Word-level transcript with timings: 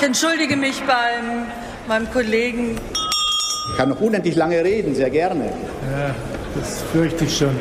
Ich 0.00 0.06
entschuldige 0.06 0.56
mich 0.56 0.80
beim 0.84 1.46
meinem 1.86 2.10
Kollegen. 2.10 2.80
Ich 3.70 3.76
kann 3.76 3.90
noch 3.90 4.00
unendlich 4.00 4.34
lange 4.34 4.64
reden, 4.64 4.94
sehr 4.94 5.10
gerne. 5.10 5.52
Ja, 5.92 6.16
das 6.54 6.80
fürchte 6.84 7.26
ich 7.26 7.36
schon. 7.36 7.54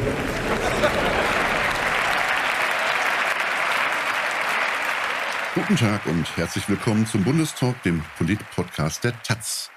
Guten 5.53 5.75
Tag 5.75 6.05
und 6.05 6.37
herzlich 6.37 6.69
willkommen 6.69 7.05
zum 7.05 7.25
Bundestalk, 7.25 7.83
dem 7.83 8.05
Polit-Podcast 8.17 9.03
der 9.03 9.21
Taz. 9.21 9.69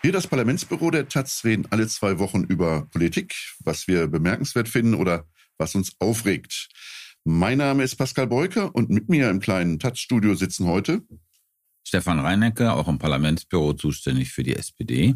Wir, 0.00 0.12
das 0.12 0.26
Parlamentsbüro 0.26 0.90
der 0.90 1.10
Taz, 1.10 1.42
reden 1.44 1.66
alle 1.68 1.88
zwei 1.88 2.18
Wochen 2.18 2.42
über 2.42 2.86
Politik, 2.90 3.34
was 3.62 3.86
wir 3.86 4.06
bemerkenswert 4.06 4.70
finden 4.70 4.94
oder 4.94 5.26
was 5.58 5.74
uns 5.74 5.92
aufregt. 5.98 6.70
Mein 7.24 7.58
Name 7.58 7.82
ist 7.82 7.96
Pascal 7.96 8.28
Beuker 8.28 8.74
und 8.74 8.88
mit 8.88 9.10
mir 9.10 9.28
im 9.28 9.40
kleinen 9.40 9.78
Taz-Studio 9.78 10.34
sitzen 10.34 10.66
heute 10.66 11.02
Stefan 11.88 12.20
Reinecke, 12.20 12.72
auch 12.74 12.86
im 12.86 12.98
Parlamentsbüro 12.98 13.72
zuständig 13.72 14.30
für 14.30 14.42
die 14.42 14.54
SPD. 14.54 15.14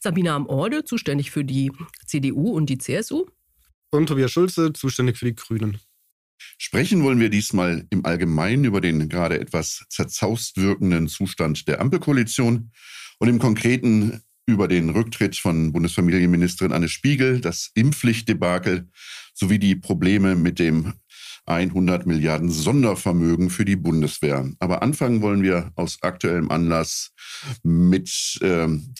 Sabina 0.00 0.36
Amorde, 0.36 0.82
zuständig 0.84 1.30
für 1.30 1.44
die 1.44 1.70
CDU 2.06 2.52
und 2.52 2.66
die 2.70 2.78
CSU. 2.78 3.26
Und 3.90 4.06
Tobias 4.06 4.32
Schulze, 4.32 4.72
zuständig 4.72 5.18
für 5.18 5.26
die 5.26 5.34
Grünen. 5.34 5.78
Sprechen 6.56 7.02
wollen 7.02 7.20
wir 7.20 7.28
diesmal 7.28 7.86
im 7.90 8.06
Allgemeinen 8.06 8.64
über 8.64 8.80
den 8.80 9.10
gerade 9.10 9.38
etwas 9.38 9.84
zerzaust 9.90 10.56
wirkenden 10.56 11.08
Zustand 11.08 11.68
der 11.68 11.80
Ampelkoalition 11.80 12.70
und 13.18 13.28
im 13.28 13.38
Konkreten 13.38 14.22
über 14.46 14.66
den 14.66 14.88
Rücktritt 14.88 15.36
von 15.36 15.72
Bundesfamilienministerin 15.72 16.72
Anne 16.72 16.88
Spiegel, 16.88 17.42
das 17.42 17.70
Impfpflichtdebakel 17.74 18.88
sowie 19.34 19.58
die 19.58 19.76
Probleme 19.76 20.36
mit 20.36 20.58
dem 20.58 20.94
100 21.48 22.06
Milliarden 22.06 22.50
Sondervermögen 22.50 23.50
für 23.50 23.64
die 23.64 23.76
Bundeswehr. 23.76 24.50
Aber 24.58 24.82
anfangen 24.82 25.22
wollen 25.22 25.42
wir 25.42 25.72
aus 25.76 25.98
aktuellem 26.02 26.50
Anlass 26.50 27.12
mit 27.62 28.38
ähm, 28.42 28.94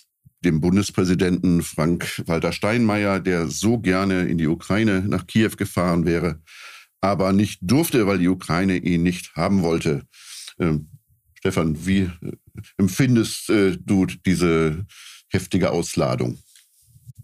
dem 0.45 0.61
Bundespräsidenten 0.61 1.62
Frank-Walter 1.62 2.53
Steinmeier, 2.53 3.20
der 3.20 3.48
so 3.48 3.78
gerne 3.78 4.22
in 4.22 4.39
die 4.39 4.47
Ukraine 4.47 5.03
nach 5.06 5.27
Kiew 5.27 5.53
gefahren 5.56 6.06
wäre, 6.06 6.41
aber 7.00 7.33
nicht 7.33 7.61
durfte, 7.62 8.06
weil 8.06 8.19
die 8.19 8.28
Ukraine 8.28 8.77
ihn 8.77 9.03
nicht 9.03 9.34
haben 9.34 9.62
wollte. 9.62 10.03
Ähm, 10.59 10.89
Stefan, 11.34 11.87
wie 11.87 12.11
empfindest 12.77 13.50
äh, 13.50 13.77
du 13.78 14.06
diese 14.06 14.87
heftige 15.28 15.70
Ausladung? 15.70 16.39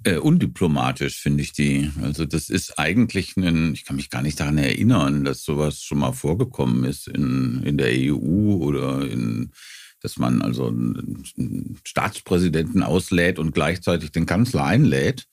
Äh, 0.04 0.18
undiplomatisch 0.18 1.18
finde 1.18 1.42
ich 1.42 1.52
die. 1.52 1.90
Also 2.02 2.26
das 2.26 2.50
ist 2.50 2.78
eigentlich 2.78 3.38
ein, 3.38 3.72
ich 3.72 3.86
kann 3.86 3.96
mich 3.96 4.10
gar 4.10 4.20
nicht 4.20 4.38
daran 4.38 4.58
erinnern, 4.58 5.24
dass 5.24 5.42
sowas 5.44 5.82
schon 5.82 5.98
mal 5.98 6.12
vorgekommen 6.12 6.84
ist 6.84 7.08
in, 7.08 7.62
in 7.64 7.78
der 7.78 7.90
EU 7.90 8.56
oder 8.56 9.08
in, 9.08 9.52
dass 10.00 10.18
man 10.18 10.42
also 10.42 10.68
einen 10.68 11.78
Staatspräsidenten 11.84 12.82
auslädt 12.82 13.38
und 13.38 13.54
gleichzeitig 13.54 14.12
den 14.12 14.26
Kanzler 14.26 14.64
einlädt. 14.66 15.26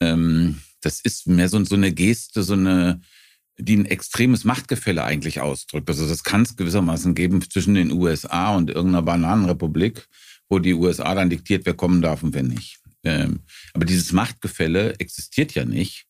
Ähm, 0.00 0.58
das 0.80 1.00
ist 1.00 1.28
mehr 1.28 1.48
so, 1.48 1.64
so 1.64 1.76
eine 1.76 1.92
Geste, 1.92 2.42
so 2.42 2.54
eine, 2.54 3.00
die 3.58 3.76
ein 3.76 3.86
extremes 3.86 4.42
Machtgefälle 4.42 5.04
eigentlich 5.04 5.40
ausdrückt. 5.40 5.88
Also 5.88 6.08
das 6.08 6.24
kann 6.24 6.42
es 6.42 6.56
gewissermaßen 6.56 7.14
geben 7.14 7.48
zwischen 7.48 7.74
den 7.74 7.92
USA 7.92 8.56
und 8.56 8.70
irgendeiner 8.70 9.02
Bananenrepublik, 9.02 10.08
wo 10.48 10.58
die 10.58 10.74
USA 10.74 11.14
dann 11.14 11.30
diktiert, 11.30 11.64
wer 11.64 11.74
kommen 11.74 12.02
darf 12.02 12.24
und 12.24 12.34
wer 12.34 12.42
nicht. 12.42 12.80
Ähm, 13.04 13.40
aber 13.72 13.84
dieses 13.84 14.12
Machtgefälle 14.12 14.94
existiert 14.98 15.54
ja 15.54 15.64
nicht. 15.64 16.06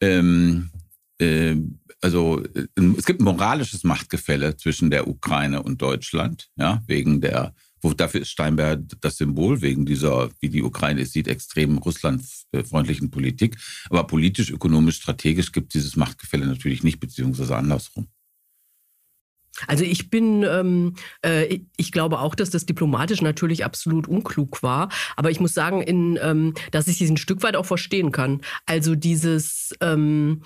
Ähm, 0.00 0.70
äh, 1.18 1.56
also 2.00 2.42
äh, 2.42 2.66
es 2.98 3.06
gibt 3.06 3.20
ein 3.20 3.24
moralisches 3.24 3.84
Machtgefälle 3.84 4.56
zwischen 4.56 4.90
der 4.90 5.08
Ukraine 5.08 5.62
und 5.62 5.80
Deutschland, 5.80 6.48
ja, 6.56 6.82
wegen 6.86 7.20
der, 7.20 7.54
wo 7.80 7.92
dafür 7.94 8.22
ist 8.22 8.30
Steinberg 8.30 8.80
das 9.00 9.16
Symbol, 9.16 9.60
wegen 9.62 9.86
dieser, 9.86 10.30
wie 10.40 10.48
die 10.48 10.62
Ukraine 10.62 11.02
es 11.02 11.12
sieht, 11.12 11.28
extrem 11.28 11.78
russlandfreundlichen 11.78 13.10
Politik. 13.10 13.56
Aber 13.90 14.06
politisch, 14.06 14.50
ökonomisch, 14.50 14.96
strategisch 14.96 15.52
gibt 15.52 15.74
dieses 15.74 15.96
Machtgefälle 15.96 16.46
natürlich 16.46 16.82
nicht, 16.82 17.00
beziehungsweise 17.00 17.56
andersrum. 17.56 18.08
Also 19.66 19.84
ich 19.84 20.10
bin, 20.10 20.42
ähm, 20.42 20.94
äh, 21.22 21.60
ich 21.76 21.92
glaube 21.92 22.18
auch, 22.18 22.34
dass 22.34 22.50
das 22.50 22.66
diplomatisch 22.66 23.22
natürlich 23.22 23.64
absolut 23.64 24.08
unklug 24.08 24.62
war. 24.62 24.88
Aber 25.16 25.30
ich 25.30 25.40
muss 25.40 25.54
sagen, 25.54 25.82
in, 25.82 26.18
ähm, 26.22 26.54
dass 26.70 26.88
ich 26.88 26.98
diesen 26.98 27.16
Stück 27.16 27.42
weit 27.42 27.56
auch 27.56 27.66
verstehen 27.66 28.12
kann. 28.12 28.40
Also 28.66 28.94
dieses 28.94 29.74
ähm, 29.80 30.42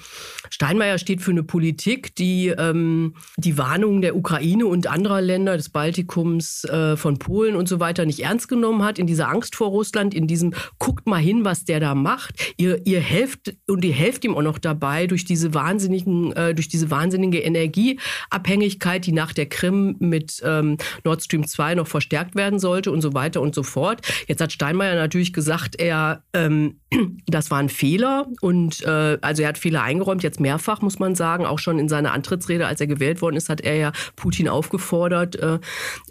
Steinmeier 0.50 0.98
steht 0.98 1.22
für 1.22 1.30
eine 1.30 1.42
Politik, 1.42 2.14
die 2.16 2.48
ähm, 2.48 3.14
die 3.36 3.58
Warnungen 3.58 4.02
der 4.02 4.16
Ukraine 4.16 4.66
und 4.66 4.86
anderer 4.86 5.20
Länder 5.20 5.56
des 5.56 5.68
Baltikums, 5.68 6.64
äh, 6.64 6.96
von 6.96 7.18
Polen 7.18 7.56
und 7.56 7.68
so 7.68 7.80
weiter 7.80 8.04
nicht 8.04 8.20
ernst 8.20 8.48
genommen 8.48 8.82
hat. 8.82 8.98
In 8.98 9.06
dieser 9.06 9.28
Angst 9.28 9.56
vor 9.56 9.68
Russland, 9.68 10.14
in 10.14 10.26
diesem 10.26 10.54
guckt 10.78 11.06
mal 11.06 11.18
hin, 11.18 11.44
was 11.44 11.64
der 11.64 11.80
da 11.80 11.94
macht. 11.94 12.54
Ihr, 12.56 12.86
ihr 12.86 13.00
helft 13.00 13.56
und 13.66 13.84
ihr 13.84 13.92
helft 13.92 14.24
ihm 14.24 14.34
auch 14.34 14.42
noch 14.42 14.58
dabei 14.58 15.06
durch 15.06 15.24
diese 15.24 15.54
wahnsinnigen, 15.54 16.32
äh, 16.32 16.54
durch 16.54 16.68
diese 16.68 16.90
wahnsinnige 16.90 17.38
Energieabhängigkeit 17.40 18.97
Abhängigkeit, 18.98 19.06
die 19.06 19.12
nach 19.12 19.32
der 19.32 19.46
Krim 19.46 19.96
mit 19.98 20.42
ähm, 20.44 20.76
Nord 21.04 21.22
Stream 21.22 21.46
2 21.46 21.76
noch 21.76 21.86
verstärkt 21.86 22.34
werden 22.34 22.58
sollte 22.58 22.90
und 22.90 23.00
so 23.00 23.14
weiter 23.14 23.40
und 23.40 23.54
so 23.54 23.62
fort. 23.62 24.00
Jetzt 24.26 24.40
hat 24.40 24.52
Steinmeier 24.52 24.94
natürlich 24.94 25.32
gesagt, 25.32 25.80
er 25.80 26.22
ähm, 26.32 26.80
das 27.26 27.50
war 27.50 27.58
ein 27.58 27.68
Fehler 27.68 28.26
und 28.40 28.82
äh, 28.84 29.18
also 29.20 29.42
er 29.42 29.48
hat 29.48 29.58
Fehler 29.58 29.82
eingeräumt, 29.82 30.22
jetzt 30.22 30.40
mehrfach 30.40 30.82
muss 30.82 30.98
man 30.98 31.14
sagen, 31.14 31.46
auch 31.46 31.58
schon 31.58 31.78
in 31.78 31.88
seiner 31.88 32.12
Antrittsrede, 32.12 32.66
als 32.66 32.80
er 32.80 32.86
gewählt 32.86 33.22
worden 33.22 33.36
ist, 33.36 33.48
hat 33.48 33.60
er 33.60 33.76
ja 33.76 33.92
Putin 34.16 34.48
aufgefordert, 34.48 35.36
äh, 35.36 35.58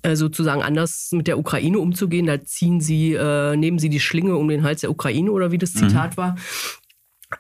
äh 0.03 0.15
sozusagen 0.15 0.61
anders 0.61 1.09
mit 1.11 1.27
der 1.27 1.37
Ukraine 1.37 1.79
umzugehen. 1.79 2.25
Da 2.25 2.43
ziehen 2.43 2.81
sie, 2.81 3.13
äh, 3.13 3.55
nehmen 3.55 3.79
sie 3.79 3.89
die 3.89 3.99
Schlinge 3.99 4.35
um 4.35 4.47
den 4.47 4.63
Hals 4.63 4.81
der 4.81 4.91
Ukraine 4.91 5.31
oder 5.31 5.51
wie 5.51 5.57
das 5.57 5.73
mhm. 5.73 5.89
Zitat 5.89 6.11
mhm. 6.11 6.17
war. 6.17 6.35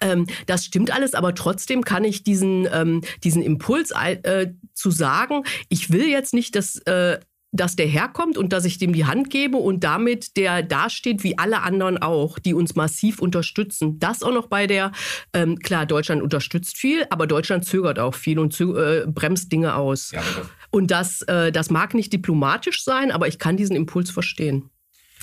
Ähm, 0.01 0.27
das 0.47 0.65
stimmt 0.65 0.91
alles, 0.91 1.13
aber 1.13 1.33
trotzdem 1.33 1.83
kann 1.83 2.03
ich 2.03 2.23
diesen, 2.23 2.67
ähm, 2.73 3.01
diesen 3.23 3.41
Impuls 3.41 3.91
äh, 3.91 4.47
zu 4.77 4.91
sagen, 4.91 5.43
ich 5.69 5.91
will 5.91 6.07
jetzt 6.07 6.33
nicht, 6.33 6.55
dass, 6.55 6.77
äh, 6.85 7.19
dass 7.51 7.75
der 7.75 7.87
herkommt 7.87 8.37
und 8.37 8.53
dass 8.53 8.65
ich 8.65 8.77
dem 8.77 8.93
die 8.93 9.05
Hand 9.05 9.29
gebe 9.29 9.57
und 9.57 9.83
damit 9.83 10.37
der 10.37 10.63
dasteht 10.63 11.23
wie 11.23 11.37
alle 11.37 11.61
anderen 11.61 11.97
auch, 11.97 12.39
die 12.39 12.53
uns 12.53 12.75
massiv 12.75 13.19
unterstützen. 13.19 13.99
Das 13.99 14.21
auch 14.21 14.33
noch 14.33 14.47
bei 14.47 14.67
der, 14.67 14.91
ähm, 15.33 15.57
klar, 15.57 15.85
Deutschland 15.85 16.21
unterstützt 16.21 16.77
viel, 16.77 17.05
aber 17.09 17.25
Deutschland 17.25 17.65
zögert 17.65 17.99
auch 17.99 18.15
viel 18.15 18.39
und 18.39 18.59
äh, 18.59 19.05
bremst 19.07 19.51
Dinge 19.51 19.75
aus. 19.75 20.11
Ja, 20.11 20.21
und 20.69 20.91
das, 20.91 21.21
äh, 21.23 21.51
das 21.51 21.69
mag 21.69 21.93
nicht 21.93 22.11
diplomatisch 22.13 22.83
sein, 22.83 23.11
aber 23.11 23.27
ich 23.27 23.39
kann 23.39 23.57
diesen 23.57 23.75
Impuls 23.75 24.11
verstehen. 24.11 24.69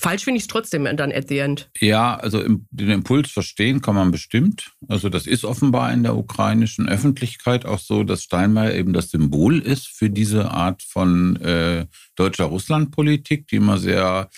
Falsch 0.05 0.25
finde 0.25 0.37
ich 0.37 0.43
es 0.43 0.49
trotzdem 0.49 0.85
dann 0.85 1.13
at 1.13 1.29
the 1.29 1.39
end. 1.39 1.71
Ja, 1.81 2.15
also 2.17 2.43
den 2.43 2.91
Impuls 2.91 3.31
verstehen 3.31 3.81
kann 3.81 3.95
man 3.95 4.11
bestimmt. 4.11 4.73
Also 4.87 5.09
das 5.09 5.27
ist 5.27 5.47
offenbar 5.47 5.91
in 5.95 6.03
der 6.03 6.15
ukrainischen 6.15 6.91
Öffentlichkeit 6.91 7.65
auch 7.65 7.79
so, 7.79 8.05
dass 8.05 8.23
Steinmeier 8.23 8.75
eben 8.75 8.93
das 8.93 9.09
Symbol 9.09 9.59
ist 9.61 9.87
für 9.87 10.11
diese 10.11 10.51
Art 10.51 10.83
von 10.83 11.37
äh, 11.37 11.87
deutscher 12.17 12.45
Russlandpolitik, 12.45 13.49
die 13.49 13.57
immer 13.57 13.79
sehr 13.79 14.29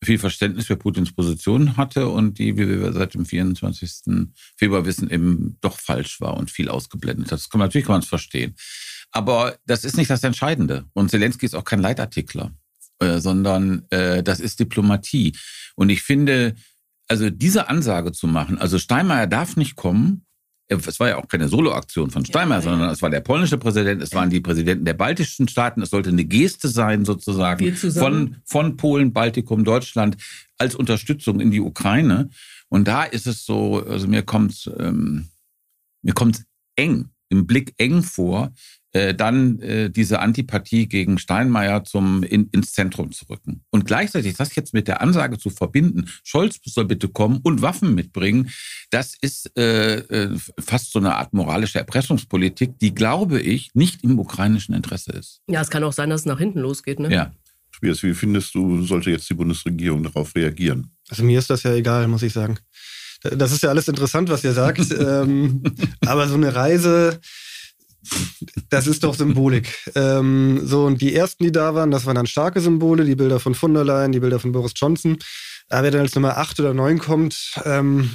viel 0.00 0.20
Verständnis 0.20 0.66
für 0.66 0.76
Putins 0.76 1.12
Position 1.12 1.76
hatte 1.76 2.06
und 2.06 2.38
die, 2.38 2.56
wie 2.56 2.68
wir 2.68 2.92
seit 2.92 3.14
dem 3.14 3.26
24. 3.26 4.28
Februar 4.56 4.86
wissen, 4.86 5.10
eben 5.10 5.56
doch 5.60 5.80
falsch 5.80 6.20
war 6.20 6.36
und 6.36 6.52
viel 6.52 6.68
ausgeblendet 6.68 7.32
hat. 7.32 7.40
Das 7.40 7.50
kann, 7.50 7.58
natürlich 7.58 7.86
kann 7.86 7.94
man 7.94 8.02
es 8.02 8.08
verstehen. 8.08 8.54
Aber 9.10 9.58
das 9.66 9.82
ist 9.82 9.96
nicht 9.96 10.08
das 10.08 10.22
Entscheidende. 10.22 10.84
Und 10.92 11.10
Zelensky 11.10 11.46
ist 11.46 11.56
auch 11.56 11.64
kein 11.64 11.80
Leitartikler. 11.80 12.52
Äh, 13.00 13.20
sondern 13.20 13.86
äh, 13.90 14.22
das 14.22 14.40
ist 14.40 14.60
Diplomatie. 14.60 15.32
Und 15.74 15.88
ich 15.88 16.02
finde, 16.02 16.54
also 17.08 17.30
diese 17.30 17.68
Ansage 17.68 18.12
zu 18.12 18.26
machen, 18.26 18.58
also 18.58 18.78
Steinmeier 18.78 19.26
darf 19.26 19.56
nicht 19.56 19.74
kommen, 19.74 20.26
äh, 20.68 20.76
es 20.86 21.00
war 21.00 21.08
ja 21.08 21.16
auch 21.16 21.26
keine 21.26 21.48
Soloaktion 21.48 22.10
von 22.10 22.26
Steinmeier, 22.26 22.58
ja, 22.58 22.62
sondern 22.62 22.90
es 22.90 23.00
war 23.00 23.08
der 23.08 23.20
polnische 23.20 23.56
Präsident, 23.56 24.02
es 24.02 24.12
waren 24.12 24.28
die 24.28 24.40
Präsidenten 24.40 24.84
der 24.84 24.94
baltischen 24.94 25.48
Staaten, 25.48 25.80
es 25.80 25.90
sollte 25.90 26.10
eine 26.10 26.24
Geste 26.26 26.68
sein 26.68 27.06
sozusagen 27.06 27.74
von, 27.74 28.36
von 28.44 28.76
Polen, 28.76 29.14
Baltikum, 29.14 29.64
Deutschland 29.64 30.18
als 30.58 30.74
Unterstützung 30.74 31.40
in 31.40 31.50
die 31.50 31.60
Ukraine. 31.60 32.28
Und 32.68 32.86
da 32.86 33.04
ist 33.04 33.26
es 33.26 33.46
so, 33.46 33.82
also 33.82 34.06
mir 34.08 34.22
kommt 34.22 34.70
ähm, 34.78 35.30
mir 36.02 36.14
kommt 36.14 36.44
eng, 36.76 37.10
im 37.28 37.46
Blick 37.46 37.74
eng 37.78 38.02
vor, 38.02 38.52
äh, 38.92 39.14
dann 39.14 39.60
äh, 39.60 39.90
diese 39.90 40.20
Antipathie 40.20 40.88
gegen 40.88 41.18
Steinmeier 41.18 41.84
zum 41.84 42.22
in, 42.22 42.48
ins 42.50 42.72
Zentrum 42.72 43.12
zu 43.12 43.24
rücken. 43.26 43.62
Und 43.70 43.84
gleichzeitig 43.86 44.34
das 44.34 44.54
jetzt 44.56 44.74
mit 44.74 44.88
der 44.88 45.00
Ansage 45.00 45.38
zu 45.38 45.50
verbinden, 45.50 46.06
Scholz 46.24 46.58
soll 46.64 46.86
bitte 46.86 47.08
kommen 47.08 47.40
und 47.42 47.62
Waffen 47.62 47.94
mitbringen, 47.94 48.50
das 48.90 49.16
ist 49.20 49.56
äh, 49.56 49.98
äh, 49.98 50.36
fast 50.58 50.92
so 50.92 50.98
eine 50.98 51.14
Art 51.16 51.32
moralische 51.32 51.78
Erpressungspolitik, 51.78 52.78
die, 52.78 52.94
glaube 52.94 53.40
ich, 53.40 53.70
nicht 53.74 54.02
im 54.02 54.18
ukrainischen 54.18 54.74
Interesse 54.74 55.12
ist. 55.12 55.40
Ja, 55.48 55.60
es 55.60 55.70
kann 55.70 55.84
auch 55.84 55.92
sein, 55.92 56.10
dass 56.10 56.22
es 56.22 56.26
nach 56.26 56.38
hinten 56.38 56.58
losgeht. 56.58 56.98
Ne? 56.98 57.12
Ja. 57.12 57.32
Tobias, 57.72 58.02
wie 58.02 58.14
findest 58.14 58.54
du, 58.54 58.82
sollte 58.82 59.10
jetzt 59.10 59.30
die 59.30 59.34
Bundesregierung 59.34 60.02
darauf 60.02 60.34
reagieren? 60.34 60.90
Also 61.08 61.24
mir 61.24 61.38
ist 61.38 61.48
das 61.48 61.62
ja 61.62 61.72
egal, 61.74 62.08
muss 62.08 62.22
ich 62.22 62.32
sagen. 62.32 62.58
Das 63.22 63.52
ist 63.52 63.62
ja 63.62 63.68
alles 63.68 63.86
interessant, 63.88 64.28
was 64.30 64.44
ihr 64.44 64.52
sagt. 64.52 64.90
ähm, 64.98 65.62
aber 66.04 66.26
so 66.28 66.34
eine 66.34 66.54
Reise 66.54 67.20
Das 68.70 68.86
ist 68.86 69.04
doch 69.04 69.14
Symbolik. 69.14 69.68
ähm, 69.94 70.60
so, 70.64 70.86
und 70.86 71.00
die 71.00 71.14
ersten, 71.14 71.44
die 71.44 71.52
da 71.52 71.74
waren, 71.74 71.90
das 71.90 72.06
waren 72.06 72.14
dann 72.14 72.26
starke 72.26 72.60
Symbole, 72.60 73.04
die 73.04 73.16
Bilder 73.16 73.40
von 73.40 73.54
von 73.54 73.74
der 73.74 73.84
Leyen, 73.84 74.12
die 74.12 74.20
Bilder 74.20 74.40
von 74.40 74.52
Boris 74.52 74.72
Johnson. 74.74 75.18
Aber 75.68 75.84
wer 75.84 75.90
dann 75.90 76.00
als 76.02 76.14
Nummer 76.14 76.36
8 76.38 76.60
oder 76.60 76.74
9 76.74 76.98
kommt, 76.98 77.54
ähm, 77.64 78.10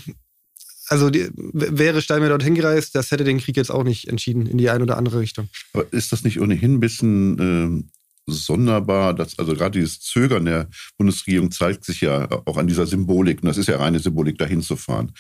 also 0.87 1.09
die, 1.09 1.29
wäre 1.33 2.01
Steinmeier 2.01 2.29
dorthin 2.29 2.55
gereist, 2.55 2.95
das 2.95 3.11
hätte 3.11 3.23
den 3.23 3.39
Krieg 3.39 3.57
jetzt 3.57 3.71
auch 3.71 3.83
nicht 3.83 4.07
entschieden 4.07 4.45
in 4.45 4.57
die 4.57 4.69
eine 4.69 4.83
oder 4.83 4.97
andere 4.97 5.19
Richtung. 5.19 5.49
Aber 5.73 5.91
ist 5.91 6.11
das 6.11 6.23
nicht 6.23 6.39
ohnehin 6.39 6.75
ein 6.75 6.79
bisschen 6.79 7.39
äh, 7.39 7.94
sonderbar, 8.27 9.13
dass 9.13 9.38
also 9.38 9.54
gerade 9.54 9.80
dieses 9.80 10.00
Zögern 10.01 10.45
der 10.45 10.68
Bundesregierung 10.98 11.51
zeigt 11.51 11.86
sich 11.86 12.01
ja 12.01 12.27
auch 12.45 12.57
an 12.57 12.68
dieser 12.68 12.88
Symbolik. 12.88 13.42
Und 13.42 13.48
das 13.48 13.57
ist 13.57 13.68
ja 13.68 13.77
reine 13.77 14.00
Symbolik, 14.00 14.38
dahin 14.38 14.62
zu 14.62 14.75
fahren. 14.75 15.12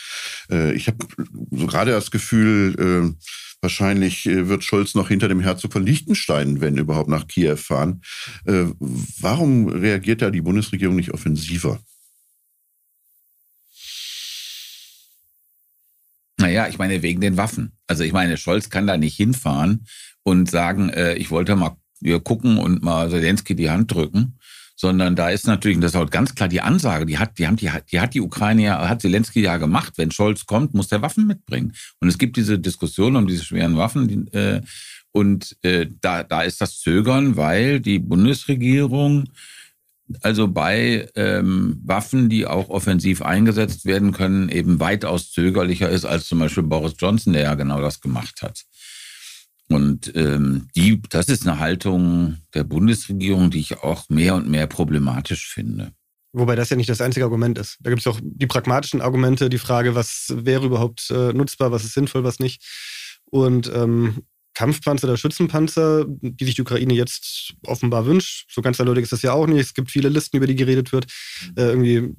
Äh, 0.49 0.73
ich 0.73 0.87
habe 0.87 1.05
so 1.51 1.67
gerade 1.67 1.91
das 1.91 2.11
Gefühl, 2.11 2.75
äh, 2.79 3.25
wahrscheinlich 3.61 4.25
äh, 4.25 4.47
wird 4.47 4.63
Scholz 4.63 4.95
noch 4.95 5.09
hinter 5.09 5.27
dem 5.27 5.39
Herzog 5.39 5.73
von 5.73 5.85
Liechtenstein, 5.85 6.61
wenn 6.61 6.77
überhaupt, 6.77 7.09
nach 7.09 7.27
Kiew 7.27 7.57
fahren. 7.57 8.01
Warum 8.43 9.69
reagiert 9.69 10.21
da 10.21 10.29
die 10.29 10.41
Bundesregierung 10.41 10.95
nicht 10.95 11.13
offensiver? 11.13 11.79
Naja, 16.37 16.67
ich 16.67 16.77
meine, 16.77 17.01
wegen 17.01 17.21
den 17.21 17.37
Waffen. 17.37 17.71
Also 17.87 18.03
ich 18.03 18.13
meine, 18.13 18.37
Scholz 18.37 18.69
kann 18.69 18.87
da 18.87 18.97
nicht 18.97 19.15
hinfahren 19.15 19.87
und 20.23 20.49
sagen, 20.49 20.91
ich 21.17 21.31
wollte 21.31 21.55
mal 21.55 21.77
wir 22.01 22.19
gucken 22.19 22.57
und 22.57 22.83
mal 22.83 23.09
Zelensky 23.09 23.55
die 23.55 23.69
Hand 23.69 23.93
drücken, 23.93 24.37
sondern 24.75 25.15
da 25.15 25.29
ist 25.29 25.47
natürlich, 25.47 25.77
und 25.77 25.81
das 25.81 25.93
ist 25.93 25.99
auch 25.99 26.09
ganz 26.09 26.35
klar 26.35 26.49
die 26.49 26.61
Ansage, 26.61 27.05
die 27.05 27.17
hat, 27.17 27.37
die 27.39 27.47
haben 27.47 27.55
die, 27.55 27.69
die 27.91 27.99
hat 27.99 28.13
die 28.13 28.21
Ukraine 28.21 28.63
ja, 28.63 28.89
hat 28.89 29.01
Zelensky 29.01 29.41
ja 29.41 29.57
gemacht. 29.57 29.93
Wenn 29.97 30.11
Scholz 30.11 30.45
kommt, 30.45 30.73
muss 30.73 30.89
der 30.89 31.01
Waffen 31.01 31.27
mitbringen. 31.27 31.73
Und 31.99 32.09
es 32.09 32.17
gibt 32.17 32.35
diese 32.37 32.59
Diskussion 32.59 33.15
um 33.15 33.27
diese 33.27 33.45
schweren 33.45 33.77
Waffen, 33.77 34.07
die, 34.07 34.37
äh, 34.37 34.61
und 35.11 35.55
äh, 35.61 35.87
da, 36.01 36.23
da 36.23 36.41
ist 36.41 36.59
das 36.59 36.79
Zögern, 36.81 37.37
weil 37.37 37.79
die 37.79 37.99
Bundesregierung 37.99 39.29
also 40.21 40.47
bei 40.47 41.09
ähm, 41.15 41.81
Waffen, 41.83 42.29
die 42.29 42.45
auch 42.45 42.69
offensiv 42.69 43.21
eingesetzt 43.21 43.85
werden 43.85 44.11
können, 44.11 44.49
eben 44.49 44.79
weitaus 44.79 45.31
zögerlicher 45.31 45.89
ist 45.89 46.05
als 46.05 46.27
zum 46.27 46.39
Beispiel 46.39 46.63
Boris 46.63 46.93
Johnson, 46.99 47.33
der 47.33 47.43
ja 47.43 47.55
genau 47.55 47.81
das 47.81 48.01
gemacht 48.01 48.41
hat. 48.41 48.65
Und 49.69 50.11
ähm, 50.15 50.67
die, 50.75 51.01
das 51.09 51.27
ist 51.27 51.47
eine 51.47 51.59
Haltung 51.59 52.37
der 52.53 52.63
Bundesregierung, 52.63 53.49
die 53.49 53.59
ich 53.59 53.79
auch 53.79 54.09
mehr 54.09 54.35
und 54.35 54.47
mehr 54.47 54.67
problematisch 54.67 55.47
finde. 55.47 55.91
Wobei 56.33 56.55
das 56.55 56.69
ja 56.69 56.75
nicht 56.75 56.89
das 56.89 57.01
einzige 57.01 57.25
Argument 57.25 57.57
ist. 57.57 57.77
Da 57.79 57.89
gibt 57.89 58.01
es 58.01 58.07
auch 58.07 58.19
die 58.21 58.45
pragmatischen 58.45 59.01
Argumente, 59.01 59.49
die 59.49 59.57
Frage, 59.57 59.95
was 59.95 60.33
wäre 60.35 60.65
überhaupt 60.65 61.09
äh, 61.09 61.33
nutzbar, 61.33 61.71
was 61.71 61.85
ist 61.85 61.93
sinnvoll, 61.93 62.23
was 62.23 62.39
nicht. 62.39 62.61
Und 63.31 63.71
ähm, 63.73 64.23
Kampfpanzer 64.53 65.07
oder 65.07 65.17
Schützenpanzer, 65.17 66.05
die 66.07 66.45
sich 66.45 66.55
die 66.55 66.61
Ukraine 66.61 66.93
jetzt 66.93 67.53
offenbar 67.65 68.05
wünscht. 68.05 68.49
So 68.51 68.61
ganz 68.61 68.79
eindeutig 68.79 69.03
ist 69.03 69.11
das 69.11 69.21
ja 69.21 69.33
auch 69.33 69.47
nicht. 69.47 69.59
Es 69.59 69.73
gibt 69.73 69.91
viele 69.91 70.09
Listen, 70.09 70.37
über 70.37 70.47
die 70.47 70.55
geredet 70.55 70.91
wird. 70.91 71.05
Äh, 71.57 71.63
irgendwie 71.63 72.13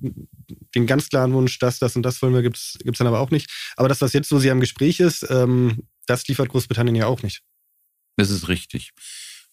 den 0.74 0.86
ganz 0.86 1.08
klaren 1.08 1.32
Wunsch, 1.32 1.58
das, 1.58 1.78
das 1.78 1.96
und 1.96 2.02
das 2.02 2.20
wollen 2.22 2.34
wir, 2.34 2.42
gibt 2.42 2.56
es 2.58 2.78
dann 2.98 3.06
aber 3.06 3.20
auch 3.20 3.30
nicht. 3.30 3.50
Aber 3.76 3.88
das, 3.88 4.00
was 4.00 4.12
jetzt 4.12 4.28
so 4.28 4.38
sehr 4.38 4.52
im 4.52 4.60
Gespräch 4.60 5.00
ist, 5.00 5.26
ähm, 5.30 5.82
das 6.06 6.26
liefert 6.28 6.48
Großbritannien 6.48 6.96
ja 6.96 7.06
auch 7.06 7.22
nicht. 7.22 7.42
Das 8.16 8.30
ist 8.30 8.48
richtig. 8.48 8.92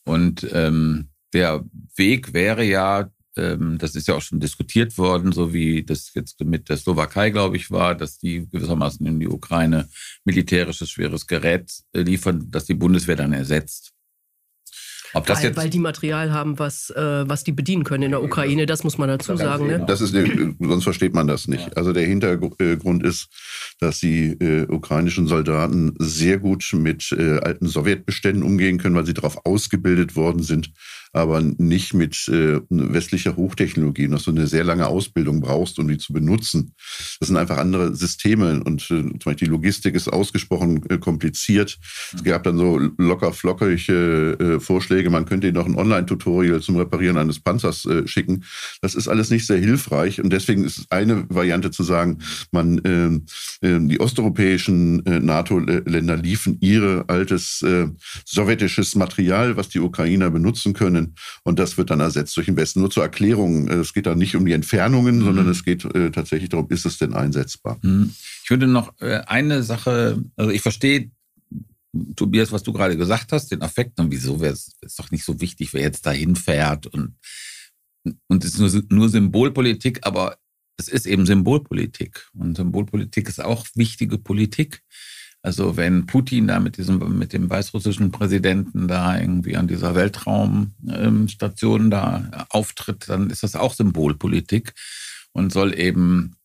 Und 0.06 0.48
ähm, 0.52 1.10
der 1.34 1.64
Weg 1.96 2.34
wäre 2.34 2.64
ja, 2.64 3.10
ähm, 3.36 3.78
das 3.78 3.96
ist 3.96 4.08
ja 4.08 4.16
auch 4.16 4.22
schon 4.22 4.40
diskutiert 4.40 4.98
worden, 4.98 5.32
so 5.32 5.54
wie 5.54 5.84
das 5.84 6.14
jetzt 6.14 6.40
mit 6.42 6.70
der 6.70 6.78
Slowakei, 6.78 7.32
glaube 7.32 7.58
ich, 7.58 7.72
war, 7.72 7.96
dass 7.96 8.20
die 8.20 8.48
gewissermaßen 8.50 9.06
in 9.06 9.20
die 9.20 9.28
Ukraine 9.28 9.90
militärisches 10.24 10.90
schweres 10.90 11.28
Gerät 11.28 11.72
äh, 11.94 12.02
liefern, 12.02 12.50
dass 12.52 12.66
die 12.66 12.76
Bundeswehr 12.76 13.16
dann 13.16 13.34
ersetzt. 13.34 13.93
Ob 15.14 15.26
das 15.26 15.40
weil, 15.40 15.46
jetzt 15.46 15.58
weil 15.58 15.70
die 15.70 15.80
Material 15.80 16.32
haben, 16.32 16.58
was, 16.60 16.90
äh, 16.90 17.28
was 17.28 17.44
die 17.44 17.52
bedienen 17.52 17.84
können 17.84 18.04
in 18.04 18.12
der 18.12 18.24
Ukraine, 18.24 18.66
das 18.66 18.84
muss 18.84 18.98
man 18.98 19.10
dazu 19.10 19.36
sagen. 19.36 19.68
Ne? 19.68 19.84
Das 19.88 20.02
ist, 20.02 20.16
sonst 20.60 20.84
versteht 20.84 21.14
man 21.14 21.28
das 21.28 21.48
nicht. 21.48 21.78
Also 21.78 21.94
der 21.94 22.06
Hintergrund 22.06 23.04
ist, 23.04 23.28
dass 23.80 24.00
die 24.00 24.32
äh, 24.32 24.66
ukrainischen 24.68 25.28
Soldaten 25.28 25.94
sehr 26.00 26.40
gut 26.40 26.68
mit 26.74 27.12
äh, 27.12 27.40
alten 27.40 27.68
Sowjetbeständen 27.68 28.44
umgehen 28.44 28.80
können, 28.80 28.96
weil 28.96 29.06
sie 29.06 29.14
darauf 29.14 29.46
ausgebildet 29.46 30.16
worden 30.16 30.42
sind, 30.42 30.72
aber 31.14 31.42
nicht 31.42 31.94
mit 31.94 32.28
äh, 32.28 32.60
westlicher 32.70 33.36
Hochtechnologie, 33.36 34.08
dass 34.08 34.24
du 34.24 34.32
eine 34.32 34.48
sehr 34.48 34.64
lange 34.64 34.88
Ausbildung 34.88 35.42
brauchst, 35.42 35.80
um 35.80 35.88
die 35.88 35.98
zu 35.98 36.12
benutzen. 36.12 36.74
Das 37.20 37.28
sind 37.28 37.38
einfach 37.38 37.58
andere 37.58 37.96
Systeme 37.96 38.62
und 38.64 38.82
äh, 38.84 38.88
zum 38.88 39.20
Beispiel 39.24 39.48
die 39.48 39.52
Logistik 39.54 39.96
ist 39.96 40.08
ausgesprochen 40.08 40.84
äh, 40.90 40.98
kompliziert. 40.98 41.80
Es 42.14 42.24
gab 42.24 42.44
dann 42.44 42.58
so 42.58 42.78
locker 42.98 43.32
flockige 43.32 44.38
äh, 44.40 44.60
Vorschläge, 44.60 45.10
man 45.10 45.26
könnte 45.26 45.48
ihnen 45.48 45.56
noch 45.56 45.68
ein 45.68 45.76
Online-Tutorial 45.76 46.62
zum 46.62 46.78
Reparieren 46.78 47.18
eines 47.18 47.40
Panzers 47.40 47.86
äh, 47.86 48.08
schicken. 48.08 48.44
Das 48.82 48.96
ist 48.96 49.08
alles 49.08 49.30
nicht 49.30 49.46
sehr 49.46 49.60
hilfreich 49.60 50.20
und 50.20 50.34
deswegen 50.34 50.64
ist 50.64 50.92
eine 50.92 51.26
Variante 51.30 51.72
zu 51.72 51.84
sagen, 51.84 52.20
man 52.52 52.80
äh, 52.80 53.68
äh, 53.68 53.80
die 53.88 54.00
osteuropäischen 54.00 55.06
äh, 55.06 55.20
NATO-Länder 55.20 56.18
liefen 56.18 56.58
ihre 56.60 57.06
altes 57.08 57.64
sowjetisches 58.26 58.96
Material, 58.96 59.58
was 59.58 59.70
die 59.70 59.80
Ukrainer 59.80 60.30
benutzen 60.30 60.74
können, 60.74 61.03
können. 61.04 61.16
Und 61.44 61.60
das 61.60 61.78
wird 61.78 61.90
dann 61.90 62.00
ersetzt 62.00 62.36
durch 62.38 62.48
den 62.48 62.56
Westen. 62.56 62.80
Nur 62.80 62.90
zur 62.90 63.04
Erklärung, 63.04 63.68
äh, 63.68 63.76
es 63.76 63.94
geht 63.94 64.06
da 64.06 64.16
nicht 64.16 64.36
um 64.36 64.46
die 64.46 64.54
Entfernungen, 64.54 65.20
mhm. 65.20 65.24
sondern 65.24 65.50
es 65.50 65.64
geht 65.64 65.86
äh, 65.86 66.12
tatsächlich 66.12 66.50
darum, 66.50 66.70
ist 66.70 66.86
es 66.86 66.98
denn 66.98 67.14
einsetzbar? 67.14 67.80
Mhm. 67.82 68.14
Ich 68.44 68.50
würde 68.50 68.68
noch 68.68 68.94
äh, 69.00 69.22
eine 69.28 69.64
Sache, 69.64 70.24
also 70.36 70.52
ich 70.52 70.62
verstehe, 70.62 71.12
Tobias, 72.16 72.52
was 72.52 72.64
du 72.64 72.74
gerade 72.74 72.98
gesagt 72.98 73.32
hast, 73.32 73.52
den 73.52 73.62
Affekt 73.62 74.00
und 74.00 74.12
wieso 74.12 74.42
wäre 74.42 74.54
es 74.54 74.96
doch 74.98 75.12
nicht 75.12 75.24
so 75.24 75.40
wichtig, 75.40 75.74
wer 75.74 75.82
jetzt 75.82 76.06
dahin 76.06 76.36
fährt 76.36 76.88
und 76.88 77.16
und 78.28 78.44
es 78.44 78.56
ist 78.56 78.60
nur, 78.60 78.84
nur 78.90 79.08
Symbolpolitik, 79.08 80.00
aber 80.02 80.38
es 80.78 80.90
ist 80.90 81.06
eben 81.06 81.26
Symbolpolitik. 81.26 82.28
Und 82.38 82.58
Symbolpolitik 82.58 83.30
ist 83.30 83.42
auch 83.42 83.66
wichtige 83.76 84.18
Politik. 84.18 84.82
Also 85.46 85.76
wenn 85.76 86.06
Putin 86.06 86.48
da 86.48 86.62
mit 86.62 86.78
diesem, 86.78 87.18
mit 87.18 87.34
dem 87.34 87.50
weißrussischen 87.50 88.12
Präsidenten 88.12 88.88
da 88.88 89.20
irgendwie 89.20 89.58
an 89.58 89.68
dieser 89.68 89.94
Weltraumstation 89.94 91.92
da 91.92 92.46
auftritt, 92.50 93.10
dann 93.10 93.30
ist 93.30 93.44
das 93.44 93.56
auch 93.56 93.74
Symbolpolitik 93.74 94.74
und 95.34 95.52
soll 95.52 95.78
eben 95.78 96.38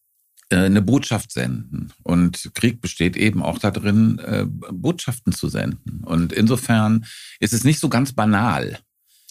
äh, 0.50 0.56
eine 0.56 0.82
Botschaft 0.82 1.30
senden. 1.30 1.92
Und 2.02 2.50
Krieg 2.54 2.80
besteht 2.80 3.16
eben 3.16 3.40
auch 3.40 3.60
darin, 3.60 4.18
äh, 4.18 4.46
Botschaften 4.48 5.32
zu 5.32 5.48
senden. 5.48 6.02
Und 6.04 6.32
insofern 6.32 7.06
ist 7.38 7.52
es 7.52 7.62
nicht 7.62 7.78
so 7.78 7.88
ganz 7.88 8.12
banal. 8.12 8.81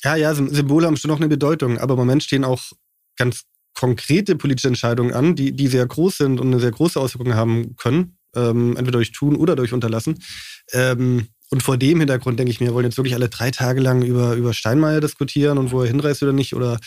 Ja, 0.01 0.15
ja, 0.15 0.33
Symbole 0.33 0.87
haben 0.87 0.95
schon 0.95 1.11
noch 1.11 1.17
eine 1.17 1.27
Bedeutung, 1.27 1.77
aber 1.77 1.95
im 1.95 1.99
Moment 1.99 2.23
stehen 2.23 2.45
auch 2.45 2.71
ganz 3.17 3.41
konkrete 3.73 4.37
politische 4.37 4.69
Entscheidungen 4.69 5.13
an, 5.13 5.35
die, 5.35 5.51
die 5.51 5.67
sehr 5.67 5.85
groß 5.85 6.19
sind 6.19 6.39
und 6.39 6.47
eine 6.47 6.61
sehr 6.61 6.71
große 6.71 6.97
Auswirkung 6.97 7.33
haben 7.33 7.75
können 7.75 8.16
ähm, 8.35 8.75
entweder 8.77 8.99
durch 8.99 9.11
Tun 9.11 9.35
oder 9.35 9.55
durch 9.55 9.73
Unterlassen. 9.73 10.19
Ähm, 10.73 11.27
und 11.49 11.63
vor 11.63 11.77
dem 11.77 11.99
Hintergrund 11.99 12.39
denke 12.39 12.51
ich 12.51 12.59
mir, 12.59 12.73
wollen 12.73 12.85
jetzt 12.85 12.97
wirklich 12.97 13.15
alle 13.15 13.29
drei 13.29 13.51
Tage 13.51 13.79
lang 13.79 14.03
über, 14.03 14.33
über 14.35 14.53
Steinmeier 14.53 14.99
diskutieren 14.99 15.57
und 15.57 15.71
wo 15.71 15.81
er 15.81 15.87
hinreist 15.87 16.23
oder 16.23 16.33
nicht 16.33 16.53
oder 16.53 16.79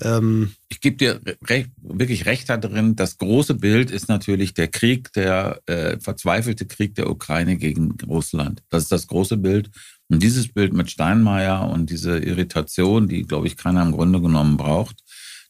ähm 0.00 0.52
ich 0.68 0.80
gebe 0.80 0.96
dir 0.96 1.20
recht, 1.44 1.70
wirklich 1.80 2.26
recht 2.26 2.48
darin. 2.48 2.96
Das 2.96 3.18
große 3.18 3.54
Bild 3.54 3.90
ist 3.90 4.08
natürlich 4.08 4.54
der 4.54 4.68
Krieg, 4.68 5.12
der 5.12 5.60
äh, 5.66 5.98
verzweifelte 6.00 6.66
Krieg 6.66 6.94
der 6.94 7.10
Ukraine 7.10 7.56
gegen 7.56 7.96
Russland. 8.06 8.62
Das 8.70 8.84
ist 8.84 8.92
das 8.92 9.06
große 9.06 9.36
Bild. 9.36 9.70
Und 10.08 10.22
dieses 10.22 10.52
Bild 10.52 10.72
mit 10.72 10.90
Steinmeier 10.90 11.68
und 11.68 11.90
diese 11.90 12.18
Irritation, 12.18 13.06
die, 13.06 13.22
glaube 13.22 13.46
ich, 13.46 13.56
keiner 13.56 13.82
im 13.82 13.92
Grunde 13.92 14.20
genommen 14.20 14.56
braucht, 14.56 14.96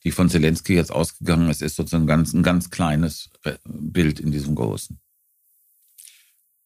die 0.05 0.11
von 0.11 0.29
Zelensky 0.29 0.75
jetzt 0.75 0.93
ausgegangen 0.93 1.49
ist, 1.49 1.63
ist 1.63 1.77
sozusagen 1.77 2.07
ganz, 2.07 2.35
ein 2.35 2.43
ganz 2.43 2.71
kleines 2.71 3.31
äh, 3.45 3.55
Bild 3.65 4.21
in 4.21 4.33
diesem 4.33 4.55
großen. 4.55 4.99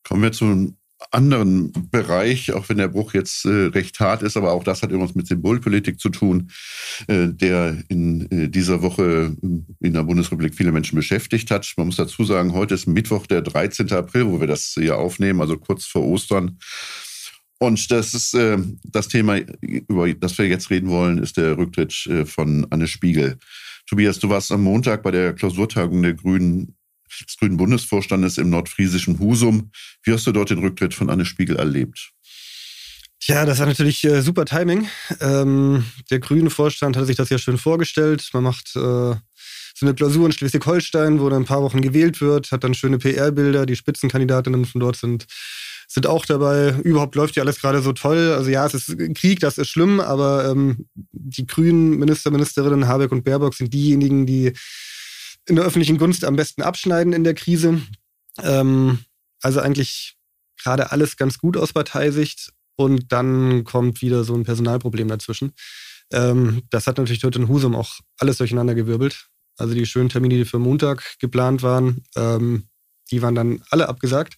Kommen 0.04 0.22
wir 0.22 0.32
zu 0.32 0.44
einem 0.44 0.76
anderen 1.10 1.72
Bereich, 1.90 2.52
auch 2.52 2.68
wenn 2.68 2.78
der 2.78 2.88
Bruch 2.88 3.14
jetzt 3.14 3.44
äh, 3.44 3.66
recht 3.66 3.98
hart 4.00 4.22
ist, 4.22 4.36
aber 4.36 4.52
auch 4.52 4.64
das 4.64 4.82
hat 4.82 4.90
irgendwas 4.90 5.14
mit 5.14 5.26
Symbolpolitik 5.26 6.00
zu 6.00 6.08
tun, 6.08 6.50
äh, 7.08 7.28
der 7.28 7.82
in 7.88 8.30
äh, 8.30 8.48
dieser 8.48 8.82
Woche 8.82 9.36
in 9.42 9.92
der 9.92 10.02
Bundesrepublik 10.02 10.54
viele 10.54 10.72
Menschen 10.72 10.96
beschäftigt 10.96 11.50
hat. 11.50 11.70
Man 11.76 11.86
muss 11.86 11.96
dazu 11.96 12.24
sagen, 12.24 12.52
heute 12.52 12.74
ist 12.74 12.86
Mittwoch, 12.86 13.26
der 13.26 13.42
13. 13.42 13.92
April, 13.92 14.26
wo 14.26 14.40
wir 14.40 14.46
das 14.46 14.74
hier 14.78 14.98
aufnehmen, 14.98 15.40
also 15.40 15.56
kurz 15.56 15.84
vor 15.84 16.04
Ostern. 16.04 16.58
Und 17.58 17.90
das 17.90 18.14
ist 18.14 18.34
äh, 18.34 18.58
das 18.84 19.08
Thema, 19.08 19.38
über 19.60 20.12
das 20.14 20.36
wir 20.38 20.46
jetzt 20.46 20.70
reden 20.70 20.88
wollen, 20.88 21.18
ist 21.18 21.36
der 21.36 21.56
Rücktritt 21.56 22.06
äh, 22.06 22.26
von 22.26 22.66
Anne 22.70 22.88
Spiegel. 22.88 23.38
Tobias, 23.86 24.18
du 24.18 24.28
warst 24.28 24.50
am 24.50 24.62
Montag 24.62 25.02
bei 25.02 25.10
der 25.10 25.34
Klausurtagung 25.34 26.02
der 26.02 26.14
Grünen 26.14 26.76
des 27.26 27.36
Grünen 27.38 27.56
Bundesvorstandes 27.56 28.38
im 28.38 28.50
nordfriesischen 28.50 29.18
Husum. 29.18 29.70
Wie 30.02 30.12
hast 30.12 30.26
du 30.26 30.32
dort 30.32 30.50
den 30.50 30.58
Rücktritt 30.58 30.94
von 30.94 31.10
Anne 31.10 31.24
Spiegel 31.24 31.56
erlebt? 31.56 32.12
Tja, 33.20 33.46
das 33.46 33.58
war 33.58 33.66
natürlich 33.66 34.04
äh, 34.04 34.20
super 34.20 34.44
Timing. 34.44 34.88
Ähm, 35.20 35.84
der 36.10 36.18
grüne 36.18 36.50
Vorstand 36.50 36.96
hatte 36.96 37.06
sich 37.06 37.16
das 37.16 37.30
ja 37.30 37.38
schön 37.38 37.56
vorgestellt. 37.56 38.28
Man 38.34 38.42
macht 38.42 38.76
äh, 38.76 39.14
so 39.76 39.86
eine 39.86 39.94
Klausur 39.94 40.26
in 40.26 40.32
Schleswig-Holstein, 40.32 41.20
wo 41.20 41.28
dann 41.30 41.42
ein 41.42 41.46
paar 41.46 41.62
Wochen 41.62 41.80
gewählt 41.80 42.20
wird, 42.20 42.52
hat 42.52 42.64
dann 42.64 42.74
schöne 42.74 42.98
PR-Bilder. 42.98 43.64
Die 43.66 43.76
Spitzenkandidatinnen 43.76 44.66
von 44.66 44.80
dort 44.80 44.96
sind 44.96 45.26
sind 45.86 46.06
auch 46.06 46.26
dabei. 46.26 46.74
Überhaupt 46.82 47.14
läuft 47.14 47.36
ja 47.36 47.42
alles 47.42 47.60
gerade 47.60 47.82
so 47.82 47.92
toll. 47.92 48.32
Also 48.36 48.50
ja, 48.50 48.66
es 48.66 48.74
ist 48.74 48.96
Krieg, 49.14 49.40
das 49.40 49.58
ist 49.58 49.68
schlimm, 49.68 50.00
aber 50.00 50.50
ähm, 50.50 50.86
die 51.12 51.46
grünen 51.46 51.98
Minister, 51.98 52.30
Ministerinnen 52.30 52.88
Habeck 52.88 53.12
und 53.12 53.24
Baerbock 53.24 53.54
sind 53.54 53.72
diejenigen, 53.72 54.26
die 54.26 54.52
in 55.46 55.56
der 55.56 55.64
öffentlichen 55.64 55.98
Gunst 55.98 56.24
am 56.24 56.36
besten 56.36 56.62
abschneiden 56.62 57.12
in 57.12 57.24
der 57.24 57.34
Krise. 57.34 57.82
Ähm, 58.42 59.00
also 59.40 59.60
eigentlich 59.60 60.16
gerade 60.62 60.90
alles 60.92 61.16
ganz 61.16 61.38
gut 61.38 61.56
aus 61.56 61.72
Parteisicht. 61.72 62.52
Und 62.76 63.12
dann 63.12 63.64
kommt 63.64 64.02
wieder 64.02 64.24
so 64.24 64.34
ein 64.34 64.44
Personalproblem 64.44 65.08
dazwischen. 65.08 65.52
Ähm, 66.12 66.62
das 66.70 66.86
hat 66.86 66.98
natürlich 66.98 67.20
dort 67.20 67.36
in 67.36 67.48
Husum 67.48 67.74
auch 67.74 68.00
alles 68.18 68.38
durcheinander 68.38 68.74
gewirbelt. 68.74 69.28
Also 69.56 69.74
die 69.74 69.86
schönen 69.86 70.08
Termine, 70.08 70.36
die 70.36 70.44
für 70.44 70.58
Montag 70.58 71.18
geplant 71.20 71.62
waren, 71.62 72.02
ähm, 72.16 72.68
die 73.10 73.22
waren 73.22 73.34
dann 73.34 73.62
alle 73.70 73.88
abgesagt. 73.88 74.34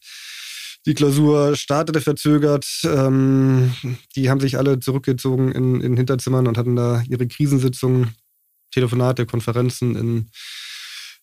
Die 0.84 0.94
Klausur 0.94 1.56
startete 1.56 2.00
verzögert. 2.00 2.66
Ähm, 2.84 3.74
die 4.14 4.28
haben 4.28 4.40
sich 4.40 4.58
alle 4.58 4.78
zurückgezogen 4.78 5.50
in, 5.52 5.80
in 5.80 5.96
Hinterzimmern 5.96 6.46
und 6.46 6.58
hatten 6.58 6.76
da 6.76 7.02
ihre 7.08 7.26
Krisensitzungen, 7.26 8.14
Telefonate, 8.70 9.26
Konferenzen 9.26 9.96
in 9.96 10.30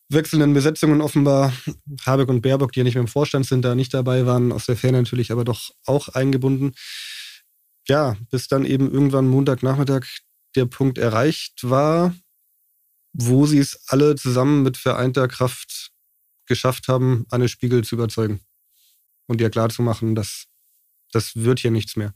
wechselnden 0.09 0.53
Besetzungen 0.53 1.01
offenbar. 1.01 1.53
Habeck 2.05 2.29
und 2.29 2.41
Baerbock, 2.41 2.71
die 2.71 2.79
ja 2.79 2.83
nicht 2.83 2.95
mehr 2.95 3.01
im 3.01 3.07
Vorstand 3.07 3.45
sind, 3.45 3.63
da 3.63 3.75
nicht 3.75 3.93
dabei 3.93 4.25
waren, 4.25 4.51
aus 4.51 4.65
der 4.65 4.77
Ferne 4.77 5.01
natürlich 5.01 5.31
aber 5.31 5.43
doch 5.43 5.71
auch 5.85 6.09
eingebunden. 6.09 6.73
Ja, 7.87 8.15
bis 8.31 8.47
dann 8.47 8.65
eben 8.65 8.91
irgendwann 8.91 9.27
Montagnachmittag 9.27 10.05
der 10.55 10.65
Punkt 10.65 10.97
erreicht 10.97 11.69
war, 11.69 12.15
wo 13.13 13.45
sie 13.45 13.59
es 13.59 13.87
alle 13.87 14.15
zusammen 14.15 14.63
mit 14.63 14.77
vereinter 14.77 15.27
Kraft 15.27 15.91
geschafft 16.45 16.87
haben, 16.87 17.25
Anne 17.29 17.49
Spiegel 17.49 17.83
zu 17.83 17.95
überzeugen 17.95 18.41
und 19.27 19.41
ihr 19.41 19.49
klarzumachen, 19.49 20.15
dass 20.15 20.47
das 21.11 21.35
wird 21.35 21.59
hier 21.59 21.71
nichts 21.71 21.95
mehr. 21.95 22.13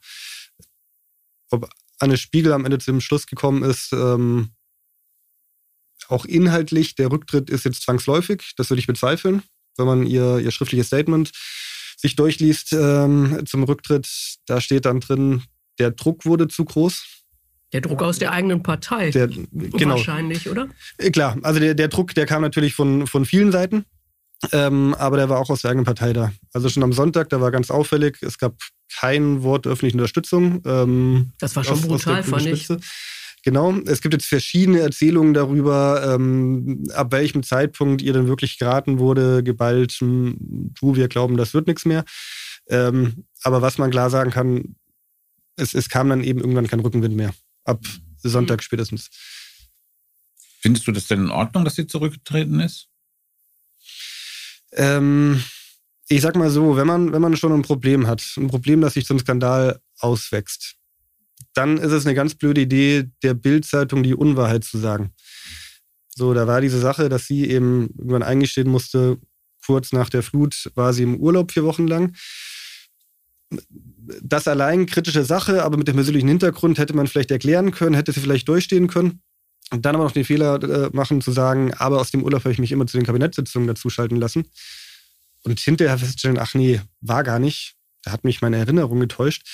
Ob 1.49 1.69
Anne 1.99 2.17
Spiegel 2.17 2.53
am 2.53 2.65
Ende 2.65 2.79
zu 2.79 2.91
dem 2.91 3.01
Schluss 3.01 3.27
gekommen 3.27 3.63
ist, 3.63 3.93
ähm, 3.93 4.51
auch 6.09 6.25
inhaltlich, 6.25 6.95
der 6.95 7.11
Rücktritt 7.11 7.49
ist 7.49 7.65
jetzt 7.65 7.83
zwangsläufig, 7.83 8.53
das 8.57 8.69
würde 8.69 8.79
ich 8.79 8.87
bezweifeln, 8.87 9.43
wenn 9.77 9.85
man 9.85 10.05
ihr, 10.05 10.39
ihr 10.39 10.51
schriftliches 10.51 10.87
Statement 10.87 11.31
sich 11.97 12.15
durchliest 12.15 12.73
ähm, 12.73 13.43
zum 13.45 13.63
Rücktritt, 13.63 14.07
da 14.45 14.61
steht 14.61 14.85
dann 14.85 14.99
drin, 14.99 15.43
der 15.79 15.91
Druck 15.91 16.25
wurde 16.25 16.47
zu 16.47 16.65
groß. 16.65 17.05
Der 17.73 17.81
Druck 17.81 18.01
aus 18.01 18.19
der 18.19 18.31
eigenen 18.31 18.63
Partei. 18.63 19.11
Der, 19.11 19.27
genau. 19.27 19.95
Wahrscheinlich, 19.95 20.49
oder? 20.49 20.69
Äh, 20.97 21.11
klar, 21.11 21.37
also 21.41 21.59
der, 21.59 21.73
der 21.73 21.87
Druck, 21.89 22.13
der 22.15 22.25
kam 22.25 22.41
natürlich 22.41 22.73
von, 22.75 23.07
von 23.07 23.25
vielen 23.25 23.51
Seiten, 23.51 23.85
ähm, 24.51 24.95
aber 24.97 25.17
der 25.17 25.29
war 25.29 25.39
auch 25.39 25.49
aus 25.49 25.63
der 25.63 25.71
eigenen 25.71 25.85
Partei 25.85 26.13
da. 26.13 26.31
Also 26.53 26.69
schon 26.69 26.83
am 26.83 26.93
Sonntag, 26.93 27.29
da 27.29 27.41
war 27.41 27.51
ganz 27.51 27.71
auffällig, 27.71 28.17
es 28.21 28.37
gab 28.37 28.55
kein 28.95 29.43
Wort 29.43 29.65
der 29.65 29.73
öffentlichen 29.73 29.99
Unterstützung. 29.99 30.61
Ähm, 30.65 31.31
das 31.39 31.55
war 31.55 31.63
schon 31.63 31.73
aus, 31.73 31.87
brutal, 31.87 32.21
aus 32.21 32.29
fand 32.29 32.45
ich. 32.45 32.67
Genau, 33.47 33.73
es 33.85 34.01
gibt 34.01 34.13
jetzt 34.13 34.25
verschiedene 34.25 34.81
Erzählungen 34.81 35.33
darüber, 35.33 36.03
ähm, 36.13 36.83
ab 36.93 37.13
welchem 37.13 37.43
Zeitpunkt 37.43 38.01
ihr 38.01 38.11
denn 38.11 38.27
wirklich 38.27 38.59
geraten 38.59 38.99
wurde, 38.99 39.41
geballt, 39.41 39.93
hm, 39.93 40.73
du, 40.77 40.97
wir 40.97 41.07
glauben, 41.07 41.37
das 41.37 41.53
wird 41.53 41.65
nichts 41.65 41.85
mehr. 41.85 42.03
Ähm, 42.67 43.23
aber 43.43 43.61
was 43.61 43.77
man 43.77 43.89
klar 43.89 44.09
sagen 44.09 44.31
kann, 44.31 44.75
es, 45.55 45.73
es 45.73 45.87
kam 45.87 46.09
dann 46.09 46.25
eben 46.25 46.41
irgendwann 46.41 46.67
kein 46.67 46.81
Rückenwind 46.81 47.15
mehr. 47.15 47.33
Ab 47.63 47.79
Sonntag 48.17 48.63
spätestens. 48.63 49.09
Findest 50.59 50.85
du 50.85 50.91
das 50.91 51.07
denn 51.07 51.21
in 51.21 51.31
Ordnung, 51.31 51.63
dass 51.63 51.75
sie 51.75 51.87
zurückgetreten 51.87 52.59
ist? 52.59 52.89
Ähm, 54.73 55.41
ich 56.09 56.19
sag 56.19 56.35
mal 56.35 56.49
so, 56.49 56.75
wenn 56.75 56.87
man, 56.87 57.13
wenn 57.13 57.21
man 57.21 57.37
schon 57.37 57.53
ein 57.53 57.61
Problem 57.61 58.07
hat, 58.07 58.21
ein 58.35 58.49
Problem, 58.49 58.81
das 58.81 58.95
sich 58.95 59.05
zum 59.05 59.19
Skandal 59.19 59.79
auswächst, 59.99 60.76
dann 61.53 61.77
ist 61.77 61.91
es 61.91 62.05
eine 62.05 62.15
ganz 62.15 62.35
blöde 62.35 62.61
Idee, 62.61 63.09
der 63.23 63.33
Bildzeitung 63.33 64.03
die 64.03 64.15
Unwahrheit 64.15 64.63
zu 64.63 64.77
sagen. 64.77 65.11
So, 66.15 66.33
da 66.33 66.47
war 66.47 66.61
diese 66.61 66.79
Sache, 66.79 67.09
dass 67.09 67.25
sie 67.27 67.49
eben 67.49 67.89
irgendwann 67.97 68.23
eingestehen 68.23 68.69
musste, 68.69 69.17
kurz 69.65 69.91
nach 69.91 70.09
der 70.09 70.23
Flut 70.23 70.71
war 70.75 70.93
sie 70.93 71.03
im 71.03 71.17
Urlaub 71.17 71.51
vier 71.51 71.63
Wochen 71.63 71.87
lang 71.87 72.13
das 74.21 74.47
allein 74.47 74.85
kritische 74.85 75.23
Sache, 75.23 75.63
aber 75.63 75.77
mit 75.77 75.87
dem 75.87 75.95
persönlichen 75.95 76.27
Hintergrund 76.27 76.77
hätte 76.77 76.95
man 76.95 77.07
vielleicht 77.07 77.31
erklären 77.31 77.71
können, 77.71 77.95
hätte 77.95 78.11
sie 78.11 78.19
vielleicht 78.19 78.47
durchstehen 78.47 78.87
können. 78.87 79.21
Und 79.71 79.85
dann 79.85 79.95
aber 79.95 80.05
noch 80.05 80.11
den 80.11 80.23
Fehler 80.23 80.63
äh, 80.63 80.89
machen, 80.93 81.21
zu 81.21 81.31
sagen, 81.31 81.73
aber 81.73 81.99
aus 81.99 82.11
dem 82.11 82.23
Urlaub 82.23 82.43
habe 82.43 82.53
ich 82.53 82.59
mich 82.59 82.71
immer 82.71 82.87
zu 82.87 82.97
den 82.97 83.05
Kabinettssitzungen 83.05 83.67
dazuschalten 83.67 84.17
lassen. 84.17 84.45
Und 85.43 85.59
hinterher 85.59 85.97
feststellen, 85.97 86.39
ach 86.39 86.53
nee, 86.53 86.81
war 87.01 87.23
gar 87.23 87.39
nicht. 87.39 87.75
Da 88.03 88.11
hat 88.11 88.23
mich 88.23 88.41
meine 88.41 88.57
Erinnerung 88.57 88.99
getäuscht. 88.99 89.45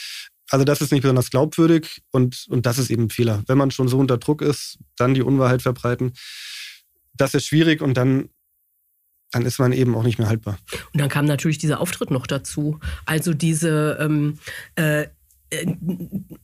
Also 0.50 0.65
das 0.65 0.81
ist 0.81 0.91
nicht 0.91 1.01
besonders 1.01 1.29
glaubwürdig 1.29 2.01
und, 2.12 2.45
und 2.50 2.65
das 2.65 2.77
ist 2.77 2.89
eben 2.89 3.03
ein 3.03 3.09
Fehler. 3.09 3.43
Wenn 3.47 3.57
man 3.57 3.71
schon 3.71 3.88
so 3.88 3.97
unter 3.97 4.17
Druck 4.17 4.41
ist, 4.41 4.77
dann 4.97 5.13
die 5.13 5.21
Unwahrheit 5.21 5.62
verbreiten. 5.62 6.13
Das 7.13 7.33
ist 7.33 7.45
schwierig 7.45 7.81
und 7.81 7.95
dann 7.95 8.29
dann 9.33 9.45
ist 9.47 9.57
man 9.57 9.73
eben 9.73 9.95
auch 9.95 10.03
nicht 10.03 10.19
mehr 10.19 10.27
haltbar. 10.27 10.59
Und 10.93 11.01
dann 11.01 11.09
kam 11.09 11.25
natürlich 11.25 11.57
dieser 11.57 11.81
Auftritt 11.81 12.12
noch 12.12 12.27
dazu. 12.27 12.79
Also 13.05 13.33
diese, 13.33 13.97
ähm, 14.00 14.38
äh, 14.75 15.07
äh 15.50 15.75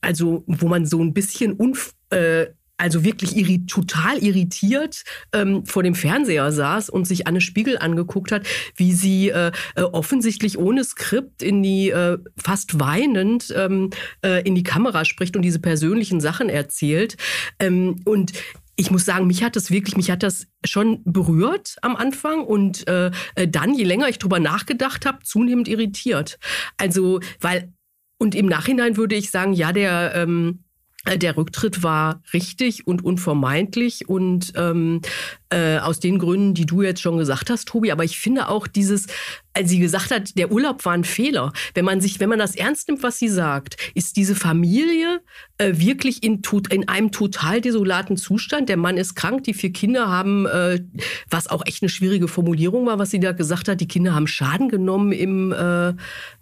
also 0.01 0.43
wo 0.47 0.67
man 0.67 0.87
so 0.87 0.99
ein 1.03 1.13
bisschen 1.13 1.53
unf 1.53 1.93
äh, 2.09 2.47
also 2.79 3.03
wirklich 3.03 3.35
irri 3.35 3.65
total 3.65 4.17
irritiert 4.17 5.03
ähm, 5.33 5.65
vor 5.65 5.83
dem 5.83 5.95
Fernseher 5.95 6.51
saß 6.51 6.89
und 6.89 7.05
sich 7.05 7.27
Anne 7.27 7.41
Spiegel 7.41 7.77
angeguckt 7.77 8.31
hat, 8.31 8.47
wie 8.75 8.93
sie 8.93 9.29
äh, 9.29 9.51
äh, 9.75 9.81
offensichtlich 9.81 10.57
ohne 10.57 10.83
Skript 10.83 11.43
in 11.43 11.61
die 11.61 11.89
äh, 11.89 12.17
fast 12.37 12.79
weinend 12.79 13.53
ähm, 13.55 13.89
äh, 14.23 14.41
in 14.47 14.55
die 14.55 14.63
Kamera 14.63 15.05
spricht 15.05 15.35
und 15.35 15.41
diese 15.41 15.59
persönlichen 15.59 16.21
Sachen 16.21 16.49
erzählt. 16.49 17.17
Ähm, 17.59 17.97
und 18.05 18.33
ich 18.79 18.91
muss 18.91 19.03
sagen, 19.03 19.27
mich 19.27 19.43
hat 19.43 19.57
das 19.57 19.71
wirklich, 19.71 19.97
mich 19.97 20.09
hat 20.09 20.23
das 20.23 20.47
schon 20.65 21.03
berührt 21.03 21.75
am 21.81 21.97
Anfang 21.97 22.45
und 22.45 22.87
äh, 22.87 23.11
äh, 23.35 23.45
dann, 23.45 23.73
je 23.73 23.83
länger 23.83 24.07
ich 24.07 24.19
drüber 24.19 24.39
nachgedacht 24.39 25.05
habe, 25.05 25.19
zunehmend 25.21 25.67
irritiert. 25.67 26.39
Also, 26.77 27.19
weil, 27.41 27.73
und 28.19 28.35
im 28.35 28.45
Nachhinein 28.45 28.95
würde 28.95 29.15
ich 29.15 29.31
sagen, 29.31 29.51
ja, 29.51 29.73
der, 29.73 30.13
ähm, 30.15 30.59
äh, 30.59 30.68
der 31.05 31.37
Rücktritt 31.37 31.81
war 31.81 32.21
richtig 32.33 32.85
und 32.87 33.03
unvermeidlich 33.03 34.09
und 34.09 34.53
ähm, 34.55 35.01
äh, 35.49 35.79
aus 35.79 35.99
den 35.99 36.19
Gründen, 36.19 36.53
die 36.53 36.65
du 36.65 36.81
jetzt 36.81 37.01
schon 37.01 37.17
gesagt 37.17 37.49
hast, 37.49 37.67
Tobi. 37.67 37.91
Aber 37.91 38.03
ich 38.03 38.19
finde 38.19 38.49
auch 38.49 38.67
dieses, 38.67 39.07
als 39.53 39.69
sie 39.69 39.79
gesagt 39.79 40.11
hat, 40.11 40.37
der 40.37 40.51
Urlaub 40.51 40.85
war 40.85 40.93
ein 40.93 41.03
Fehler. 41.03 41.53
Wenn 41.73 41.85
man 41.85 42.01
sich, 42.01 42.19
wenn 42.19 42.29
man 42.29 42.39
das 42.39 42.55
ernst 42.55 42.87
nimmt, 42.87 43.01
was 43.01 43.17
sie 43.17 43.29
sagt, 43.29 43.77
ist 43.95 44.17
diese 44.17 44.35
Familie 44.35 45.21
äh, 45.57 45.73
wirklich 45.75 46.21
in, 46.23 46.41
in 46.69 46.87
einem 46.87 47.11
total 47.11 47.61
desolaten 47.61 48.17
Zustand. 48.17 48.69
Der 48.69 48.77
Mann 48.77 48.97
ist 48.97 49.15
krank, 49.15 49.43
die 49.45 49.53
vier 49.53 49.71
Kinder 49.71 50.07
haben, 50.07 50.45
äh, 50.45 50.81
was 51.29 51.47
auch 51.47 51.65
echt 51.65 51.81
eine 51.81 51.89
schwierige 51.89 52.27
Formulierung 52.27 52.85
war, 52.85 52.99
was 52.99 53.09
sie 53.09 53.19
da 53.19 53.31
gesagt 53.31 53.67
hat, 53.67 53.81
die 53.81 53.87
Kinder 53.87 54.13
haben 54.13 54.27
Schaden 54.27 54.69
genommen 54.69 55.11
im, 55.11 55.51
äh, 55.51 55.93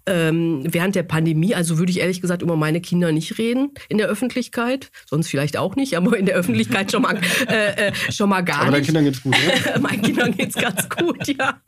ähm, 0.08 0.62
während 0.64 0.94
der 0.94 1.02
Pandemie. 1.02 1.54
Also 1.54 1.78
würde 1.78 1.90
ich 1.90 2.00
ehrlich 2.00 2.20
gesagt 2.20 2.42
über 2.42 2.56
meine 2.56 2.80
Kinder 2.80 3.12
nicht 3.12 3.38
reden 3.38 3.72
in 3.88 3.98
der 3.98 4.08
Öffentlichkeit. 4.08 4.90
Sonst 5.06 5.28
vielleicht 5.28 5.56
auch 5.56 5.76
nicht, 5.76 5.96
aber 5.96 6.16
in 6.16 6.26
der 6.26 6.34
Öffentlichkeit 6.34 6.90
schon 6.90 7.02
mal, 7.02 7.20
äh, 7.48 7.88
äh, 7.88 7.92
schon 8.10 8.30
mal 8.30 8.40
gar 8.40 8.62
aber 8.62 8.78
nicht. 8.78 8.86
Kindern 8.86 9.04
geht's 9.04 9.22
gut, 9.22 9.32
ne? 9.32 9.80
Meinen 9.80 10.02
Kindern 10.02 10.36
geht's 10.36 10.56
ganz 10.56 10.88
gut, 10.88 11.28
ja. 11.28 11.60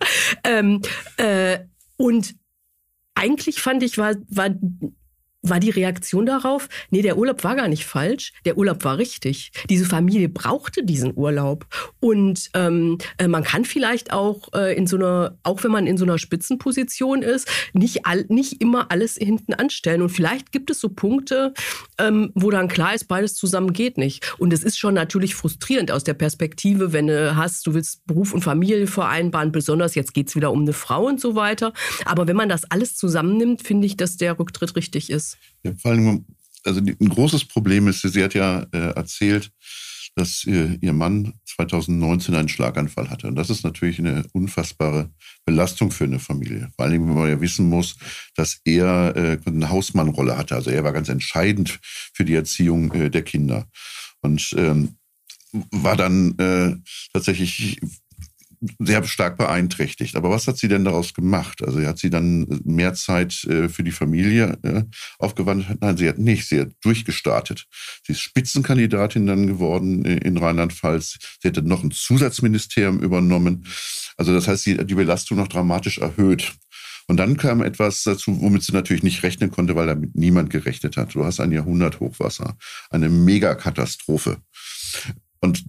Ähm, 0.42 0.80
äh, 1.18 1.58
und 1.96 2.34
eigentlich 3.14 3.60
fand 3.60 3.82
ich, 3.82 3.98
war, 3.98 4.14
war 4.28 4.48
war 5.42 5.60
die 5.60 5.70
Reaktion 5.70 6.26
darauf, 6.26 6.68
nee, 6.90 7.02
der 7.02 7.16
Urlaub 7.16 7.44
war 7.44 7.56
gar 7.56 7.68
nicht 7.68 7.86
falsch, 7.86 8.32
der 8.44 8.58
Urlaub 8.58 8.84
war 8.84 8.98
richtig. 8.98 9.52
Diese 9.68 9.86
Familie 9.86 10.28
brauchte 10.28 10.84
diesen 10.84 11.16
Urlaub. 11.16 11.66
Und 11.98 12.50
ähm, 12.54 12.98
äh, 13.18 13.28
man 13.28 13.44
kann 13.44 13.64
vielleicht 13.64 14.12
auch 14.12 14.52
äh, 14.54 14.76
in 14.76 14.86
so 14.86 14.96
einer, 14.96 15.38
auch 15.42 15.64
wenn 15.64 15.70
man 15.70 15.86
in 15.86 15.96
so 15.96 16.04
einer 16.04 16.18
Spitzenposition 16.18 17.22
ist, 17.22 17.48
nicht, 17.72 18.06
all, 18.06 18.26
nicht 18.28 18.60
immer 18.60 18.90
alles 18.90 19.14
hinten 19.14 19.54
anstellen. 19.54 20.02
Und 20.02 20.10
vielleicht 20.10 20.52
gibt 20.52 20.70
es 20.70 20.80
so 20.80 20.90
Punkte, 20.90 21.54
ähm, 21.98 22.32
wo 22.34 22.50
dann 22.50 22.68
klar 22.68 22.94
ist, 22.94 23.08
beides 23.08 23.34
zusammen 23.34 23.72
geht 23.72 23.96
nicht. 23.96 24.34
Und 24.38 24.52
es 24.52 24.62
ist 24.62 24.78
schon 24.78 24.94
natürlich 24.94 25.34
frustrierend 25.34 25.90
aus 25.90 26.04
der 26.04 26.14
Perspektive, 26.14 26.92
wenn 26.92 27.06
du 27.06 27.36
hast, 27.36 27.66
du 27.66 27.74
willst 27.74 28.06
Beruf 28.06 28.34
und 28.34 28.42
Familie 28.42 28.86
vereinbaren, 28.86 29.52
besonders 29.52 29.94
jetzt 29.94 30.12
geht's 30.12 30.36
wieder 30.36 30.52
um 30.52 30.62
eine 30.62 30.72
Frau 30.74 31.06
und 31.06 31.20
so 31.20 31.34
weiter. 31.34 31.72
Aber 32.04 32.26
wenn 32.26 32.36
man 32.36 32.48
das 32.48 32.70
alles 32.70 32.96
zusammennimmt, 32.96 33.62
finde 33.62 33.86
ich, 33.86 33.96
dass 33.96 34.16
der 34.16 34.38
Rücktritt 34.38 34.76
richtig 34.76 35.08
ist. 35.10 35.29
Ja, 35.62 35.72
vor 35.76 35.92
allem, 35.92 36.24
also 36.64 36.80
ein 36.80 37.08
großes 37.08 37.44
Problem 37.44 37.88
ist, 37.88 38.02
sie 38.02 38.22
hat 38.22 38.34
ja 38.34 38.66
äh, 38.72 38.92
erzählt, 38.94 39.50
dass 40.16 40.44
ihr, 40.44 40.76
ihr 40.80 40.92
Mann 40.92 41.34
2019 41.44 42.34
einen 42.34 42.48
Schlaganfall 42.48 43.10
hatte. 43.10 43.28
Und 43.28 43.36
das 43.36 43.50
ist 43.50 43.64
natürlich 43.64 43.98
eine 43.98 44.24
unfassbare 44.32 45.10
Belastung 45.44 45.90
für 45.90 46.04
eine 46.04 46.18
Familie. 46.18 46.70
Vor 46.76 46.84
allem, 46.84 47.08
wenn 47.08 47.14
man 47.14 47.28
ja 47.28 47.40
wissen 47.40 47.68
muss, 47.68 47.96
dass 48.34 48.60
er 48.64 49.16
äh, 49.16 49.38
eine 49.46 49.70
Hausmannrolle 49.70 50.36
hatte. 50.36 50.54
Also 50.54 50.70
er 50.70 50.84
war 50.84 50.92
ganz 50.92 51.08
entscheidend 51.08 51.78
für 51.82 52.24
die 52.24 52.34
Erziehung 52.34 52.92
äh, 52.92 53.10
der 53.10 53.22
Kinder. 53.22 53.68
Und 54.20 54.54
ähm, 54.56 54.96
war 55.52 55.96
dann 55.96 56.38
äh, 56.38 56.76
tatsächlich 57.12 57.80
sehr 58.78 59.02
stark 59.04 59.38
beeinträchtigt. 59.38 60.16
Aber 60.16 60.30
was 60.30 60.46
hat 60.46 60.58
sie 60.58 60.68
denn 60.68 60.84
daraus 60.84 61.14
gemacht? 61.14 61.62
Also 61.62 61.80
hat 61.80 61.98
sie 61.98 62.10
dann 62.10 62.46
mehr 62.64 62.94
Zeit 62.94 63.44
äh, 63.44 63.68
für 63.68 63.82
die 63.82 63.90
Familie 63.90 64.58
äh, 64.62 64.82
aufgewandt? 65.18 65.66
Nein, 65.80 65.96
sie 65.96 66.08
hat 66.08 66.18
nicht. 66.18 66.48
Sie 66.48 66.60
hat 66.60 66.70
durchgestartet. 66.82 67.66
Sie 68.06 68.12
ist 68.12 68.20
Spitzenkandidatin 68.20 69.26
dann 69.26 69.46
geworden 69.46 70.04
in 70.04 70.36
Rheinland-Pfalz. 70.36 71.18
Sie 71.40 71.48
hätte 71.48 71.62
noch 71.62 71.82
ein 71.82 71.90
Zusatzministerium 71.90 73.00
übernommen. 73.00 73.66
Also 74.16 74.34
das 74.34 74.48
heißt, 74.48 74.64
sie 74.64 74.78
hat 74.78 74.90
die 74.90 74.94
Belastung 74.94 75.38
noch 75.38 75.48
dramatisch 75.48 75.98
erhöht. 75.98 76.52
Und 77.06 77.16
dann 77.16 77.36
kam 77.36 77.60
etwas 77.62 78.04
dazu, 78.04 78.40
womit 78.40 78.62
sie 78.62 78.72
natürlich 78.72 79.02
nicht 79.02 79.22
rechnen 79.22 79.50
konnte, 79.50 79.74
weil 79.74 79.86
damit 79.86 80.14
niemand 80.14 80.50
gerechnet 80.50 80.96
hat. 80.96 81.14
Du 81.14 81.24
hast 81.24 81.40
ein 81.40 81.50
Jahrhunderthochwasser, 81.50 82.56
eine 82.90 83.08
Megakatastrophe. 83.08 84.36
Und 85.40 85.64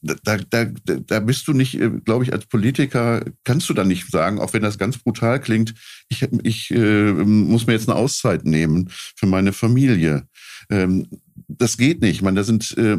da, 0.00 0.36
da, 0.36 0.64
da 0.64 1.20
bist 1.20 1.48
du 1.48 1.52
nicht, 1.52 1.74
äh, 1.80 1.90
glaube 2.04 2.24
ich, 2.24 2.32
als 2.32 2.46
Politiker, 2.46 3.24
kannst 3.44 3.68
du 3.68 3.74
da 3.74 3.84
nicht 3.84 4.10
sagen, 4.10 4.38
auch 4.38 4.52
wenn 4.52 4.62
das 4.62 4.78
ganz 4.78 4.98
brutal 4.98 5.40
klingt, 5.40 5.74
ich, 6.08 6.26
ich 6.42 6.70
äh, 6.70 7.12
muss 7.12 7.66
mir 7.66 7.72
jetzt 7.72 7.88
eine 7.88 7.98
Auszeit 7.98 8.44
nehmen 8.44 8.88
für 8.90 9.26
meine 9.26 9.52
Familie. 9.52 10.26
Ähm, 10.70 11.08
das 11.48 11.76
geht 11.76 12.00
nicht. 12.02 12.16
Ich 12.16 12.22
meine, 12.22 12.40
da 12.40 12.44
sind 12.44 12.76
äh, 12.76 12.98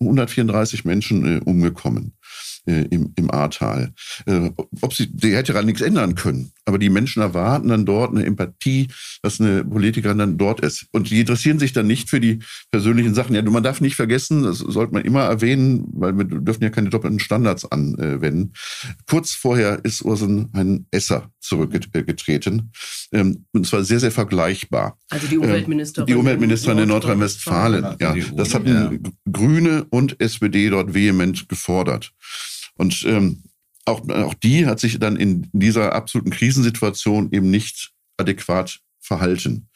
134 0.00 0.84
Menschen 0.84 1.38
äh, 1.38 1.40
umgekommen 1.44 2.14
äh, 2.66 2.86
im, 2.90 3.12
im 3.16 3.30
Ahrtal. 3.30 3.92
Äh, 4.26 4.50
ob 4.80 4.94
sie, 4.94 5.08
die 5.10 5.34
hätte 5.34 5.52
daran 5.52 5.66
nichts 5.66 5.80
ändern 5.80 6.14
können. 6.14 6.52
Aber 6.64 6.78
die 6.78 6.90
Menschen 6.90 7.22
erwarten 7.22 7.68
dann 7.68 7.86
dort 7.86 8.12
eine 8.12 8.24
Empathie, 8.24 8.88
dass 9.22 9.40
eine 9.40 9.64
Politikerin 9.64 10.18
dann 10.18 10.38
dort 10.38 10.60
ist. 10.60 10.86
Und 10.92 11.10
die 11.10 11.20
interessieren 11.20 11.58
sich 11.58 11.72
dann 11.72 11.86
nicht 11.86 12.08
für 12.08 12.20
die 12.20 12.40
persönlichen 12.70 13.14
Sachen. 13.14 13.34
Ja, 13.34 13.42
man 13.42 13.62
darf 13.62 13.80
nicht 13.80 13.96
vergessen, 13.96 14.42
das 14.42 14.58
sollte 14.58 14.92
man 14.92 15.04
immer 15.04 15.22
erwähnen, 15.22 15.84
weil 15.92 16.16
wir 16.16 16.24
dürfen 16.24 16.62
ja 16.62 16.70
keine 16.70 16.90
doppelten 16.90 17.18
Standards 17.18 17.70
anwenden. 17.70 18.52
Kurz 19.08 19.32
vorher 19.32 19.84
ist 19.84 20.02
Ursen 20.02 20.50
ein 20.52 20.86
Esser 20.90 21.30
zurückgetreten. 21.40 22.70
Ähm, 23.12 23.46
und 23.52 23.66
zwar 23.66 23.82
sehr, 23.82 24.00
sehr 24.00 24.12
vergleichbar. 24.12 24.98
Also 25.08 25.26
die 25.26 25.38
Umweltministerin. 25.38 26.06
Die 26.06 26.14
Umweltministerin 26.14 26.78
in 26.78 26.88
Nordrhein-Westfalen. 26.88 27.96
Ja, 28.00 28.14
das 28.36 28.54
hatten 28.54 29.02
Grüne 29.30 29.86
und 29.90 30.20
SPD 30.20 30.70
dort 30.70 30.94
vehement 30.94 31.48
gefordert. 31.48 32.12
Und 32.80 33.04
ähm, 33.06 33.42
auch, 33.84 34.08
auch 34.08 34.34
die 34.34 34.66
hat 34.66 34.80
sich 34.80 34.98
dann 34.98 35.16
in 35.16 35.48
dieser 35.52 35.94
absoluten 35.94 36.30
Krisensituation 36.30 37.30
eben 37.30 37.50
nicht 37.50 37.92
adäquat 38.16 38.80
verhalten. 39.00 39.68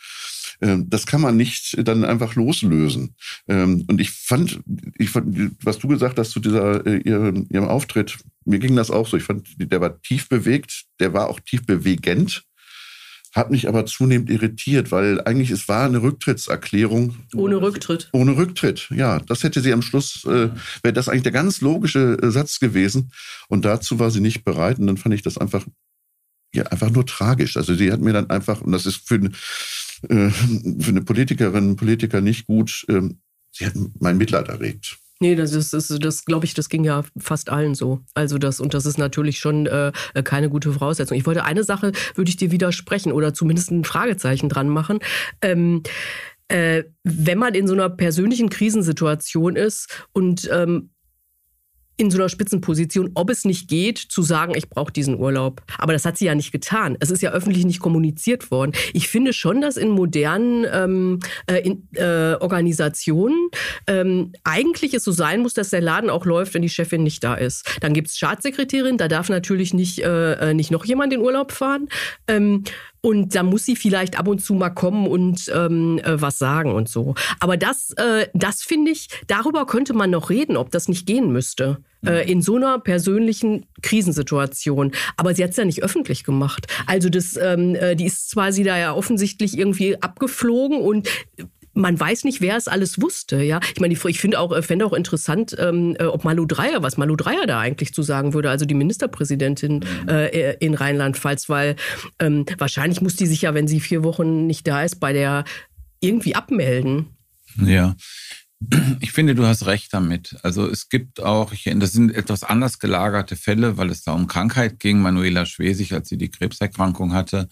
Ähm, 0.62 0.88
das 0.88 1.04
kann 1.06 1.20
man 1.20 1.36
nicht 1.36 1.76
dann 1.86 2.04
einfach 2.04 2.34
loslösen. 2.34 3.14
Ähm, 3.46 3.84
und 3.88 4.00
ich 4.00 4.10
fand, 4.10 4.60
ich 4.96 5.10
fand, 5.10 5.52
was 5.62 5.78
du 5.78 5.88
gesagt 5.88 6.18
hast 6.18 6.30
zu 6.30 6.40
dieser 6.40 6.86
äh, 6.86 6.96
ihrem, 6.98 7.46
ihrem 7.50 7.68
Auftritt, 7.68 8.16
mir 8.46 8.58
ging 8.58 8.74
das 8.74 8.90
auch 8.90 9.06
so. 9.06 9.18
Ich 9.18 9.24
fand, 9.24 9.48
der 9.58 9.80
war 9.82 10.00
tief 10.00 10.28
bewegt, 10.30 10.84
der 10.98 11.12
war 11.12 11.28
auch 11.28 11.40
tief 11.40 11.66
bewegend 11.66 12.44
hat 13.34 13.50
mich 13.50 13.68
aber 13.68 13.84
zunehmend 13.84 14.30
irritiert, 14.30 14.92
weil 14.92 15.20
eigentlich 15.22 15.50
es 15.50 15.68
war 15.68 15.86
eine 15.86 16.00
Rücktrittserklärung. 16.02 17.16
Ohne 17.34 17.60
Rücktritt. 17.60 18.08
Ohne 18.12 18.36
Rücktritt, 18.36 18.88
ja. 18.94 19.18
Das 19.18 19.42
hätte 19.42 19.60
sie 19.60 19.72
am 19.72 19.82
Schluss, 19.82 20.24
äh, 20.24 20.50
wäre 20.82 20.92
das 20.92 21.08
eigentlich 21.08 21.24
der 21.24 21.32
ganz 21.32 21.60
logische 21.60 22.16
äh, 22.22 22.30
Satz 22.30 22.60
gewesen. 22.60 23.10
Und 23.48 23.64
dazu 23.64 23.98
war 23.98 24.12
sie 24.12 24.20
nicht 24.20 24.44
bereit. 24.44 24.78
Und 24.78 24.86
dann 24.86 24.96
fand 24.96 25.16
ich 25.16 25.22
das 25.22 25.36
einfach, 25.36 25.66
ja, 26.54 26.62
einfach 26.66 26.90
nur 26.90 27.06
tragisch. 27.06 27.56
Also 27.56 27.74
sie 27.74 27.90
hat 27.90 28.00
mir 28.00 28.12
dann 28.12 28.30
einfach, 28.30 28.60
und 28.60 28.70
das 28.70 28.86
ist 28.86 29.08
für, 29.08 29.16
äh, 29.16 30.30
für 30.30 30.90
eine 30.90 31.02
Politikerin, 31.02 31.74
Politiker 31.74 32.20
nicht 32.20 32.46
gut, 32.46 32.84
äh, 32.88 33.02
sie 33.50 33.66
hat 33.66 33.74
mein 33.98 34.16
Mitleid 34.16 34.48
erregt. 34.48 34.96
Nee, 35.24 35.36
das 35.36 35.54
ist, 35.54 35.72
das, 35.72 35.88
das 35.88 36.26
glaube 36.26 36.44
ich, 36.44 36.52
das 36.52 36.68
ging 36.68 36.84
ja 36.84 37.02
fast 37.16 37.48
allen 37.48 37.74
so. 37.74 38.00
Also 38.12 38.36
das, 38.36 38.60
und 38.60 38.74
das 38.74 38.84
ist 38.84 38.98
natürlich 38.98 39.38
schon 39.38 39.64
äh, 39.64 39.90
keine 40.22 40.50
gute 40.50 40.70
Voraussetzung. 40.70 41.16
Ich 41.16 41.24
wollte 41.24 41.44
eine 41.44 41.64
Sache, 41.64 41.92
würde 42.14 42.28
ich 42.28 42.36
dir 42.36 42.50
widersprechen 42.50 43.10
oder 43.10 43.32
zumindest 43.32 43.70
ein 43.70 43.84
Fragezeichen 43.84 44.50
dran 44.50 44.68
machen. 44.68 44.98
Ähm, 45.40 45.82
äh, 46.48 46.84
wenn 47.04 47.38
man 47.38 47.54
in 47.54 47.66
so 47.66 47.72
einer 47.72 47.88
persönlichen 47.88 48.50
Krisensituation 48.50 49.56
ist 49.56 50.06
und 50.12 50.46
ähm, 50.52 50.90
in 51.96 52.10
so 52.10 52.18
einer 52.18 52.28
Spitzenposition, 52.28 53.10
ob 53.14 53.30
es 53.30 53.44
nicht 53.44 53.68
geht, 53.68 53.98
zu 53.98 54.22
sagen, 54.22 54.54
ich 54.56 54.68
brauche 54.68 54.92
diesen 54.92 55.18
Urlaub. 55.18 55.62
Aber 55.78 55.92
das 55.92 56.04
hat 56.04 56.18
sie 56.18 56.26
ja 56.26 56.34
nicht 56.34 56.52
getan. 56.52 56.96
Es 57.00 57.10
ist 57.10 57.22
ja 57.22 57.30
öffentlich 57.30 57.64
nicht 57.64 57.80
kommuniziert 57.80 58.50
worden. 58.50 58.72
Ich 58.92 59.08
finde 59.08 59.32
schon, 59.32 59.60
dass 59.60 59.76
in 59.76 59.90
modernen 59.90 60.66
ähm, 60.72 61.20
äh, 61.46 61.58
in, 61.58 61.88
äh, 61.94 62.36
Organisationen 62.40 63.48
ähm, 63.86 64.32
eigentlich 64.42 64.94
es 64.94 65.04
so 65.04 65.12
sein 65.12 65.40
muss, 65.40 65.54
dass 65.54 65.70
der 65.70 65.80
Laden 65.80 66.10
auch 66.10 66.24
läuft, 66.24 66.54
wenn 66.54 66.62
die 66.62 66.68
Chefin 66.68 67.02
nicht 67.02 67.22
da 67.22 67.34
ist. 67.34 67.66
Dann 67.80 67.94
gibt 67.94 68.08
es 68.08 68.16
Staatssekretärin, 68.16 68.98
da 68.98 69.08
darf 69.08 69.28
natürlich 69.28 69.74
nicht, 69.74 70.00
äh, 70.00 70.50
äh, 70.50 70.54
nicht 70.54 70.70
noch 70.70 70.84
jemand 70.84 71.12
in 71.12 71.20
Urlaub 71.20 71.52
fahren. 71.52 71.88
Ähm, 72.26 72.64
und 73.04 73.34
da 73.34 73.42
muss 73.42 73.66
sie 73.66 73.76
vielleicht 73.76 74.18
ab 74.18 74.28
und 74.28 74.38
zu 74.38 74.54
mal 74.54 74.70
kommen 74.70 75.06
und 75.06 75.52
ähm, 75.54 75.98
äh, 75.98 76.22
was 76.22 76.38
sagen 76.38 76.72
und 76.72 76.88
so. 76.88 77.14
Aber 77.38 77.58
das, 77.58 77.90
äh, 77.98 78.28
das 78.32 78.62
finde 78.62 78.92
ich, 78.92 79.08
darüber 79.26 79.66
könnte 79.66 79.92
man 79.92 80.08
noch 80.08 80.30
reden, 80.30 80.56
ob 80.56 80.70
das 80.70 80.88
nicht 80.88 81.06
gehen 81.06 81.30
müsste. 81.30 81.78
Äh, 82.06 82.30
in 82.30 82.42
so 82.42 82.56
einer 82.56 82.78
persönlichen 82.80 83.64
Krisensituation. 83.80 84.92
Aber 85.16 85.34
sie 85.34 85.42
hat 85.42 85.52
es 85.52 85.56
ja 85.56 85.64
nicht 85.64 85.82
öffentlich 85.82 86.22
gemacht. 86.22 86.66
Also 86.86 87.08
das, 87.08 87.38
ähm, 87.38 87.74
äh, 87.76 87.94
die 87.94 88.04
ist 88.04 88.28
zwar 88.28 88.52
sie 88.52 88.62
da 88.62 88.78
ja 88.78 88.92
offensichtlich 88.92 89.56
irgendwie 89.56 90.00
abgeflogen 90.02 90.80
und 90.80 91.08
man 91.74 91.98
weiß 91.98 92.24
nicht, 92.24 92.40
wer 92.40 92.56
es 92.56 92.68
alles 92.68 93.00
wusste. 93.00 93.42
Ja, 93.42 93.60
ich 93.74 93.80
meine, 93.80 93.94
ich 93.94 94.20
finde 94.20 94.38
auch, 94.38 94.52
äh, 94.52 94.62
fände 94.62 94.86
auch 94.86 94.92
interessant, 94.92 95.54
ähm, 95.58 95.96
äh, 95.98 96.04
ob 96.04 96.24
Malu 96.24 96.46
Dreyer, 96.46 96.82
was 96.82 96.96
Malu 96.96 97.16
Dreyer 97.16 97.46
da 97.46 97.60
eigentlich 97.60 97.92
zu 97.92 98.02
sagen 98.02 98.32
würde, 98.32 98.50
also 98.50 98.64
die 98.64 98.74
Ministerpräsidentin 98.74 99.84
mhm. 100.02 100.08
äh, 100.08 100.52
in 100.54 100.74
Rheinland-Pfalz, 100.74 101.48
weil 101.48 101.76
ähm, 102.18 102.46
wahrscheinlich 102.58 103.00
muss 103.00 103.16
die 103.16 103.26
sich 103.26 103.42
ja, 103.42 103.54
wenn 103.54 103.68
sie 103.68 103.80
vier 103.80 104.04
Wochen 104.04 104.46
nicht 104.46 104.66
da 104.66 104.82
ist, 104.82 105.00
bei 105.00 105.12
der 105.12 105.44
irgendwie 106.00 106.34
abmelden. 106.34 107.06
Ja. 107.56 107.96
Ich 109.00 109.12
finde, 109.12 109.34
du 109.34 109.44
hast 109.44 109.66
recht 109.66 109.92
damit. 109.92 110.36
Also 110.42 110.66
es 110.66 110.88
gibt 110.88 111.20
auch, 111.20 111.52
das 111.52 111.92
sind 111.92 112.14
etwas 112.14 112.44
anders 112.44 112.78
gelagerte 112.78 113.36
Fälle, 113.36 113.76
weil 113.76 113.90
es 113.90 114.04
da 114.04 114.12
um 114.12 114.26
Krankheit 114.26 114.80
ging. 114.80 115.00
Manuela 115.00 115.44
Schwesig, 115.44 115.92
als 115.92 116.08
sie 116.08 116.16
die 116.16 116.30
Krebserkrankung 116.30 117.12
hatte, 117.12 117.48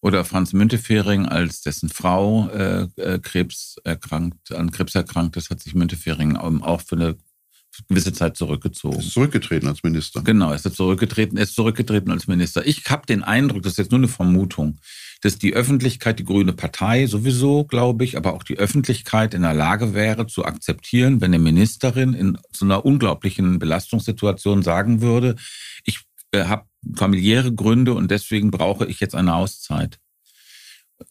oder 0.00 0.24
Franz 0.24 0.52
Müntefering, 0.52 1.26
als 1.26 1.60
dessen 1.60 1.88
Frau 1.88 2.48
äh, 2.50 2.86
äh, 2.96 3.18
Krebs 3.18 3.76
erkrankt, 3.84 4.52
an 4.52 4.70
Krebs 4.70 4.94
erkrankt 4.94 5.36
ist, 5.36 5.50
hat 5.50 5.60
sich 5.60 5.74
Müntefering 5.74 6.36
auch 6.36 6.80
für 6.80 6.96
eine 6.96 7.16
gewisse 7.86 8.12
Zeit 8.12 8.36
zurückgezogen. 8.36 8.98
Ist 8.98 9.12
zurückgetreten 9.12 9.68
als 9.68 9.82
Minister. 9.82 10.22
Genau, 10.22 10.52
ist 10.52 10.64
er 10.64 10.72
zurückgetreten, 10.72 11.36
ist 11.36 11.54
zurückgetreten 11.54 12.10
als 12.10 12.26
Minister. 12.26 12.66
Ich 12.66 12.84
habe 12.88 13.06
den 13.06 13.22
Eindruck, 13.22 13.62
das 13.62 13.72
ist 13.72 13.78
jetzt 13.78 13.90
nur 13.92 14.00
eine 14.00 14.08
Vermutung, 14.08 14.78
dass 15.20 15.38
die 15.38 15.54
Öffentlichkeit, 15.54 16.18
die 16.18 16.24
Grüne 16.24 16.52
Partei 16.52 17.06
sowieso, 17.06 17.64
glaube 17.64 18.04
ich, 18.04 18.16
aber 18.16 18.34
auch 18.34 18.42
die 18.42 18.58
Öffentlichkeit 18.58 19.34
in 19.34 19.42
der 19.42 19.54
Lage 19.54 19.94
wäre 19.94 20.26
zu 20.26 20.44
akzeptieren, 20.44 21.20
wenn 21.20 21.32
eine 21.32 21.42
Ministerin 21.42 22.14
in 22.14 22.38
so 22.52 22.64
einer 22.64 22.84
unglaublichen 22.84 23.58
Belastungssituation 23.58 24.62
sagen 24.62 25.00
würde, 25.00 25.36
ich 25.84 26.00
äh, 26.32 26.44
habe 26.44 26.64
familiäre 26.94 27.52
Gründe 27.52 27.94
und 27.94 28.10
deswegen 28.10 28.50
brauche 28.50 28.86
ich 28.86 29.00
jetzt 29.00 29.14
eine 29.14 29.34
Auszeit. 29.34 29.98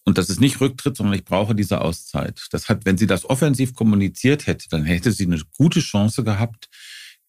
Und 0.04 0.18
das 0.18 0.30
ist 0.30 0.42
nicht 0.42 0.60
Rücktritt, 0.60 0.98
sondern 0.98 1.16
ich 1.16 1.24
brauche 1.24 1.56
diese 1.56 1.82
Auszeit. 1.82 2.46
Das 2.52 2.68
hat, 2.68 2.86
wenn 2.86 2.98
sie 2.98 3.08
das 3.08 3.30
offensiv 3.30 3.74
kommuniziert 3.74 4.48
hätte, 4.48 4.68
dann 4.70 4.84
hätte 4.84 5.12
sie 5.12 5.26
eine 5.26 5.42
gute 5.58 5.80
Chance 5.80 6.24
gehabt, 6.24 6.70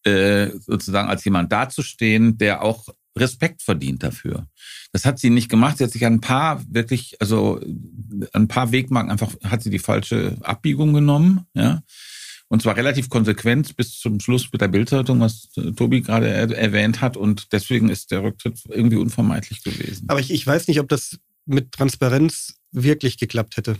äh, 0.03 0.49
sozusagen 0.59 1.09
als 1.09 1.23
jemand 1.23 1.51
dazustehen, 1.51 2.37
der 2.37 2.61
auch 2.61 2.87
Respekt 3.17 3.61
verdient 3.61 4.03
dafür. 4.03 4.47
Das 4.91 5.05
hat 5.05 5.19
sie 5.19 5.29
nicht 5.29 5.49
gemacht. 5.49 5.77
Sie 5.77 5.83
hat 5.83 5.91
sich 5.91 6.05
ein 6.05 6.21
paar 6.21 6.63
wirklich, 6.69 7.17
also 7.19 7.59
ein 8.33 8.47
paar 8.47 8.71
Wegmarken 8.71 9.11
einfach, 9.11 9.33
hat 9.43 9.61
sie 9.61 9.69
die 9.69 9.79
falsche 9.79 10.37
Abbiegung 10.41 10.93
genommen, 10.93 11.45
ja. 11.53 11.81
Und 12.51 12.63
zwar 12.63 12.75
relativ 12.75 13.09
konsequent 13.09 13.75
bis 13.75 13.99
zum 13.99 14.19
Schluss 14.19 14.51
mit 14.51 14.59
der 14.59 14.67
Bildzeitung, 14.69 15.19
was 15.19 15.49
Tobi 15.75 16.01
gerade 16.01 16.27
erwähnt 16.55 16.99
hat. 16.99 17.15
Und 17.15 17.53
deswegen 17.53 17.89
ist 17.89 18.09
der 18.09 18.23
Rücktritt 18.23 18.59
irgendwie 18.69 18.97
unvermeidlich 18.97 19.63
gewesen. 19.63 20.05
Aber 20.09 20.19
ich, 20.19 20.31
ich 20.31 20.45
weiß 20.45 20.67
nicht, 20.67 20.79
ob 20.79 20.89
das 20.89 21.19
mit 21.45 21.71
Transparenz 21.71 22.55
wirklich 22.71 23.17
geklappt 23.17 23.57
hätte. 23.57 23.77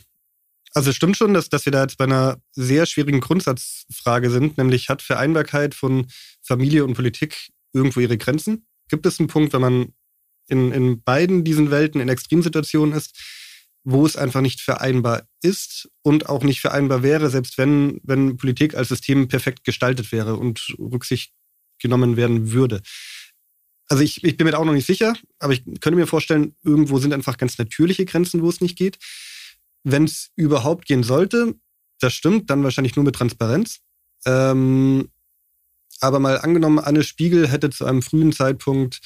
Also 0.73 0.91
es 0.91 0.95
stimmt 0.95 1.17
schon, 1.17 1.33
dass, 1.33 1.49
dass 1.49 1.65
wir 1.65 1.71
da 1.71 1.81
jetzt 1.81 1.97
bei 1.97 2.05
einer 2.05 2.37
sehr 2.51 2.85
schwierigen 2.85 3.21
Grundsatzfrage 3.21 4.29
sind, 4.29 4.59
nämlich 4.59 4.89
hat 4.89 5.01
Vereinbarkeit 5.01 5.73
von 5.73 6.05
Familie 6.43 6.85
und 6.85 6.93
Politik 6.93 7.49
irgendwo 7.73 7.99
ihre 7.99 8.17
Grenzen? 8.17 8.67
Gibt 8.87 9.05
es 9.07 9.19
einen 9.19 9.27
Punkt, 9.27 9.53
wenn 9.53 9.61
man 9.61 9.93
in, 10.47 10.71
in 10.71 11.01
beiden 11.01 11.43
diesen 11.43 11.71
Welten 11.71 12.01
in 12.01 12.09
Extremsituationen 12.09 12.95
ist, 12.95 13.17
wo 13.83 14.05
es 14.05 14.15
einfach 14.15 14.41
nicht 14.41 14.61
vereinbar 14.61 15.23
ist 15.41 15.89
und 16.01 16.27
auch 16.29 16.43
nicht 16.43 16.61
vereinbar 16.61 17.01
wäre, 17.01 17.29
selbst 17.29 17.57
wenn, 17.57 17.99
wenn 18.03 18.37
Politik 18.37 18.75
als 18.75 18.89
System 18.89 19.27
perfekt 19.27 19.63
gestaltet 19.63 20.11
wäre 20.11 20.35
und 20.35 20.75
Rücksicht 20.77 21.31
genommen 21.79 22.17
werden 22.17 22.51
würde. 22.51 22.81
Also 23.87 24.03
ich, 24.03 24.23
ich 24.23 24.37
bin 24.37 24.45
mir 24.45 24.51
da 24.51 24.57
auch 24.59 24.65
noch 24.65 24.73
nicht 24.73 24.85
sicher, 24.85 25.15
aber 25.39 25.53
ich 25.53 25.63
könnte 25.65 25.95
mir 25.95 26.05
vorstellen, 26.07 26.55
irgendwo 26.63 26.99
sind 26.99 27.13
einfach 27.13 27.37
ganz 27.37 27.57
natürliche 27.57 28.05
Grenzen, 28.05 28.41
wo 28.41 28.49
es 28.49 28.61
nicht 28.61 28.77
geht. 28.77 28.99
Wenn 29.83 30.03
es 30.03 30.29
überhaupt 30.35 30.85
gehen 30.85 31.03
sollte, 31.03 31.55
das 31.99 32.13
stimmt, 32.13 32.49
dann 32.49 32.63
wahrscheinlich 32.63 32.95
nur 32.95 33.05
mit 33.05 33.15
Transparenz. 33.15 33.79
Ähm, 34.25 35.09
Aber 36.01 36.19
mal 36.19 36.39
angenommen, 36.39 36.79
Anne 36.79 37.03
Spiegel 37.03 37.47
hätte 37.47 37.69
zu 37.71 37.85
einem 37.85 38.01
frühen 38.01 38.31
Zeitpunkt 38.31 38.99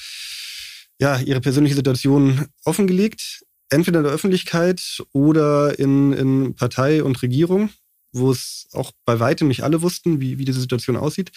ja, 1.00 1.18
ihre 1.18 1.40
persönliche 1.40 1.74
Situation 1.74 2.46
offengelegt, 2.64 3.44
entweder 3.70 4.00
in 4.00 4.04
der 4.04 4.12
Öffentlichkeit 4.12 5.02
oder 5.12 5.78
in, 5.78 6.12
in 6.12 6.54
Partei 6.54 7.02
und 7.02 7.20
Regierung, 7.22 7.70
wo 8.12 8.30
es 8.30 8.68
auch 8.72 8.92
bei 9.04 9.18
weitem 9.20 9.48
nicht 9.48 9.62
alle 9.64 9.82
wussten, 9.82 10.20
wie, 10.20 10.38
wie 10.38 10.44
diese 10.44 10.60
Situation 10.60 10.96
aussieht. 10.96 11.32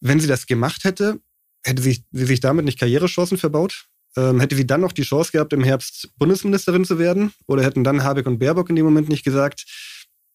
Wenn 0.00 0.20
sie 0.20 0.26
das 0.28 0.46
gemacht 0.46 0.84
hätte, 0.84 1.20
hätte 1.64 1.82
sie, 1.82 2.04
sie 2.12 2.26
sich 2.26 2.40
damit 2.40 2.64
nicht 2.64 2.78
Karrierechancen 2.78 3.38
verbaut? 3.38 3.86
Ähm, 4.16 4.40
hätte 4.40 4.56
sie 4.56 4.66
dann 4.66 4.80
noch 4.80 4.92
die 4.92 5.02
Chance 5.02 5.32
gehabt, 5.32 5.52
im 5.52 5.62
Herbst 5.64 6.10
Bundesministerin 6.18 6.84
zu 6.84 6.98
werden? 6.98 7.32
Oder 7.46 7.62
hätten 7.62 7.84
dann 7.84 8.02
Habeck 8.02 8.26
und 8.26 8.38
Baerbock 8.38 8.70
in 8.70 8.76
dem 8.76 8.84
Moment 8.84 9.08
nicht 9.08 9.24
gesagt, 9.24 9.64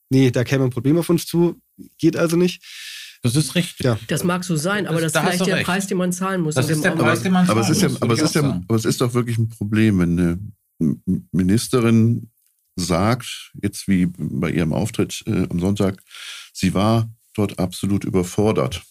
nee, 0.09 0.31
da 0.31 0.43
käme 0.43 0.63
ein 0.65 0.69
Problem 0.69 0.97
auf 0.97 1.09
uns 1.09 1.25
zu, 1.25 1.59
geht 1.97 2.15
also 2.17 2.35
nicht? 2.37 2.61
Das 3.23 3.35
ist 3.37 3.55
richtig. 3.55 3.85
Ja. 3.85 3.97
Das 4.07 4.23
mag 4.23 4.43
so 4.43 4.55
sein, 4.57 4.85
aber 4.85 4.99
das, 5.01 5.13
Das- 5.13 5.23
da 5.23 5.29
ist 5.29 5.35
vielleicht 5.35 5.47
der 5.47 5.55
recht. 5.57 5.65
Preis, 5.65 5.87
den 5.87 5.97
man 5.97 6.11
zahlen 6.11 6.41
muss. 6.41 6.55
Das 6.55 6.65
in 6.67 6.73
ist 6.73 6.77
dem 6.79 6.83
der 6.83 6.91
Augenblick. 6.91 7.13
Preis, 7.13 7.23
den 7.23 7.31
man 7.33 7.49
Aber 7.49 7.61
es, 7.61 7.67
zahlen 7.67 7.75
ist 7.77 7.81
ja, 7.81 7.89
muss, 7.89 8.01
aber, 8.01 8.13
es 8.13 8.19
würde 8.19 8.25
ist 8.25 8.29
ich 8.31 8.35
ja, 8.35 8.41
auch 8.41 8.45
sagen. 8.53 8.65
aber 8.67 8.77
es 8.77 8.85
ist 8.85 9.01
doch 9.01 9.13
wirklich 9.13 9.37
ein 9.37 9.49
Problem, 9.49 9.99
wenn 9.99 10.19
eine 10.19 10.39
Ministerin 11.31 12.29
sagt, 12.75 13.51
jetzt 13.61 13.87
wie 13.87 14.07
bei 14.17 14.51
ihrem 14.51 14.73
Auftritt 14.73 15.23
äh, 15.27 15.47
am 15.49 15.59
Sonntag, 15.59 16.01
sie 16.53 16.73
war 16.73 17.09
dort 17.33 17.59
absolut 17.59 18.03
überfordert 18.03 18.83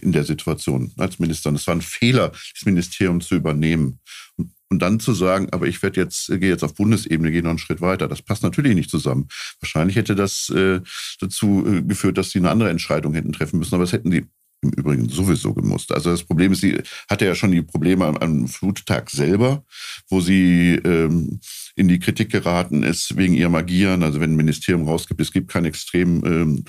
in 0.00 0.12
der 0.12 0.24
Situation 0.24 0.92
als 0.96 1.18
Ministerin. 1.18 1.56
Es 1.56 1.66
war 1.66 1.74
ein 1.74 1.82
Fehler, 1.82 2.30
das 2.30 2.64
Ministerium 2.64 3.20
zu 3.20 3.34
übernehmen. 3.34 4.00
Und, 4.36 4.52
und 4.70 4.80
dann 4.80 5.00
zu 5.00 5.14
sagen, 5.14 5.48
aber 5.52 5.66
ich 5.66 5.82
werde 5.82 6.00
jetzt, 6.00 6.28
äh, 6.30 6.38
gehe 6.38 6.50
jetzt 6.50 6.64
auf 6.64 6.74
Bundesebene, 6.74 7.30
gehe 7.30 7.42
noch 7.42 7.50
einen 7.50 7.58
Schritt 7.58 7.80
weiter. 7.80 8.08
Das 8.08 8.22
passt 8.22 8.42
natürlich 8.42 8.74
nicht 8.74 8.90
zusammen. 8.90 9.28
Wahrscheinlich 9.60 9.96
hätte 9.96 10.14
das 10.14 10.50
äh, 10.50 10.80
dazu 11.20 11.64
äh, 11.66 11.82
geführt, 11.82 12.18
dass 12.18 12.30
sie 12.30 12.38
eine 12.38 12.50
andere 12.50 12.70
Entscheidung 12.70 13.14
hätten 13.14 13.32
treffen 13.32 13.58
müssen, 13.58 13.74
aber 13.74 13.84
das 13.84 13.92
hätten 13.92 14.10
die 14.10 14.26
im 14.60 14.70
Übrigen 14.70 15.08
sowieso 15.08 15.54
gemusst. 15.54 15.92
Also 15.92 16.10
das 16.10 16.24
Problem 16.24 16.52
ist, 16.52 16.60
sie 16.60 16.78
hatte 17.08 17.26
ja 17.26 17.34
schon 17.34 17.52
die 17.52 17.62
Probleme 17.62 18.06
am, 18.06 18.16
am 18.16 18.48
Fluttag 18.48 19.10
selber, 19.10 19.64
wo 20.08 20.20
sie 20.20 20.74
ähm, 20.84 21.40
in 21.76 21.86
die 21.86 22.00
Kritik 22.00 22.30
geraten 22.30 22.82
ist 22.82 23.16
wegen 23.16 23.34
ihrem 23.34 23.54
Agieren. 23.54 24.02
Also 24.02 24.18
wenn 24.18 24.32
ein 24.32 24.36
Ministerium 24.36 24.86
rausgibt, 24.88 25.20
es 25.20 25.32
gibt 25.32 25.48
kein 25.48 25.64
extrem 25.64 26.24
ähm, 26.24 26.64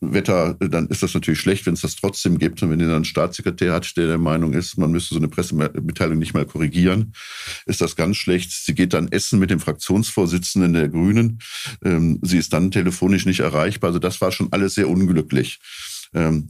Wetter, 0.00 0.54
dann 0.54 0.88
ist 0.88 1.02
das 1.02 1.14
natürlich 1.14 1.40
schlecht, 1.40 1.66
wenn 1.66 1.74
es 1.74 1.82
das 1.82 1.94
trotzdem 1.94 2.38
gibt. 2.38 2.60
Und 2.62 2.70
wenn 2.70 2.80
ihr 2.80 2.86
dann 2.86 2.96
einen 2.96 3.04
Staatssekretär 3.04 3.72
hat, 3.72 3.96
der 3.96 4.08
der 4.08 4.18
Meinung 4.18 4.52
ist, 4.52 4.76
man 4.76 4.90
müsste 4.90 5.14
so 5.14 5.20
eine 5.20 5.28
Pressemitteilung 5.28 6.18
nicht 6.18 6.34
mal 6.34 6.44
korrigieren, 6.44 7.12
ist 7.66 7.80
das 7.80 7.94
ganz 7.94 8.16
schlecht. 8.16 8.50
Sie 8.50 8.74
geht 8.74 8.94
dann 8.94 9.08
essen 9.08 9.38
mit 9.38 9.50
dem 9.50 9.60
Fraktionsvorsitzenden 9.60 10.72
der 10.72 10.88
Grünen. 10.88 11.38
Ähm, 11.84 12.18
sie 12.22 12.38
ist 12.38 12.52
dann 12.52 12.72
telefonisch 12.72 13.26
nicht 13.26 13.40
erreichbar. 13.40 13.88
Also 13.88 14.00
das 14.00 14.20
war 14.20 14.32
schon 14.32 14.52
alles 14.52 14.74
sehr 14.74 14.88
unglücklich. 14.88 15.60
Ähm, 16.14 16.48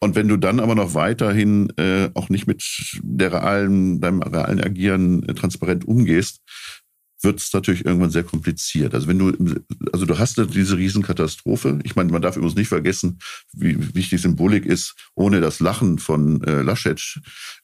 und 0.00 0.14
wenn 0.14 0.28
du 0.28 0.36
dann 0.36 0.60
aber 0.60 0.74
noch 0.74 0.94
weiterhin 0.94 1.72
äh, 1.76 2.10
auch 2.14 2.28
nicht 2.28 2.46
mit 2.46 2.62
der 3.02 3.32
realen, 3.32 4.00
deinem 4.00 4.22
realen 4.22 4.62
Agieren 4.62 5.28
äh, 5.28 5.34
transparent 5.34 5.86
umgehst, 5.86 6.40
wird 7.22 7.40
es 7.40 7.52
natürlich 7.52 7.84
irgendwann 7.84 8.10
sehr 8.10 8.22
kompliziert. 8.22 8.94
Also 8.94 9.08
wenn 9.08 9.18
du, 9.18 9.32
also 9.92 10.06
du 10.06 10.18
hast 10.18 10.38
diese 10.54 10.76
Riesenkatastrophe. 10.76 11.78
Ich 11.82 11.96
meine, 11.96 12.12
man 12.12 12.22
darf 12.22 12.36
übrigens 12.36 12.56
nicht 12.56 12.68
vergessen, 12.68 13.18
wie 13.52 13.94
wichtig 13.94 14.20
Symbolik 14.20 14.66
ist. 14.66 14.94
Ohne 15.14 15.40
das 15.40 15.60
Lachen 15.60 15.98
von 15.98 16.42
äh, 16.44 16.62
Laschet, 16.62 17.00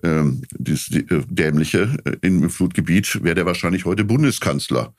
ähm, 0.02 0.42
dieses 0.58 0.86
die, 0.86 1.08
äh, 1.08 1.22
dämliche 1.28 1.96
äh, 2.04 2.16
im 2.22 2.50
Flutgebiet, 2.50 3.22
wäre 3.22 3.34
der 3.34 3.46
wahrscheinlich 3.46 3.84
heute 3.84 4.04
Bundeskanzler. 4.04 4.94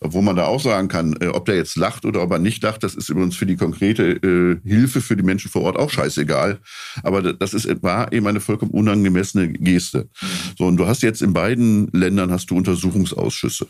Obwohl 0.00 0.22
man 0.22 0.36
da 0.36 0.46
auch 0.46 0.60
sagen 0.60 0.88
kann, 0.88 1.16
äh, 1.20 1.28
ob 1.28 1.46
der 1.46 1.56
jetzt 1.56 1.76
lacht 1.76 2.04
oder 2.04 2.22
ob 2.22 2.30
er 2.30 2.38
nicht 2.38 2.62
lacht, 2.62 2.82
das 2.82 2.94
ist 2.94 3.08
übrigens 3.08 3.36
für 3.36 3.46
die 3.46 3.56
konkrete 3.56 4.04
äh, 4.04 4.68
Hilfe 4.68 5.00
für 5.00 5.16
die 5.16 5.22
Menschen 5.22 5.50
vor 5.50 5.62
Ort 5.62 5.78
auch 5.78 5.90
scheißegal. 5.90 6.60
Aber 7.02 7.32
das 7.32 7.54
ist 7.54 7.64
war 7.82 8.12
eben 8.12 8.26
eine 8.26 8.40
vollkommen 8.40 8.72
unangemessene 8.72 9.52
Geste. 9.52 10.08
So 10.58 10.66
und 10.66 10.76
du 10.76 10.86
hast 10.86 11.02
jetzt 11.02 11.22
in 11.22 11.32
beiden 11.32 11.88
Ländern 11.92 12.30
hast 12.30 12.50
du 12.50 12.56
Untersuchungsausschüsse. 12.56 13.66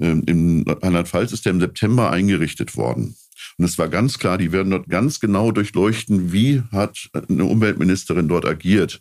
Ähm, 0.00 0.22
In 0.26 0.64
Rheinland-Pfalz 0.66 1.32
ist 1.32 1.44
der 1.44 1.52
im 1.52 1.60
September 1.60 2.10
eingerichtet 2.10 2.76
worden. 2.76 3.16
Und 3.56 3.64
es 3.64 3.78
war 3.78 3.88
ganz 3.88 4.18
klar, 4.18 4.38
die 4.38 4.52
werden 4.52 4.70
dort 4.70 4.88
ganz 4.88 5.20
genau 5.20 5.52
durchleuchten, 5.52 6.32
wie 6.32 6.62
hat 6.70 7.10
eine 7.28 7.44
Umweltministerin 7.44 8.28
dort 8.28 8.46
agiert. 8.46 9.00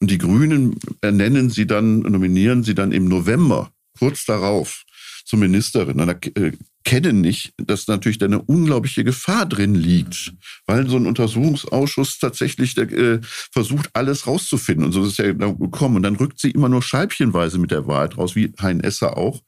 Und 0.00 0.10
die 0.10 0.18
Grünen 0.18 0.78
ernennen 1.00 1.50
sie 1.50 1.66
dann, 1.66 2.00
nominieren 2.00 2.62
sie 2.62 2.74
dann 2.74 2.92
im 2.92 3.08
November, 3.08 3.70
kurz 3.98 4.26
darauf, 4.26 4.84
zur 5.24 5.38
Ministerin. 5.38 6.00
Und 6.00 6.06
da 6.06 6.40
äh, 6.40 6.52
kennen 6.84 7.22
nicht, 7.22 7.54
dass 7.56 7.88
natürlich 7.88 8.18
da 8.18 8.26
eine 8.26 8.42
unglaubliche 8.42 9.04
Gefahr 9.04 9.46
drin 9.46 9.74
liegt, 9.74 10.34
weil 10.66 10.88
so 10.88 10.96
ein 10.96 11.06
Untersuchungsausschuss 11.06 12.18
tatsächlich 12.18 12.76
äh, 12.76 13.20
versucht, 13.22 13.90
alles 13.94 14.26
rauszufinden. 14.26 14.86
Und 14.86 14.92
so 14.92 15.02
ist 15.02 15.12
es 15.12 15.16
ja 15.18 15.32
gekommen. 15.32 15.96
Und 15.96 16.02
dann 16.02 16.16
rückt 16.16 16.38
sie 16.38 16.50
immer 16.50 16.68
nur 16.68 16.82
scheibchenweise 16.82 17.58
mit 17.58 17.70
der 17.70 17.86
Wahrheit 17.86 18.18
raus, 18.18 18.36
wie 18.36 18.52
Hein 18.60 18.80
Esser 18.80 19.16
auch. 19.16 19.40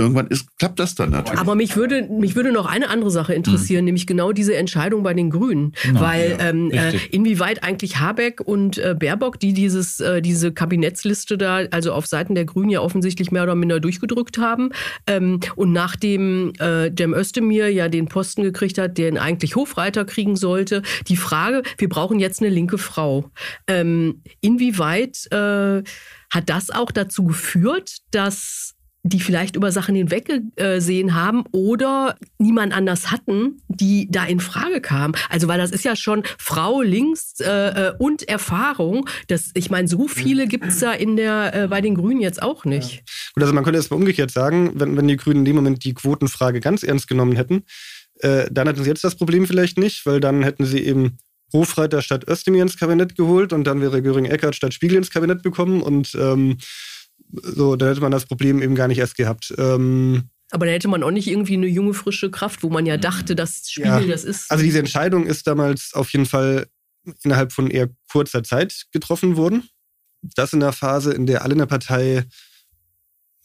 Irgendwann 0.00 0.28
ist, 0.28 0.56
klappt 0.58 0.78
das 0.78 0.94
dann 0.94 1.10
natürlich. 1.10 1.40
Aber 1.40 1.56
mich 1.56 1.74
würde, 1.74 2.02
mich 2.08 2.36
würde 2.36 2.52
noch 2.52 2.66
eine 2.66 2.88
andere 2.88 3.10
Sache 3.10 3.34
interessieren, 3.34 3.84
nämlich 3.84 4.06
genau 4.06 4.30
diese 4.30 4.54
Entscheidung 4.54 5.02
bei 5.02 5.12
den 5.12 5.28
Grünen. 5.28 5.72
Genau, 5.82 6.00
Weil 6.00 6.36
ja, 6.38 6.50
ähm, 6.50 6.70
äh, 6.70 6.96
inwieweit 7.10 7.64
eigentlich 7.64 7.98
Habeck 7.98 8.40
und 8.40 8.78
äh, 8.78 8.94
Baerbock, 8.96 9.40
die 9.40 9.52
dieses, 9.52 9.98
äh, 9.98 10.22
diese 10.22 10.52
Kabinettsliste 10.52 11.36
da, 11.36 11.62
also 11.72 11.92
auf 11.92 12.06
Seiten 12.06 12.36
der 12.36 12.44
Grünen 12.44 12.70
ja 12.70 12.80
offensichtlich 12.80 13.32
mehr 13.32 13.42
oder 13.42 13.56
minder 13.56 13.80
durchgedrückt 13.80 14.38
haben. 14.38 14.70
Ähm, 15.08 15.40
und 15.56 15.72
nachdem 15.72 16.52
äh, 16.60 16.92
Cem 16.96 17.12
Özdemir 17.12 17.68
ja 17.72 17.88
den 17.88 18.06
Posten 18.06 18.44
gekriegt 18.44 18.78
hat, 18.78 18.98
der 18.98 19.08
ihn 19.08 19.18
eigentlich 19.18 19.56
Hofreiter 19.56 20.04
kriegen 20.04 20.36
sollte, 20.36 20.82
die 21.08 21.16
Frage, 21.16 21.64
wir 21.76 21.88
brauchen 21.88 22.20
jetzt 22.20 22.40
eine 22.40 22.50
linke 22.50 22.78
Frau. 22.78 23.32
Ähm, 23.66 24.22
inwieweit 24.40 25.26
äh, 25.32 25.82
hat 26.30 26.44
das 26.46 26.70
auch 26.70 26.92
dazu 26.92 27.24
geführt, 27.24 27.96
dass 28.12 28.76
die 29.08 29.20
vielleicht 29.20 29.56
über 29.56 29.72
Sachen 29.72 29.94
hinweggesehen 29.94 31.14
haben 31.14 31.44
oder 31.52 32.16
niemand 32.38 32.72
anders 32.72 33.10
hatten, 33.10 33.62
die 33.68 34.08
da 34.10 34.24
in 34.24 34.40
Frage 34.40 34.80
kamen. 34.80 35.14
Also 35.28 35.48
weil 35.48 35.58
das 35.58 35.70
ist 35.70 35.84
ja 35.84 35.96
schon 35.96 36.22
Frau 36.38 36.82
links 36.82 37.40
äh, 37.40 37.88
äh, 37.88 37.92
und 37.98 38.28
Erfahrung. 38.28 39.08
Das, 39.28 39.50
ich 39.54 39.70
meine, 39.70 39.88
so 39.88 40.08
viele 40.08 40.46
gibt's 40.46 40.80
da 40.80 40.92
in 40.92 41.16
der 41.16 41.54
äh, 41.54 41.68
bei 41.68 41.80
den 41.80 41.94
Grünen 41.94 42.20
jetzt 42.20 42.42
auch 42.42 42.64
nicht. 42.64 43.02
Gut, 43.34 43.42
also 43.42 43.54
man 43.54 43.64
könnte 43.64 43.78
jetzt 43.78 43.90
mal 43.90 43.96
umgekehrt 43.96 44.30
sagen, 44.30 44.72
wenn, 44.74 44.96
wenn 44.96 45.08
die 45.08 45.16
Grünen 45.16 45.40
in 45.40 45.44
dem 45.44 45.56
Moment 45.56 45.84
die 45.84 45.94
Quotenfrage 45.94 46.60
ganz 46.60 46.82
ernst 46.82 47.08
genommen 47.08 47.36
hätten, 47.36 47.64
äh, 48.20 48.48
dann 48.50 48.66
hätten 48.66 48.82
sie 48.82 48.90
jetzt 48.90 49.04
das 49.04 49.14
Problem 49.14 49.46
vielleicht 49.46 49.78
nicht, 49.78 50.04
weil 50.06 50.20
dann 50.20 50.42
hätten 50.42 50.64
sie 50.64 50.80
eben 50.80 51.18
Hofreiter 51.52 52.02
statt 52.02 52.28
Özdemir 52.28 52.62
ins 52.62 52.76
Kabinett 52.76 53.16
geholt 53.16 53.52
und 53.52 53.64
dann 53.64 53.80
wäre 53.80 54.02
Göring-Eckardt 54.02 54.54
statt 54.54 54.74
Spiegel 54.74 54.98
ins 54.98 55.10
Kabinett 55.10 55.42
bekommen 55.42 55.80
und 55.82 56.14
ähm, 56.14 56.58
so, 57.32 57.76
dann 57.76 57.88
hätte 57.88 58.00
man 58.00 58.12
das 58.12 58.26
Problem 58.26 58.62
eben 58.62 58.74
gar 58.74 58.88
nicht 58.88 58.98
erst 58.98 59.16
gehabt. 59.16 59.54
Ähm, 59.58 60.30
Aber 60.50 60.66
da 60.66 60.72
hätte 60.72 60.88
man 60.88 61.02
auch 61.02 61.10
nicht 61.10 61.28
irgendwie 61.28 61.54
eine 61.54 61.66
junge, 61.66 61.94
frische 61.94 62.30
Kraft, 62.30 62.62
wo 62.62 62.70
man 62.70 62.86
ja 62.86 62.96
dachte, 62.96 63.34
dass 63.36 63.70
Spiegel 63.70 64.02
Ja. 64.02 64.06
das 64.06 64.24
ist. 64.24 64.50
Also 64.50 64.64
diese 64.64 64.78
Entscheidung 64.78 65.26
ist 65.26 65.46
damals 65.46 65.92
auf 65.94 66.10
jeden 66.12 66.26
Fall 66.26 66.66
innerhalb 67.22 67.52
von 67.52 67.70
eher 67.70 67.88
kurzer 68.10 68.42
Zeit 68.42 68.86
getroffen 68.92 69.36
worden. 69.36 69.68
Das 70.36 70.52
in 70.52 70.60
der 70.60 70.72
Phase, 70.72 71.12
in 71.12 71.26
der 71.26 71.42
alle 71.42 71.52
in 71.52 71.58
der 71.58 71.66
Partei 71.66 72.24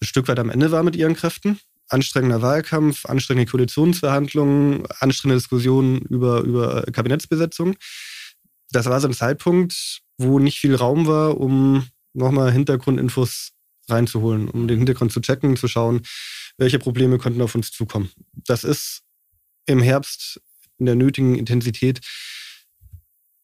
ein 0.01 0.05
Stück 0.05 0.27
weit 0.27 0.39
am 0.39 0.49
Ende 0.49 0.71
war 0.71 0.83
mit 0.83 0.95
ihren 0.95 1.15
Kräften. 1.15 1.59
Anstrengender 1.89 2.41
Wahlkampf, 2.41 3.05
anstrengende 3.05 3.49
Koalitionsverhandlungen, 3.51 4.85
anstrengende 4.99 5.39
Diskussionen 5.39 5.99
über, 6.01 6.41
über 6.41 6.83
Kabinettsbesetzung. 6.91 7.75
Das 8.71 8.85
war 8.87 8.99
so 8.99 9.07
ein 9.07 9.13
Zeitpunkt, 9.13 10.01
wo 10.17 10.39
nicht 10.39 10.57
viel 10.59 10.75
Raum 10.75 11.05
war, 11.05 11.37
um 11.39 11.85
nochmal 12.13 12.51
Hintergrundinfos 12.51 13.51
reinzuholen, 13.89 14.49
um 14.49 14.67
den 14.67 14.79
Hintergrund 14.79 15.11
zu 15.11 15.21
checken, 15.21 15.57
zu 15.57 15.67
schauen, 15.67 16.01
welche 16.57 16.79
Probleme 16.79 17.17
könnten 17.17 17.41
auf 17.41 17.55
uns 17.55 17.71
zukommen. 17.71 18.09
Das 18.33 18.63
ist 18.63 19.01
im 19.65 19.81
Herbst 19.81 20.41
in 20.77 20.85
der 20.85 20.95
nötigen 20.95 21.35
Intensität 21.35 22.01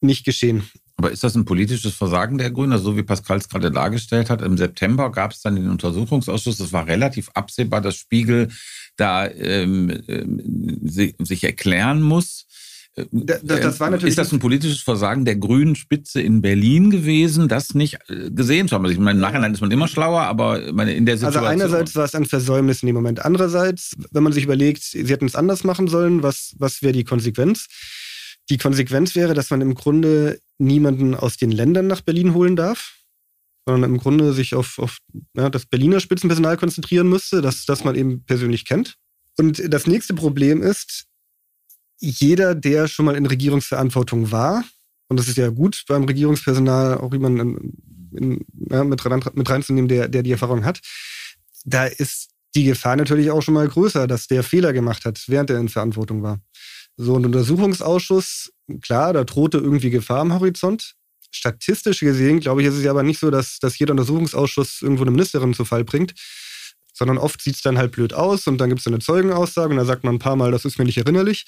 nicht 0.01 0.25
geschehen. 0.25 0.63
Aber 0.97 1.11
ist 1.11 1.23
das 1.23 1.35
ein 1.35 1.45
politisches 1.45 1.93
Versagen 1.93 2.37
der 2.37 2.51
Grünen? 2.51 2.73
Also 2.73 2.91
so 2.91 2.97
wie 2.97 3.03
Pascal 3.03 3.37
es 3.37 3.47
gerade 3.47 3.71
dargestellt 3.71 4.29
hat, 4.29 4.41
im 4.41 4.57
September 4.57 5.11
gab 5.11 5.31
es 5.31 5.41
dann 5.41 5.55
den 5.55 5.69
Untersuchungsausschuss. 5.69 6.57
Das 6.57 6.73
war 6.73 6.87
relativ 6.87 7.29
absehbar, 7.35 7.79
dass 7.79 7.95
Spiegel 7.95 8.49
da 8.97 9.27
ähm, 9.27 10.03
ähm, 10.07 10.79
si- 10.83 11.15
sich 11.19 11.43
erklären 11.45 12.01
muss. 12.01 12.47
Äh, 12.95 13.05
Da- 13.11 13.37
da- 13.43 13.59
das 13.59 13.79
war 13.79 13.89
natürlich- 13.89 14.11
ist 14.13 14.17
das 14.17 14.31
ein 14.31 14.39
politisches 14.39 14.81
Versagen 14.81 15.23
der 15.25 15.35
grünen 15.35 15.75
Spitze 15.75 16.21
in 16.21 16.41
Berlin 16.41 16.89
gewesen, 16.89 17.47
das 17.47 17.73
nicht 17.75 17.97
äh, 18.09 18.31
gesehen 18.31 18.67
zu 18.67 18.75
haben? 18.75 18.83
Also 18.85 18.93
ich 18.93 18.99
meine, 18.99 19.17
im 19.17 19.21
Nachhinein 19.21 19.53
ist 19.53 19.61
man 19.61 19.71
immer 19.71 19.87
schlauer, 19.87 20.21
aber 20.21 20.63
in 20.65 20.77
der 21.05 21.13
Also 21.13 21.27
Situation. 21.27 21.45
einerseits 21.45 21.95
war 21.95 22.05
es 22.05 22.15
ein 22.15 22.25
Versäumnis 22.25 22.81
in 22.83 22.87
dem 22.87 22.95
Moment. 22.95 23.23
Andererseits, 23.23 23.95
wenn 24.11 24.23
man 24.23 24.33
sich 24.33 24.43
überlegt, 24.43 24.83
sie 24.83 25.05
hätten 25.05 25.25
es 25.27 25.35
anders 25.35 25.63
machen 25.63 25.87
sollen, 25.87 26.23
was, 26.23 26.55
was 26.57 26.81
wäre 26.81 26.93
die 26.93 27.03
Konsequenz? 27.03 27.67
Die 28.49 28.57
Konsequenz 28.57 29.13
wäre, 29.15 29.35
dass 29.35 29.51
man 29.51 29.61
im 29.61 29.75
Grunde 29.75 30.39
niemanden 30.57 31.13
aus 31.13 31.37
den 31.37 31.51
Ländern 31.51 31.85
nach 31.87 32.01
Berlin 32.01 32.33
holen 32.33 32.55
darf, 32.55 32.95
sondern 33.67 33.91
im 33.91 33.99
Grunde 33.99 34.33
sich 34.33 34.55
auf, 34.55 34.79
auf 34.79 34.97
ja, 35.35 35.49
das 35.51 35.67
Berliner 35.67 35.99
Spitzenpersonal 35.99 36.57
konzentrieren 36.57 37.07
müsste, 37.07 37.41
das, 37.43 37.65
das 37.65 37.83
man 37.83 37.93
eben 37.93 38.23
persönlich 38.23 38.65
kennt. 38.65 38.95
Und 39.37 39.61
das 39.71 39.85
nächste 39.85 40.15
Problem 40.15 40.63
ist, 40.63 41.05
jeder, 41.99 42.55
der 42.55 42.87
schon 42.87 43.05
mal 43.05 43.15
in 43.15 43.25
Regierungsverantwortung 43.25 44.31
war, 44.31 44.63
und 45.07 45.19
das 45.19 45.27
ist 45.27 45.37
ja 45.37 45.49
gut 45.49 45.83
beim 45.87 46.03
Regierungspersonal, 46.03 46.99
auch 46.99 47.11
jemanden 47.11 47.73
in, 48.11 48.45
ja, 48.69 48.83
mit, 48.83 49.03
rein, 49.05 49.23
mit 49.33 49.49
reinzunehmen, 49.49 49.87
der, 49.87 50.07
der 50.07 50.23
die 50.23 50.31
Erfahrung 50.31 50.65
hat, 50.65 50.79
da 51.65 51.85
ist 51.85 52.29
die 52.55 52.63
Gefahr 52.63 52.95
natürlich 52.95 53.31
auch 53.31 53.41
schon 53.41 53.53
mal 53.53 53.67
größer, 53.67 54.07
dass 54.07 54.27
der 54.27 54.43
Fehler 54.43 54.73
gemacht 54.73 55.05
hat, 55.05 55.23
während 55.27 55.49
er 55.49 55.59
in 55.59 55.69
Verantwortung 55.69 56.23
war. 56.23 56.39
So 56.97 57.15
ein 57.15 57.25
Untersuchungsausschuss, 57.25 58.51
klar, 58.81 59.13
da 59.13 59.23
drohte 59.23 59.57
irgendwie 59.57 59.89
Gefahr 59.89 60.21
am 60.21 60.33
Horizont. 60.33 60.95
Statistisch 61.31 61.99
gesehen, 61.99 62.39
glaube 62.39 62.61
ich, 62.61 62.67
ist 62.67 62.75
es 62.75 62.83
ja 62.83 62.91
aber 62.91 63.03
nicht 63.03 63.19
so, 63.19 63.29
dass, 63.29 63.59
dass 63.59 63.77
jeder 63.77 63.91
Untersuchungsausschuss 63.91 64.81
irgendwo 64.81 65.03
eine 65.03 65.11
Ministerin 65.11 65.53
zu 65.53 65.63
Fall 65.63 65.83
bringt, 65.83 66.13
sondern 66.93 67.19
oft 67.19 67.41
sieht 67.41 67.55
es 67.55 67.61
dann 67.61 67.77
halt 67.77 67.91
blöd 67.91 68.13
aus 68.13 68.47
und 68.47 68.57
dann 68.57 68.69
gibt 68.69 68.81
es 68.81 68.87
eine 68.87 68.99
Zeugenaussage 68.99 69.69
und 69.69 69.77
da 69.77 69.85
sagt 69.85 70.03
man 70.03 70.15
ein 70.15 70.19
paar 70.19 70.35
Mal, 70.35 70.51
das 70.51 70.65
ist 70.65 70.79
mir 70.79 70.85
nicht 70.85 70.97
erinnerlich. 70.97 71.45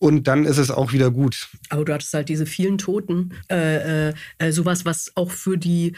Und 0.00 0.28
dann 0.28 0.44
ist 0.44 0.58
es 0.58 0.70
auch 0.70 0.92
wieder 0.92 1.10
gut. 1.10 1.48
Aber 1.70 1.84
du 1.84 1.92
hattest 1.92 2.14
halt 2.14 2.28
diese 2.28 2.46
vielen 2.46 2.78
Toten. 2.78 3.34
Äh, 3.50 4.10
äh, 4.10 4.14
äh 4.38 4.52
sowas, 4.52 4.84
was 4.84 5.12
auch 5.16 5.32
für 5.32 5.58
die 5.58 5.96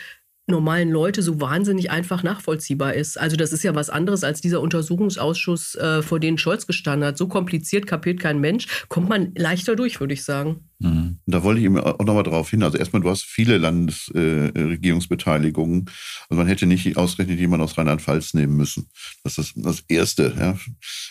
normalen 0.51 0.91
Leute 0.91 1.23
so 1.23 1.41
wahnsinnig 1.41 1.91
einfach 1.91 2.23
nachvollziehbar 2.23 2.95
ist. 2.95 3.19
Also 3.19 3.37
das 3.37 3.53
ist 3.53 3.63
ja 3.63 3.75
was 3.75 3.91
anderes 3.91 4.25
als 4.25 4.41
dieser 4.41 4.61
Untersuchungsausschuss, 4.61 5.75
äh, 5.77 6.03
vor 6.03 6.21
dem 6.21 6.39
Scholz 6.39 6.67
gestanden 6.67 7.09
hat. 7.09 7.19
So 7.19 7.29
kompliziert 7.29 7.87
kapiert 7.87 8.21
kein 8.21 8.41
Mensch. 8.41 8.67
Kommt 8.89 9.09
man 9.09 9.33
leichter 9.35 9.77
durch, 9.77 10.01
würde 10.01 10.15
ich 10.15 10.25
sagen. 10.25 10.71
Mhm. 10.81 11.19
Da 11.27 11.43
wollte 11.43 11.61
ich 11.61 11.67
eben 11.67 11.79
auch 11.79 11.99
nochmal 11.99 12.23
darauf 12.23 12.49
hin. 12.49 12.63
Also 12.63 12.79
erstmal, 12.79 13.03
du 13.03 13.11
hast 13.11 13.25
viele 13.25 13.59
Landesregierungsbeteiligungen. 13.59 15.85
Äh, 15.87 15.91
also 16.31 16.39
man 16.39 16.47
hätte 16.47 16.65
nicht 16.67 16.97
ausgerechnet 16.97 17.39
jemanden 17.39 17.65
aus 17.65 17.77
Rheinland-Pfalz 17.77 18.33
nehmen 18.33 18.57
müssen. 18.57 18.89
Das 19.23 19.37
ist 19.37 19.53
das 19.57 19.85
Erste. 19.89 20.33
Ja. 20.39 20.57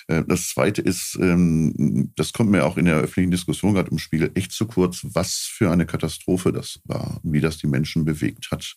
Äh, 0.07 0.23
das 0.27 0.49
Zweite 0.49 0.81
ist, 0.81 1.15
ähm, 1.21 2.11
das 2.15 2.33
kommt 2.33 2.49
mir 2.49 2.65
auch 2.65 2.77
in 2.77 2.85
der 2.85 2.95
öffentlichen 2.95 3.29
Diskussion 3.29 3.75
gerade 3.75 3.91
im 3.91 3.99
Spiegel 3.99 4.31
echt 4.33 4.53
zu 4.53 4.65
kurz, 4.65 5.01
was 5.03 5.35
für 5.35 5.69
eine 5.69 5.85
Katastrophe 5.85 6.51
das 6.51 6.79
war, 6.85 7.19
wie 7.23 7.41
das 7.41 7.59
die 7.59 7.67
Menschen 7.67 8.05
bewegt 8.05 8.49
hat. 8.49 8.75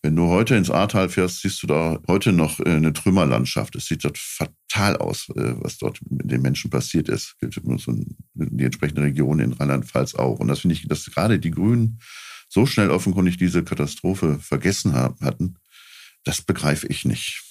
Wenn 0.00 0.16
du 0.16 0.28
heute 0.28 0.56
ins 0.56 0.70
Ahrtal 0.70 1.08
fährst, 1.08 1.42
siehst 1.42 1.62
du 1.62 1.66
da 1.66 2.00
heute 2.08 2.32
noch 2.32 2.60
äh, 2.60 2.70
eine 2.70 2.92
Trümmerlandschaft. 2.92 3.76
Es 3.76 3.86
sieht 3.86 4.04
dort 4.04 4.18
fatal 4.18 4.96
aus, 4.96 5.26
was 5.34 5.78
dort 5.78 6.00
mit 6.08 6.30
den 6.30 6.42
Menschen 6.42 6.70
passiert 6.70 7.08
ist. 7.08 7.36
Gilt 7.38 7.54
so 7.54 7.94
die 8.34 8.64
entsprechende 8.64 9.02
Region 9.02 9.40
in 9.40 9.52
Rheinland-Pfalz 9.52 10.14
auch. 10.14 10.40
Und 10.40 10.48
das 10.48 10.60
finde 10.60 10.74
ich, 10.74 10.88
dass 10.88 11.04
gerade 11.06 11.38
die 11.38 11.50
Grünen 11.50 12.00
so 12.48 12.66
schnell 12.66 12.90
offenkundig 12.90 13.36
diese 13.38 13.64
Katastrophe 13.64 14.38
vergessen 14.38 14.94
haben, 14.94 15.16
hatten, 15.20 15.56
das 16.24 16.42
begreife 16.42 16.86
ich 16.86 17.04
nicht. 17.04 17.42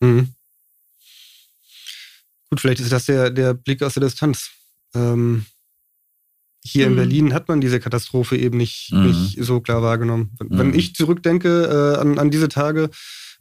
Mhm. 0.00 0.34
Gut, 2.48 2.60
vielleicht 2.60 2.80
ist 2.80 2.92
das 2.92 3.06
der, 3.06 3.30
der 3.30 3.54
Blick 3.54 3.82
aus 3.82 3.94
der 3.94 4.04
Distanz. 4.04 4.50
Ähm, 4.94 5.46
hier 6.62 6.86
mhm. 6.86 6.92
in 6.92 6.96
Berlin 6.96 7.34
hat 7.34 7.48
man 7.48 7.60
diese 7.60 7.80
Katastrophe 7.80 8.36
eben 8.36 8.58
nicht, 8.58 8.92
mhm. 8.92 9.06
nicht 9.06 9.38
so 9.42 9.60
klar 9.60 9.82
wahrgenommen. 9.82 10.32
Wenn, 10.38 10.58
wenn 10.58 10.66
mhm. 10.68 10.74
ich 10.74 10.94
zurückdenke 10.94 11.94
äh, 11.96 12.00
an, 12.00 12.18
an 12.18 12.30
diese 12.30 12.48
Tage, 12.48 12.90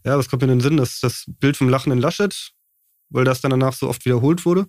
ja, 0.05 0.17
was 0.17 0.29
kommt 0.29 0.41
mir 0.41 0.51
in 0.51 0.59
den 0.59 0.61
Sinn? 0.63 0.77
Das, 0.77 0.99
das 0.99 1.25
Bild 1.27 1.57
vom 1.57 1.69
lachenden 1.69 1.99
Laschet, 1.99 2.51
weil 3.09 3.25
das 3.25 3.41
dann 3.41 3.51
danach 3.51 3.73
so 3.73 3.89
oft 3.89 4.05
wiederholt 4.05 4.45
wurde. 4.45 4.67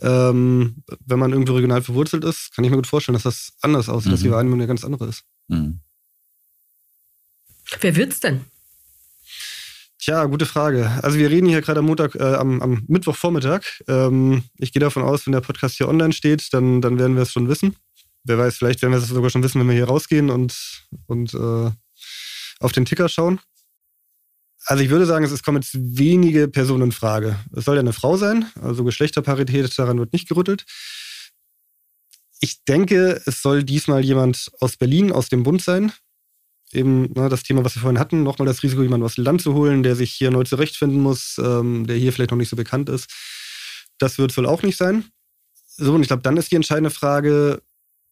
Ähm, 0.00 0.84
wenn 1.06 1.18
man 1.18 1.32
irgendwie 1.32 1.52
regional 1.52 1.82
verwurzelt 1.82 2.24
ist, 2.24 2.54
kann 2.54 2.64
ich 2.64 2.70
mir 2.70 2.76
gut 2.76 2.86
vorstellen, 2.86 3.14
dass 3.14 3.24
das 3.24 3.54
anders 3.62 3.88
aussieht, 3.88 4.08
mhm. 4.08 4.14
dass 4.14 4.22
die 4.22 4.30
Wahrnehmung 4.30 4.58
eine 4.58 4.68
ganz 4.68 4.84
andere 4.84 5.06
ist. 5.06 5.24
Mhm. 5.48 5.80
Wer 7.80 7.96
wird's 7.96 8.20
denn? 8.20 8.44
Tja, 10.00 10.24
gute 10.26 10.46
Frage. 10.46 10.88
Also 11.02 11.18
wir 11.18 11.28
reden 11.28 11.48
hier 11.48 11.60
gerade 11.60 11.80
am 11.80 11.86
Montag, 11.86 12.14
äh, 12.14 12.22
am, 12.22 12.62
am 12.62 12.84
Mittwochvormittag. 12.86 13.62
Ähm, 13.88 14.44
ich 14.56 14.72
gehe 14.72 14.80
davon 14.80 15.02
aus, 15.02 15.26
wenn 15.26 15.32
der 15.32 15.40
Podcast 15.40 15.76
hier 15.76 15.88
online 15.88 16.12
steht, 16.12 16.54
dann, 16.54 16.80
dann 16.80 16.98
werden 17.00 17.16
wir 17.16 17.24
es 17.24 17.32
schon 17.32 17.48
wissen. 17.48 17.74
Wer 18.22 18.38
weiß, 18.38 18.56
vielleicht 18.56 18.80
werden 18.80 18.92
wir 18.92 18.98
es 18.98 19.08
sogar 19.08 19.30
schon 19.30 19.42
wissen, 19.42 19.60
wenn 19.60 19.66
wir 19.66 19.74
hier 19.74 19.88
rausgehen 19.88 20.30
und, 20.30 20.86
und 21.06 21.34
äh, 21.34 21.70
auf 22.60 22.72
den 22.72 22.84
Ticker 22.84 23.08
schauen. 23.08 23.40
Also 24.66 24.84
ich 24.84 24.90
würde 24.90 25.06
sagen, 25.06 25.24
es 25.24 25.42
kommen 25.42 25.62
jetzt 25.62 25.74
wenige 25.74 26.46
Personen 26.46 26.84
in 26.84 26.92
Frage. 26.92 27.36
Es 27.56 27.64
soll 27.64 27.76
ja 27.76 27.80
eine 27.80 27.92
Frau 27.92 28.16
sein, 28.16 28.46
also 28.62 28.84
Geschlechterparität, 28.84 29.76
daran 29.78 29.98
wird 29.98 30.12
nicht 30.12 30.28
gerüttelt. 30.28 30.64
Ich 32.40 32.64
denke, 32.66 33.20
es 33.26 33.42
soll 33.42 33.64
diesmal 33.64 34.04
jemand 34.04 34.50
aus 34.60 34.76
Berlin, 34.76 35.10
aus 35.10 35.28
dem 35.28 35.42
Bund 35.42 35.62
sein. 35.62 35.92
Eben 36.72 37.12
ne, 37.12 37.28
das 37.28 37.42
Thema, 37.42 37.64
was 37.64 37.74
wir 37.74 37.82
vorhin 37.82 37.98
hatten, 37.98 38.22
nochmal 38.22 38.46
das 38.46 38.62
Risiko, 38.62 38.82
jemanden 38.82 39.06
aus 39.06 39.14
dem 39.14 39.24
Land 39.24 39.40
zu 39.40 39.54
holen, 39.54 39.82
der 39.82 39.96
sich 39.96 40.12
hier 40.12 40.30
neu 40.30 40.44
zurechtfinden 40.44 41.00
muss, 41.00 41.38
ähm, 41.38 41.86
der 41.86 41.96
hier 41.96 42.12
vielleicht 42.12 42.30
noch 42.30 42.38
nicht 42.38 42.50
so 42.50 42.56
bekannt 42.56 42.88
ist. 42.88 43.10
Das 43.98 44.18
wird 44.18 44.30
es 44.30 44.36
wohl 44.36 44.46
auch 44.46 44.62
nicht 44.62 44.76
sein. 44.76 45.04
So, 45.66 45.94
und 45.94 46.02
ich 46.02 46.08
glaube, 46.08 46.22
dann 46.22 46.36
ist 46.36 46.50
die 46.50 46.56
entscheidende 46.56 46.90
Frage, 46.90 47.62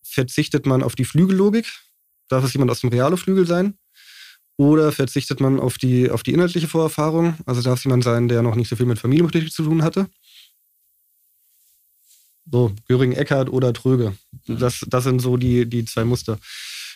verzichtet 0.02 0.66
man 0.66 0.82
auf 0.82 0.94
die 0.94 1.04
Flügellogik? 1.04 1.66
Darf 2.28 2.44
es 2.44 2.52
jemand 2.52 2.70
aus 2.70 2.80
dem 2.80 2.90
Realo-Flügel 2.90 3.46
sein? 3.46 3.74
Oder 4.56 4.90
verzichtet 4.90 5.40
man 5.40 5.60
auf 5.60 5.76
die, 5.76 6.10
auf 6.10 6.22
die 6.22 6.32
inhaltliche 6.32 6.68
Vorerfahrung? 6.68 7.36
Also 7.44 7.60
darf 7.60 7.78
es 7.78 7.84
jemand 7.84 8.04
sein, 8.04 8.28
der 8.28 8.42
noch 8.42 8.54
nicht 8.54 8.68
so 8.68 8.76
viel 8.76 8.86
mit 8.86 8.98
Familienpolitik 8.98 9.52
zu 9.52 9.64
tun 9.64 9.82
hatte? 9.82 10.08
So, 12.50 12.72
Göring, 12.88 13.12
Eckert 13.12 13.50
oder 13.50 13.72
Tröge. 13.72 14.16
Mhm. 14.46 14.58
Das, 14.58 14.84
das 14.86 15.04
sind 15.04 15.20
so 15.20 15.36
die, 15.36 15.66
die 15.66 15.84
zwei 15.84 16.04
Muster. 16.04 16.38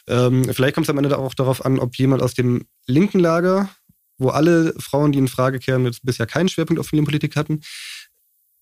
Ähm, 0.09 0.45
vielleicht 0.53 0.75
kommt 0.75 0.87
es 0.87 0.91
am 0.91 0.99
Ende 0.99 1.17
auch 1.17 1.35
darauf 1.35 1.65
an, 1.65 1.79
ob 1.79 1.97
jemand 1.97 2.23
aus 2.23 2.35
dem 2.35 2.67
linken 2.87 3.21
Lager, 3.21 3.71
wo 4.19 4.29
alle 4.29 4.75
Frauen, 4.79 5.13
die 5.13 5.19
in 5.19 5.29
Frage 5.29 5.59
kehren, 5.59 5.85
jetzt 5.85 6.05
bisher 6.05 6.27
keinen 6.27 6.49
Schwerpunkt 6.49 6.81
auf 6.81 6.89
Familienpolitik 6.89 7.37
hatten, 7.37 7.61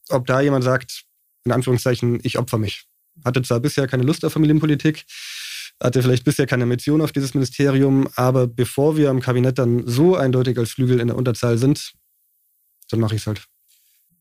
ob 0.08 0.26
da 0.26 0.40
jemand 0.40 0.64
sagt, 0.64 1.04
in 1.44 1.52
Anführungszeichen, 1.52 2.20
ich 2.22 2.38
opfer 2.38 2.58
mich. 2.58 2.84
Hatte 3.24 3.42
zwar 3.42 3.60
bisher 3.60 3.86
keine 3.86 4.04
Lust 4.04 4.24
auf 4.24 4.32
Familienpolitik, 4.32 5.04
hatte 5.82 6.02
vielleicht 6.02 6.24
bisher 6.24 6.46
keine 6.46 6.66
Mission 6.66 7.00
auf 7.00 7.12
dieses 7.12 7.34
Ministerium, 7.34 8.08
aber 8.14 8.46
bevor 8.46 8.96
wir 8.96 9.10
im 9.10 9.20
Kabinett 9.20 9.58
dann 9.58 9.86
so 9.86 10.16
eindeutig 10.16 10.58
als 10.58 10.72
Flügel 10.72 11.00
in 11.00 11.08
der 11.08 11.16
Unterzahl 11.16 11.58
sind, 11.58 11.92
dann 12.90 13.00
mache 13.00 13.14
ich 13.14 13.22
es 13.22 13.26
halt. 13.26 13.46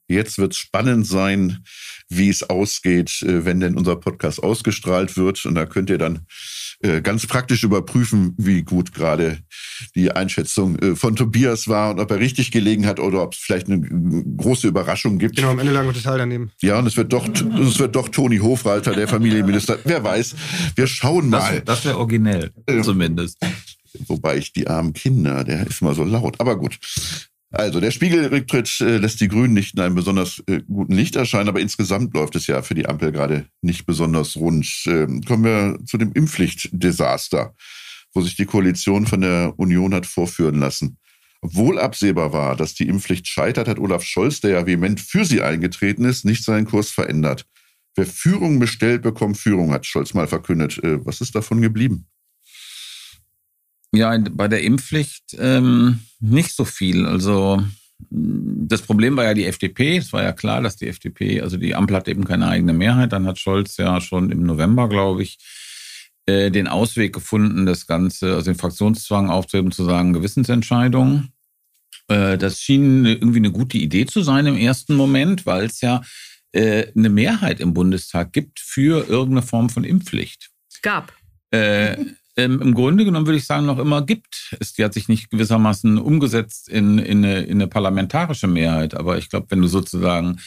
Jetzt 0.09 0.37
wird 0.37 0.53
es 0.53 0.57
spannend 0.57 1.05
sein, 1.05 1.65
wie 2.07 2.29
es 2.29 2.43
ausgeht, 2.43 3.21
äh, 3.23 3.43
wenn 3.43 3.59
denn 3.59 3.75
unser 3.75 3.97
Podcast 3.97 4.41
ausgestrahlt 4.41 5.17
wird. 5.17 5.45
Und 5.45 5.55
da 5.55 5.65
könnt 5.65 5.89
ihr 5.89 5.97
dann 5.97 6.25
äh, 6.81 7.01
ganz 7.01 7.25
praktisch 7.25 7.63
überprüfen, 7.63 8.35
wie 8.37 8.61
gut 8.61 8.93
gerade 8.93 9.39
die 9.95 10.11
Einschätzung 10.11 10.77
äh, 10.77 10.95
von 10.95 11.15
Tobias 11.15 11.67
war 11.67 11.91
und 11.91 11.99
ob 11.99 12.11
er 12.11 12.19
richtig 12.19 12.51
gelegen 12.51 12.85
hat 12.85 12.99
oder 12.99 13.23
ob 13.23 13.33
es 13.33 13.39
vielleicht 13.39 13.67
eine 13.67 13.81
große 13.81 14.67
Überraschung 14.67 15.17
gibt. 15.17 15.37
Genau, 15.37 15.49
am 15.49 15.59
Ende 15.59 15.73
lagen 15.73 15.87
wir 15.87 15.93
total 15.93 16.19
daneben. 16.19 16.51
Ja, 16.61 16.77
und 16.77 16.85
es 16.85 16.95
wird 16.95 17.13
doch, 17.13 17.27
es 17.27 17.79
wird 17.79 17.95
doch 17.95 18.09
Toni 18.09 18.37
Hofreiter, 18.37 18.93
der 18.93 19.07
Familienminister. 19.07 19.79
Wer 19.85 20.03
weiß. 20.03 20.35
Wir 20.75 20.85
schauen 20.85 21.29
mal. 21.29 21.61
Das, 21.61 21.77
das 21.77 21.85
wäre 21.85 21.97
originell, 21.97 22.51
äh, 22.67 22.81
zumindest. 22.81 23.37
Wobei 24.05 24.37
ich 24.37 24.53
die 24.53 24.67
armen 24.67 24.93
Kinder, 24.93 25.43
der 25.43 25.65
ist 25.65 25.81
mal 25.81 25.95
so 25.95 26.03
laut. 26.03 26.39
Aber 26.39 26.57
gut. 26.57 26.77
Also 27.57 27.79
der 27.79 27.89
Spiegelrücktritt 27.89 28.81
äh, 28.81 28.97
lässt 28.97 29.19
die 29.19 29.27
Grünen 29.27 29.55
nicht 29.55 29.73
in 29.73 29.81
einem 29.81 29.95
besonders 29.95 30.43
äh, 30.45 30.61
guten 30.67 30.93
Licht 30.93 31.15
erscheinen, 31.15 31.49
aber 31.49 31.59
insgesamt 31.59 32.13
läuft 32.13 32.35
es 32.35 32.45
ja 32.45 32.61
für 32.61 32.75
die 32.75 32.85
Ampel 32.85 33.11
gerade 33.11 33.47
nicht 33.63 33.87
besonders 33.87 34.35
rund. 34.35 34.83
Ähm, 34.85 35.23
kommen 35.23 35.43
wir 35.43 35.79
zu 35.83 35.97
dem 35.97 36.13
Impfpflichtdesaster, 36.13 37.55
wo 38.13 38.21
sich 38.21 38.35
die 38.35 38.45
Koalition 38.45 39.07
von 39.07 39.21
der 39.21 39.55
Union 39.57 39.95
hat 39.95 40.05
vorführen 40.05 40.59
lassen. 40.59 40.99
Obwohl 41.41 41.79
absehbar 41.79 42.31
war, 42.31 42.55
dass 42.55 42.75
die 42.75 42.87
Impfpflicht 42.87 43.27
scheitert, 43.27 43.67
hat 43.67 43.79
Olaf 43.79 44.03
Scholz, 44.03 44.39
der 44.39 44.51
ja 44.51 44.65
vehement 44.67 44.99
für 44.99 45.25
sie 45.25 45.41
eingetreten 45.41 46.05
ist, 46.05 46.25
nicht 46.25 46.43
seinen 46.43 46.67
Kurs 46.67 46.91
verändert. 46.91 47.47
Wer 47.95 48.05
Führung 48.05 48.59
bestellt, 48.59 49.01
bekommt 49.01 49.39
Führung, 49.39 49.71
hat 49.71 49.87
Scholz 49.87 50.13
mal 50.13 50.27
verkündet. 50.27 50.77
Äh, 50.83 51.03
was 51.03 51.21
ist 51.21 51.33
davon 51.33 51.61
geblieben? 51.61 52.05
Ja, 53.97 54.17
bei 54.17 54.47
der 54.47 54.61
Impfpflicht 54.61 55.35
ähm, 55.39 55.99
nicht 56.19 56.55
so 56.55 56.65
viel. 56.65 57.05
Also 57.05 57.61
das 58.09 58.81
Problem 58.83 59.17
war 59.17 59.23
ja 59.23 59.33
die 59.33 59.45
FDP. 59.45 59.97
Es 59.97 60.13
war 60.13 60.23
ja 60.23 60.31
klar, 60.31 60.61
dass 60.61 60.77
die 60.77 60.87
FDP, 60.87 61.41
also 61.41 61.57
die 61.57 61.75
Ampel 61.75 61.95
hat 61.95 62.07
eben 62.07 62.25
keine 62.25 62.47
eigene 62.47 62.73
Mehrheit. 62.73 63.11
Dann 63.11 63.25
hat 63.25 63.39
Scholz 63.39 63.77
ja 63.77 63.99
schon 64.01 64.31
im 64.31 64.43
November, 64.43 64.87
glaube 64.87 65.23
ich, 65.23 65.37
äh, 66.25 66.51
den 66.51 66.67
Ausweg 66.67 67.13
gefunden, 67.13 67.65
das 67.65 67.87
Ganze, 67.87 68.35
also 68.35 68.51
den 68.51 68.59
Fraktionszwang 68.59 69.29
aufzuheben, 69.29 69.71
zu 69.71 69.83
sagen, 69.83 70.13
Gewissensentscheidungen. 70.13 71.33
Äh, 72.07 72.37
das 72.37 72.61
schien 72.61 73.05
irgendwie 73.05 73.39
eine 73.39 73.51
gute 73.51 73.77
Idee 73.77 74.05
zu 74.05 74.21
sein 74.21 74.45
im 74.45 74.57
ersten 74.57 74.95
Moment, 74.95 75.45
weil 75.45 75.65
es 75.65 75.81
ja 75.81 76.01
äh, 76.51 76.91
eine 76.95 77.09
Mehrheit 77.09 77.59
im 77.59 77.73
Bundestag 77.73 78.33
gibt 78.33 78.59
für 78.59 79.07
irgendeine 79.07 79.41
Form 79.41 79.69
von 79.69 79.83
Impfpflicht. 79.83 80.49
Gab. 80.81 81.13
Äh, 81.51 81.97
ähm, 82.37 82.61
im 82.61 82.73
Grunde 82.73 83.03
genommen 83.03 83.25
würde 83.25 83.37
ich 83.39 83.45
sagen, 83.45 83.65
noch 83.65 83.79
immer 83.79 84.03
gibt. 84.03 84.55
Es, 84.59 84.73
die 84.73 84.83
hat 84.83 84.93
sich 84.93 85.07
nicht 85.09 85.29
gewissermaßen 85.31 85.97
umgesetzt 85.97 86.69
in, 86.69 86.99
in, 86.99 87.25
eine, 87.25 87.41
in 87.41 87.57
eine 87.57 87.67
parlamentarische 87.67 88.47
Mehrheit. 88.47 88.95
Aber 88.95 89.17
ich 89.17 89.29
glaube, 89.29 89.47
wenn 89.49 89.61
du 89.61 89.67
sozusagen 89.67 90.39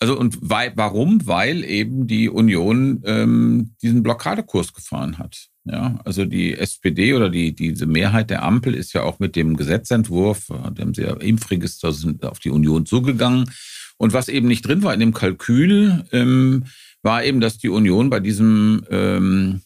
also 0.00 0.18
und 0.18 0.36
weil, 0.40 0.72
warum? 0.74 1.26
Weil 1.26 1.64
eben 1.64 2.06
die 2.06 2.28
Union 2.28 3.00
ähm, 3.04 3.74
diesen 3.80 4.02
Blockadekurs 4.02 4.72
gefahren 4.72 5.18
hat. 5.18 5.48
Ja, 5.64 5.98
also 6.04 6.26
die 6.26 6.52
SPD 6.52 7.14
oder 7.14 7.30
die 7.30 7.54
diese 7.54 7.86
Mehrheit 7.86 8.28
der 8.28 8.42
Ampel 8.42 8.74
ist 8.74 8.92
ja 8.92 9.02
auch 9.02 9.18
mit 9.18 9.34
dem 9.34 9.56
Gesetzentwurf, 9.56 10.48
dem 10.76 10.92
sehr 10.92 11.20
Impfregister 11.22 11.92
sind 11.92 12.24
auf 12.26 12.38
die 12.38 12.50
Union 12.50 12.84
zugegangen 12.84 13.50
Und 13.96 14.12
was 14.12 14.28
eben 14.28 14.46
nicht 14.46 14.66
drin 14.66 14.82
war 14.82 14.92
in 14.92 15.00
dem 15.00 15.14
Kalkül, 15.14 16.04
ähm, 16.12 16.64
war 17.02 17.24
eben, 17.24 17.40
dass 17.40 17.56
die 17.56 17.70
Union 17.70 18.10
bei 18.10 18.20
diesem 18.20 18.84
ähm, 18.90 19.62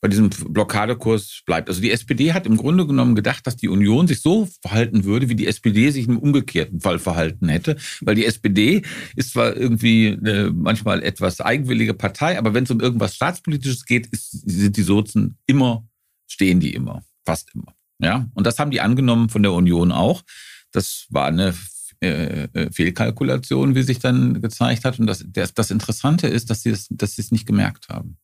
bei 0.00 0.08
diesem 0.08 0.30
Blockadekurs 0.30 1.42
bleibt. 1.44 1.68
Also 1.68 1.80
die 1.80 1.90
SPD 1.90 2.32
hat 2.32 2.46
im 2.46 2.56
Grunde 2.56 2.86
genommen 2.86 3.14
gedacht, 3.14 3.46
dass 3.46 3.56
die 3.56 3.68
Union 3.68 4.06
sich 4.06 4.20
so 4.20 4.48
verhalten 4.62 5.04
würde, 5.04 5.28
wie 5.28 5.34
die 5.34 5.46
SPD 5.46 5.90
sich 5.90 6.06
im 6.06 6.18
umgekehrten 6.18 6.80
Fall 6.80 6.98
verhalten 6.98 7.48
hätte. 7.48 7.76
Weil 8.00 8.14
die 8.14 8.26
SPD 8.26 8.82
ist 9.16 9.32
zwar 9.32 9.56
irgendwie 9.56 10.16
eine 10.18 10.52
manchmal 10.52 11.02
etwas 11.02 11.40
eigenwillige 11.40 11.94
Partei, 11.94 12.38
aber 12.38 12.54
wenn 12.54 12.64
es 12.64 12.70
um 12.70 12.80
irgendwas 12.80 13.16
Staatspolitisches 13.16 13.86
geht, 13.86 14.06
ist, 14.06 14.30
sind 14.30 14.76
die 14.76 14.82
Sozen 14.82 15.38
immer, 15.46 15.86
stehen 16.28 16.60
die 16.60 16.74
immer, 16.74 17.02
fast 17.26 17.52
immer. 17.54 17.74
Ja, 18.00 18.28
und 18.34 18.46
das 18.46 18.60
haben 18.60 18.70
die 18.70 18.80
angenommen 18.80 19.28
von 19.28 19.42
der 19.42 19.52
Union 19.52 19.90
auch. 19.90 20.22
Das 20.70 21.06
war 21.10 21.26
eine 21.26 21.54
äh, 22.00 22.44
äh 22.44 22.70
Fehlkalkulation, 22.70 23.74
wie 23.74 23.82
sich 23.82 23.98
dann 23.98 24.40
gezeigt 24.40 24.84
hat. 24.84 25.00
Und 25.00 25.08
das, 25.08 25.24
das 25.32 25.70
Interessante 25.72 26.28
ist, 26.28 26.50
dass 26.50 26.62
sie 26.62 26.70
es, 26.70 26.86
dass 26.90 27.16
sie 27.16 27.22
es 27.22 27.32
nicht 27.32 27.46
gemerkt 27.46 27.88
haben. 27.88 28.18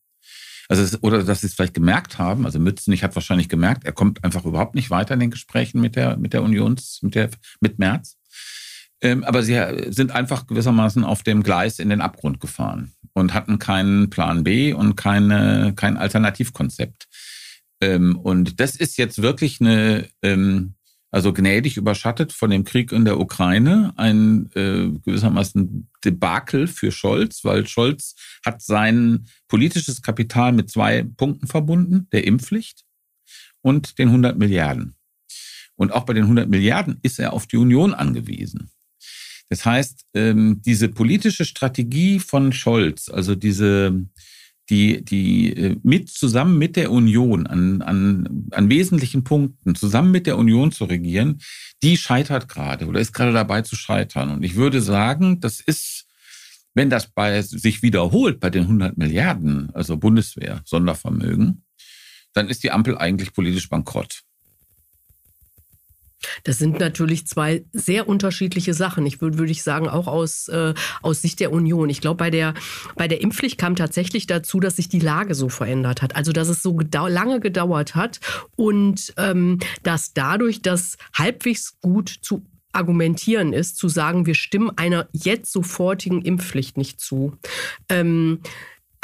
Also 0.69 0.83
es, 0.83 1.03
oder 1.03 1.23
dass 1.23 1.41
sie 1.41 1.47
es 1.47 1.55
vielleicht 1.55 1.75
gemerkt 1.75 2.19
haben. 2.19 2.47
Also 2.47 2.59
Mützenich 2.59 3.03
hat 3.03 3.15
wahrscheinlich 3.15 3.49
gemerkt, 3.49 3.85
er 3.85 3.93
kommt 3.93 4.25
einfach 4.25 4.45
überhaupt 4.45 4.75
nicht 4.75 4.91
weiter 4.91 5.15
in 5.15 5.21
den 5.21 5.31
Gesprächen 5.31 5.81
mit 5.81 5.97
der 5.97 6.17
mit 6.17 6.33
der 6.33 6.43
Unions 6.43 7.01
mit 7.03 7.15
der 7.15 7.31
mit 7.61 7.79
Merz. 7.79 8.17
Ähm, 9.01 9.25
aber 9.25 9.43
sie 9.43 9.61
sind 9.89 10.13
einfach 10.13 10.47
gewissermaßen 10.47 11.05
auf 11.05 11.23
dem 11.23 11.43
Gleis 11.43 11.79
in 11.79 11.91
den 11.91 12.01
Abgrund 12.01 12.41
gefahren 12.41 12.93
und 13.13 13.35
hatten 13.35 13.59
keinen 13.59 14.11
Plan 14.11 14.45
B 14.45 14.73
und 14.73 14.97
keine 14.97 15.75
kein 15.77 15.97
Alternativkonzept. 15.97 17.07
Ähm, 17.81 18.17
und 18.17 18.61
das 18.61 18.77
ist 18.77 18.97
jetzt 18.97 19.21
wirklich 19.21 19.61
eine 19.61 20.09
ähm, 20.23 20.74
also 21.15 21.33
gnädig 21.33 21.77
überschattet 21.77 22.33
von 22.33 22.51
dem 22.51 22.65
Krieg 22.65 22.91
in 22.91 23.05
der 23.05 23.21
Ukraine, 23.21 23.93
ein 23.95 24.51
äh, 24.57 24.89
gewissermaßen 25.05 25.89
Debakel 26.05 26.67
für 26.67 26.91
Scholz, 26.91 27.45
weil 27.45 27.69
Scholz 27.69 28.17
hat 28.45 28.61
sein 28.63 29.29
politisches 29.47 30.03
Kapital 30.03 30.51
mit 30.51 30.71
zwei 30.71 31.05
Punkten 31.05 31.47
verbunden, 31.47 32.09
der 32.11 32.27
Impfpflicht 32.27 32.85
und 33.63 34.01
den 34.01 34.09
100 34.09 34.37
Milliarden. 34.37 34.97
Und 35.77 35.93
auch 35.93 36.03
bei 36.03 36.15
den 36.15 36.25
100 36.25 36.49
Milliarden 36.49 36.99
ist 37.03 37.21
er 37.21 37.33
auf 37.33 37.47
die 37.47 37.59
Union 37.59 37.95
angewiesen. 37.95 38.73
Das 39.49 39.65
heißt, 39.65 40.07
ähm, 40.15 40.63
diese 40.67 40.89
politische 40.89 41.45
Strategie 41.45 42.19
von 42.19 42.53
Scholz, 42.53 43.09
also 43.09 43.37
diese 43.37 44.05
die, 44.71 45.05
die 45.05 45.53
äh, 45.53 45.77
mit 45.83 46.09
zusammen 46.09 46.59
mit 46.59 46.77
der 46.77 46.91
Union 46.91 47.47
an, 47.47 47.83
an, 47.83 48.49
an 48.51 48.71
wesentlichen 48.71 49.25
Punkten, 49.25 49.75
zusammen 49.75 50.11
mit 50.11 50.27
der 50.27 50.39
Union 50.39 50.73
zu 50.73 50.85
regieren, 50.85 51.41
die 51.83 51.97
scheitert 51.97 52.49
gerade 52.49 52.87
oder 52.87 53.01
ist 53.01 53.13
gerade 53.13 53.33
dabei 53.33 53.63
zu 53.63 53.77
scheitern. 53.77 54.31
Und 54.31 54.43
ich 54.43 54.55
würde 54.55 54.81
sagen, 54.81 55.41
das 55.41 55.61
ist, 55.61 56.07
wenn 56.75 56.91
das 56.91 57.09
bei 57.09 57.43
sich 57.43 57.83
wiederholt 57.83 58.41
bei 58.41 58.51
den 58.51 58.63
100 58.63 58.97
Milliarden, 58.97 59.71
also 59.75 59.97
Bundeswehr, 59.97 60.63
Sondervermögen, 60.65 61.65
dann 62.33 62.49
ist 62.49 62.65
die 62.65 62.71
Ampel 62.71 62.99
eigentlich 62.99 63.33
politisch 63.33 63.69
bankrott. 63.69 64.23
Das 66.45 66.59
sind 66.59 66.79
natürlich 66.81 67.27
zwei 67.27 67.65
sehr 67.73 68.09
unterschiedliche 68.09 68.75
Sachen. 68.75 69.07
Ich 69.07 69.21
würde, 69.21 69.39
würde 69.39 69.53
ich 69.53 69.63
sagen, 69.63 69.89
auch 69.89 70.07
aus, 70.07 70.49
äh, 70.49 70.75
aus 71.03 71.23
Sicht 71.23 71.41
der 71.41 71.53
Union. 71.53 71.91
Ich 71.91 72.01
glaube, 72.01 72.17
bei 72.17 72.31
der, 72.31 72.55
bei 72.97 73.09
der 73.09 73.21
Impfpflicht 73.21 73.59
kam 73.59 73.77
tatsächlich 73.77 74.27
dazu, 74.27 74.61
dass 74.61 74.77
sich 74.77 74.89
die 74.89 75.01
Lage 75.01 75.35
so 75.35 75.49
verändert 75.49 76.03
hat. 76.03 76.17
Also, 76.17 76.33
dass 76.33 76.49
es 76.49 76.63
so 76.63 76.75
gedau 76.75 77.09
lange 77.09 77.41
gedauert 77.41 77.95
hat 77.95 78.21
und 78.57 79.15
ähm, 79.17 79.59
dass 79.83 80.13
dadurch 80.13 80.63
das 80.63 80.97
halbwegs 81.15 81.81
gut 81.81 82.09
zu 82.09 82.45
argumentieren 82.75 83.53
ist, 83.53 83.77
zu 83.77 83.89
sagen, 83.89 84.27
wir 84.27 84.35
stimmen 84.35 84.71
einer 84.77 85.09
jetzt 85.13 85.53
sofortigen 85.53 86.23
Impfpflicht 86.23 86.77
nicht 86.77 87.01
zu. 87.01 87.37
Ähm, 87.89 88.41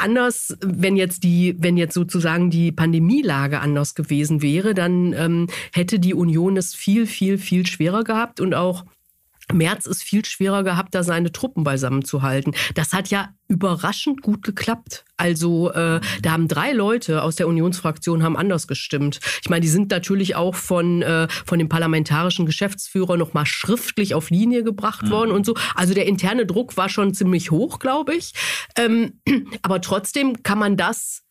anders, 0.01 0.57
wenn 0.61 0.95
jetzt 0.95 1.23
die, 1.23 1.55
wenn 1.59 1.77
jetzt 1.77 1.93
sozusagen 1.93 2.49
die 2.49 2.71
Pandemielage 2.71 3.59
anders 3.59 3.95
gewesen 3.95 4.41
wäre, 4.41 4.73
dann 4.73 5.13
ähm, 5.13 5.47
hätte 5.71 5.99
die 5.99 6.13
Union 6.13 6.57
es 6.57 6.75
viel, 6.75 7.05
viel, 7.05 7.37
viel 7.37 7.65
schwerer 7.65 8.03
gehabt 8.03 8.39
und 8.39 8.53
auch 8.53 8.85
März 9.53 9.85
ist 9.85 10.03
viel 10.03 10.25
schwerer 10.25 10.63
gehabt, 10.63 10.95
da 10.95 11.03
seine 11.03 11.31
Truppen 11.31 11.63
beisammen 11.63 12.03
zu 12.03 12.21
halten. 12.21 12.53
Das 12.75 12.93
hat 12.93 13.09
ja 13.09 13.29
überraschend 13.47 14.21
gut 14.21 14.43
geklappt. 14.43 15.03
Also 15.17 15.71
äh, 15.71 15.99
da 16.21 16.31
haben 16.31 16.47
drei 16.47 16.71
Leute 16.71 17.21
aus 17.21 17.35
der 17.35 17.47
Unionsfraktion 17.47 18.23
haben 18.23 18.37
anders 18.37 18.67
gestimmt. 18.67 19.19
Ich 19.41 19.49
meine, 19.49 19.61
die 19.61 19.67
sind 19.67 19.91
natürlich 19.91 20.35
auch 20.35 20.55
von 20.55 21.01
äh, 21.01 21.27
von 21.45 21.59
dem 21.59 21.69
parlamentarischen 21.69 22.45
Geschäftsführer 22.45 23.17
noch 23.17 23.33
mal 23.33 23.45
schriftlich 23.45 24.15
auf 24.15 24.29
Linie 24.29 24.63
gebracht 24.63 25.05
mhm. 25.05 25.09
worden 25.11 25.31
und 25.31 25.45
so. 25.45 25.55
Also 25.75 25.93
der 25.93 26.05
interne 26.05 26.45
Druck 26.45 26.77
war 26.77 26.89
schon 26.89 27.13
ziemlich 27.13 27.51
hoch, 27.51 27.79
glaube 27.79 28.15
ich. 28.15 28.33
Ähm, 28.77 29.21
aber 29.61 29.81
trotzdem 29.81 30.43
kann 30.43 30.59
man 30.59 30.77
das 30.77 31.23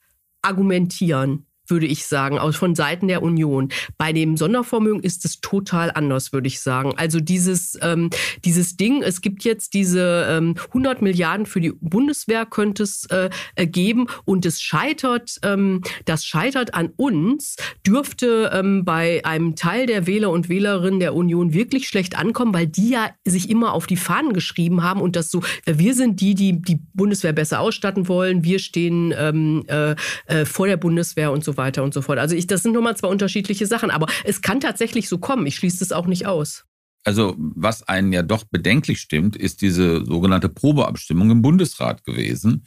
argumentieren 0.43 1.47
würde 1.71 1.87
ich 1.87 2.07
sagen, 2.07 2.39
aus 2.39 2.57
von 2.57 2.75
Seiten 2.75 3.09
der 3.09 3.23
Union. 3.23 3.69
Bei 3.99 4.13
dem 4.13 4.37
Sondervermögen 4.37 5.03
ist 5.03 5.25
es 5.25 5.41
total 5.41 5.91
anders, 5.95 6.33
würde 6.33 6.49
ich 6.49 6.61
sagen. 6.61 6.95
Also 6.97 7.21
dieses, 7.21 7.79
ähm, 7.83 8.11
dieses 8.45 8.77
Ding, 8.77 9.03
es 9.03 9.21
gibt 9.21 9.45
jetzt 9.45 9.75
diese 9.75 10.27
ähm, 10.29 10.57
100 10.69 11.03
Milliarden 11.03 11.47
für 11.47 11.61
die 11.61 11.73
Bundeswehr, 11.81 12.47
könnte 12.47 12.83
es 12.83 13.07
äh, 13.07 13.31
geben 13.67 14.07
und 14.25 14.45
es 14.47 14.61
scheitert, 14.61 15.39
ähm, 15.43 15.83
das 16.05 16.25
scheitert 16.25 16.75
an 16.75 16.91
uns, 16.97 17.57
dürfte 17.87 18.51
ähm, 18.53 18.85
bei 18.85 19.25
einem 19.25 19.57
Teil 19.57 19.87
der 19.87 20.07
Wähler 20.07 20.31
und 20.31 20.49
Wählerinnen 20.49 21.01
der 21.01 21.15
Union 21.15 21.55
wirklich 21.55 21.89
schlecht 21.89 22.19
ankommen, 22.19 22.55
weil 22.55 22.67
die 22.67 22.91
ja 22.91 23.11
sich 23.25 23.49
immer 23.49 23.73
auf 23.73 23.87
die 23.87 23.97
Fahnen 23.97 24.33
geschrieben 24.33 24.83
haben 24.83 25.01
und 25.01 25.17
das 25.17 25.31
so, 25.31 25.41
äh, 25.67 25.75
wir 25.77 25.95
sind 25.95 26.21
die, 26.21 26.35
die 26.35 26.61
die 26.61 26.81
Bundeswehr 26.95 27.33
besser 27.33 27.61
ausstatten 27.61 28.09
wollen, 28.09 28.45
wir 28.45 28.59
stehen 28.59 29.15
ähm, 29.17 29.65
äh, 29.69 29.95
äh, 30.27 30.45
vor 30.45 30.67
der 30.67 30.77
Bundeswehr 30.77 31.33
und 31.33 31.45
so 31.45 31.57
weiter 31.57 31.60
weiter 31.61 31.85
und 31.85 31.95
so 31.95 32.03
fort. 32.03 32.19
Also 32.19 32.35
ich, 32.35 32.49
das 32.49 32.65
sind 32.65 32.73
nochmal 32.73 32.97
zwei 32.97 33.09
unterschiedliche 33.09 33.67
Sachen, 33.67 33.91
aber 33.91 34.07
es 34.25 34.41
kann 34.43 34.59
tatsächlich 34.59 35.09
so 35.09 35.19
kommen. 35.19 35.47
Ich 35.47 35.55
schließe 35.55 35.79
das 35.79 35.93
auch 35.93 36.07
nicht 36.07 36.27
aus. 36.27 36.65
Also 37.05 37.37
was 37.39 37.83
einen 37.85 38.13
ja 38.13 38.23
doch 38.23 38.45
bedenklich 38.45 39.01
stimmt, 39.01 39.37
ist 39.37 39.63
diese 39.63 40.05
sogenannte 40.05 40.49
Probeabstimmung 40.49 41.31
im 41.31 41.43
Bundesrat 41.43 42.05
gewesen, 42.05 42.65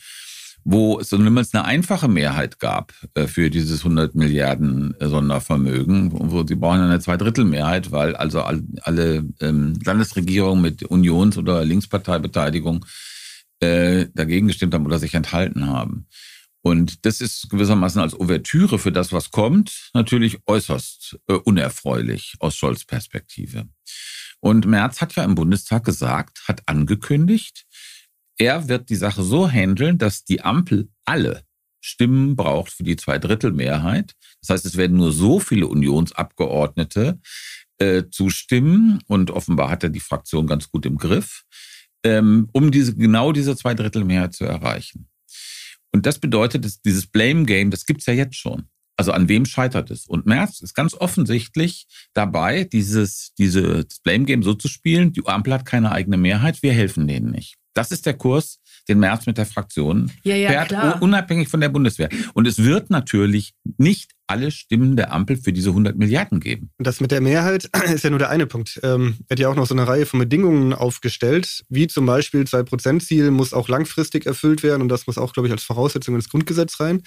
wo 0.64 1.00
es 1.00 1.10
zumindest 1.10 1.56
eine 1.56 1.66
einfache 1.66 2.08
Mehrheit 2.08 2.60
gab 2.60 2.94
äh, 3.16 3.28
für 3.28 3.50
dieses 3.50 3.80
100 3.80 4.16
Milliarden 4.16 4.96
äh, 5.00 5.08
Sondervermögen, 5.08 6.48
sie 6.48 6.56
brauchen 6.56 6.82
eine 6.82 7.00
Zweidrittelmehrheit, 7.00 7.92
weil 7.92 8.16
also 8.16 8.42
alle 8.42 9.26
ähm, 9.42 9.74
Landesregierungen 9.84 10.62
mit 10.62 10.84
Unions- 10.84 11.38
oder 11.38 11.66
Linksparteibeteiligung 11.66 12.86
äh, 13.60 14.08
dagegen 14.14 14.48
gestimmt 14.48 14.74
haben 14.74 14.86
oder 14.86 15.00
sich 15.00 15.14
enthalten 15.14 15.68
haben. 15.68 16.08
Und 16.66 17.06
das 17.06 17.20
ist 17.20 17.50
gewissermaßen 17.50 18.02
als 18.02 18.18
Ouvertüre 18.18 18.80
für 18.80 18.94
das, 18.94 19.12
was 19.12 19.32
kommt, 19.32 19.92
natürlich 19.94 20.40
äußerst 20.46 21.20
äh, 21.28 21.34
unerfreulich 21.34 22.36
aus 22.40 22.56
Scholz 22.56 22.86
Perspektive. 22.86 23.68
Und 24.40 24.66
Merz 24.66 25.02
hat 25.02 25.16
ja 25.16 25.26
im 25.26 25.36
Bundestag 25.36 25.84
gesagt, 25.84 26.48
hat 26.48 26.64
angekündigt, 26.66 27.66
er 28.38 28.70
wird 28.70 28.90
die 28.90 28.96
Sache 28.96 29.24
so 29.24 29.50
handeln, 29.50 29.98
dass 29.98 30.24
die 30.24 30.42
Ampel 30.42 30.90
alle 31.06 31.44
Stimmen 31.82 32.38
braucht 32.38 32.72
für 32.72 32.84
die 32.84 32.96
Zweidrittelmehrheit. 32.96 34.14
Das 34.42 34.50
heißt, 34.50 34.66
es 34.66 34.78
werden 34.78 34.98
nur 34.98 35.12
so 35.12 35.42
viele 35.42 35.68
Unionsabgeordnete 35.68 37.20
äh, 37.78 38.04
zustimmen 38.10 39.02
und 39.08 39.32
offenbar 39.32 39.70
hat 39.70 39.84
er 39.84 39.90
die 39.90 40.00
Fraktion 40.00 40.48
ganz 40.48 40.70
gut 40.70 40.86
im 40.86 40.98
Griff, 40.98 41.44
ähm, 42.04 42.48
um 42.54 42.72
diese 42.72 42.96
genau 42.96 43.34
diese 43.34 43.58
Zweidrittelmehrheit 43.58 44.34
zu 44.34 44.46
erreichen. 44.46 45.10
Und 45.94 46.06
das 46.06 46.20
bedeutet, 46.20 46.66
dass 46.66 46.82
dieses 46.82 47.08
Blame 47.08 47.46
Game, 47.46 47.72
das 47.72 47.86
gibt's 47.86 48.06
ja 48.08 48.14
jetzt 48.14 48.36
schon. 48.36 48.68
Also 48.98 49.12
an 49.12 49.28
wem 49.28 49.46
scheitert 49.46 49.90
es? 49.92 50.06
Und 50.06 50.26
Merz 50.26 50.62
ist 50.62 50.76
ganz 50.76 50.94
offensichtlich 50.94 51.88
dabei, 52.14 52.64
dieses, 52.64 53.34
dieses 53.38 54.00
Blame 54.00 54.26
Game 54.26 54.44
so 54.44 54.54
zu 54.54 54.68
spielen. 54.68 55.14
Die 55.14 55.26
Ampel 55.26 55.54
hat 55.54 55.66
keine 55.66 55.92
eigene 55.92 56.18
Mehrheit, 56.18 56.62
wir 56.62 56.74
helfen 56.74 57.08
denen 57.08 57.32
nicht. 57.32 57.56
Das 57.74 57.92
ist 57.92 58.06
der 58.06 58.14
Kurs, 58.14 58.60
den 58.88 59.00
März 59.00 59.26
mit 59.26 59.38
der 59.38 59.46
Fraktion 59.46 60.12
ja, 60.24 60.36
ja, 60.36 60.50
fährt, 60.50 60.70
klar. 60.70 61.02
unabhängig 61.02 61.48
von 61.48 61.62
der 61.62 61.70
Bundeswehr. 61.70 62.10
Und 62.34 62.48
es 62.48 62.64
wird 62.64 62.90
natürlich 62.90 63.54
nicht 63.78 64.12
alle 64.28 64.52
Stimmen 64.52 64.96
der 64.96 65.12
Ampel 65.12 65.38
für 65.38 65.54
diese 65.54 65.70
100 65.70 65.98
Milliarden 65.98 66.40
geben. 66.40 66.72
Das 66.80 67.00
mit 67.00 67.12
der 67.12 67.22
Mehrheit 67.22 67.70
ist 67.94 68.04
ja 68.04 68.10
nur 68.10 68.20
der 68.20 68.30
eine 68.30 68.46
Punkt. 68.46 68.80
Ähm, 68.84 69.18
er 69.28 69.36
hat 69.36 69.40
ja 69.40 69.50
auch 69.50 69.56
noch 69.56 69.68
so 69.68 69.76
eine 69.76 69.88
Reihe 69.88 70.06
von 70.06 70.20
Bedingungen 70.20 70.74
aufgestellt, 70.74 71.64
wie 71.70 71.88
zum 71.88 72.06
Beispiel 72.06 72.42
2%-Ziel 72.42 73.32
muss 73.32 73.54
auch 73.54 73.70
langfristig 73.70 74.26
erfüllt 74.26 74.64
werden 74.64 74.82
und 74.82 74.90
das 74.90 75.08
muss 75.08 75.18
auch, 75.18 75.34
glaube 75.34 75.48
ich, 75.48 75.54
als 75.54 75.64
Voraussetzung 75.64 76.16
ins 76.16 76.30
Grundgesetz 76.30 76.80
rein. 76.80 77.04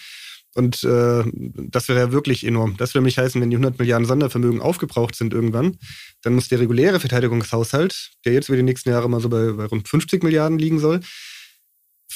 Und 0.55 0.85
äh, 0.85 1.23
das 1.69 1.89
wäre 1.89 1.99
ja 1.99 2.13
wirklich 2.13 2.47
enorm. 2.47 2.77
Das 2.79 2.95
würde 2.95 3.03
nämlich 3.03 3.19
heißen, 3.19 3.39
wenn 3.43 3.51
die 3.51 3.57
100 3.57 3.79
Milliarden 3.79 4.07
Sondervermögen 4.07 4.63
aufgebraucht 4.63 5.15
sind 5.15 5.35
irgendwann, 5.35 5.77
dann 6.23 6.35
muss 6.35 6.49
der 6.49 6.61
reguläre 6.61 6.99
Verteidigungshaushalt, 6.99 8.13
der 8.25 8.33
jetzt 8.33 8.49
über 8.49 8.57
die 8.57 8.63
nächsten 8.63 8.89
Jahre 8.89 9.11
mal 9.11 9.21
so 9.21 9.29
bei, 9.29 9.53
bei 9.53 9.67
rund 9.67 9.87
50 9.87 10.23
Milliarden 10.23 10.59
liegen 10.59 10.79
soll, 10.79 11.01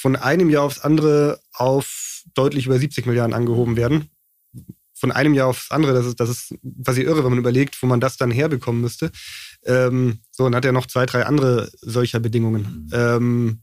von 0.01 0.15
einem 0.15 0.49
Jahr 0.49 0.63
aufs 0.63 0.79
andere 0.79 1.39
auf 1.53 2.23
deutlich 2.33 2.65
über 2.65 2.79
70 2.79 3.05
Milliarden 3.05 3.35
angehoben 3.35 3.75
werden. 3.75 4.09
Von 4.95 5.11
einem 5.11 5.35
Jahr 5.35 5.47
aufs 5.47 5.69
andere, 5.69 5.93
das 5.93 6.07
ist, 6.07 6.19
das 6.19 6.29
ist 6.29 6.55
quasi 6.83 7.03
irre, 7.03 7.23
wenn 7.23 7.29
man 7.29 7.39
überlegt, 7.39 7.81
wo 7.81 7.87
man 7.87 7.99
das 7.99 8.17
dann 8.17 8.31
herbekommen 8.31 8.81
müsste. 8.81 9.11
Ähm, 9.63 10.19
so, 10.31 10.45
und 10.45 10.55
hat 10.55 10.65
er 10.65 10.71
noch 10.71 10.87
zwei, 10.87 11.05
drei 11.05 11.25
andere 11.25 11.69
solcher 11.81 12.19
Bedingungen, 12.19 12.89
ähm, 12.91 13.61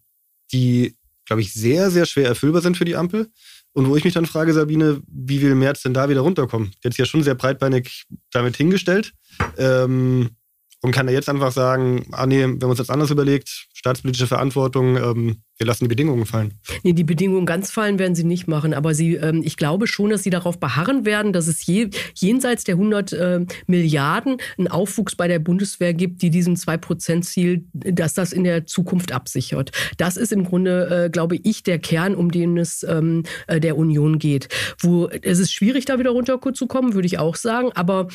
die, 0.53 0.97
glaube 1.27 1.43
ich, 1.43 1.53
sehr, 1.53 1.91
sehr 1.91 2.07
schwer 2.07 2.29
erfüllbar 2.29 2.63
sind 2.63 2.77
für 2.77 2.85
die 2.85 2.97
Ampel. 2.97 3.29
Und 3.73 3.89
wo 3.89 3.97
ich 3.97 4.05
mich 4.05 4.15
dann 4.15 4.27
frage, 4.27 4.53
Sabine, 4.53 5.03
wie 5.09 5.43
will 5.43 5.57
Merz 5.57 5.83
denn 5.83 5.95
da 5.95 6.09
wieder 6.09 6.21
runterkommen? 6.21 6.73
Sich 6.83 6.99
ja 6.99 7.05
schon 7.05 7.25
sehr 7.25 7.35
breitbeinig 7.35 8.05
damit 8.31 8.57
hingestellt. 8.57 9.13
Ähm, 9.57 10.31
und 10.81 10.93
kann 10.93 11.09
er 11.09 11.15
jetzt 11.15 11.29
einfach 11.29 11.51
sagen, 11.53 12.07
ah 12.13 12.27
nee, 12.27 12.39
wir 12.39 12.45
haben 12.45 12.63
uns 12.63 12.79
das 12.79 12.91
anders 12.91 13.11
überlegt, 13.11 13.67
staatspolitische 13.75 14.29
Verantwortung, 14.29 14.97
ähm, 14.97 15.43
wir 15.57 15.67
lassen 15.67 15.85
die 15.85 15.89
Bedingungen 15.89 16.25
fallen. 16.25 16.55
Nee, 16.85 16.93
die 16.93 17.03
Bedingungen 17.03 17.45
ganz 17.45 17.73
fallen 17.73 17.99
werden 17.99 18.15
sie 18.15 18.23
nicht 18.23 18.47
machen, 18.47 18.73
aber 18.73 18.95
sie, 18.95 19.17
ähm, 19.17 19.43
ich 19.45 19.57
glaube 19.57 19.89
schon, 19.89 20.11
dass 20.11 20.23
sie 20.23 20.31
darauf 20.31 20.61
beharren 20.61 21.05
werden, 21.05 21.33
dass 21.33 21.49
es 21.49 21.67
je, 21.67 21.91
jenseits 22.15 22.63
der 22.63 22.77
100 22.77 23.13
äh, 23.13 23.47
Milliarden 23.67 24.37
einen 24.57 24.69
Aufwuchs 24.69 25.17
bei 25.17 25.27
der 25.27 25.41
Bundeswehr 25.41 25.95
gibt, 25.95 26.23
die 26.23 26.31
diesem 26.31 26.55
2-Prozent-Ziel, 26.55 27.65
dass 27.73 28.15
das 28.15 28.33
in 28.33 28.45
der 28.45 28.67
Zukunft 28.67 29.11
absichert. 29.11 29.73
Das 29.97 30.17
ist 30.17 30.33
im 30.33 30.45
Grunde, 30.45 31.07
äh, 31.07 31.11
glaube 31.11 31.37
ich, 31.43 31.65
der 31.65 31.81
Kern, 31.81 32.15
um 32.15 32.31
den 32.31 32.57
es 32.57 32.85
ähm, 32.85 33.25
äh, 33.49 33.59
der 33.59 33.77
Union 33.77 34.21
geht. 34.21 34.49
Wo 34.79 35.09
es 35.09 35.41
ist 35.41 35.53
schwierig, 35.53 35.87
da 35.87 35.99
wieder 35.99 36.11
runterzukommen, 36.11 36.95
würde 36.95 37.07
ich 37.07 37.19
auch 37.19 37.35
sagen, 37.35 37.73
aber 37.75 38.07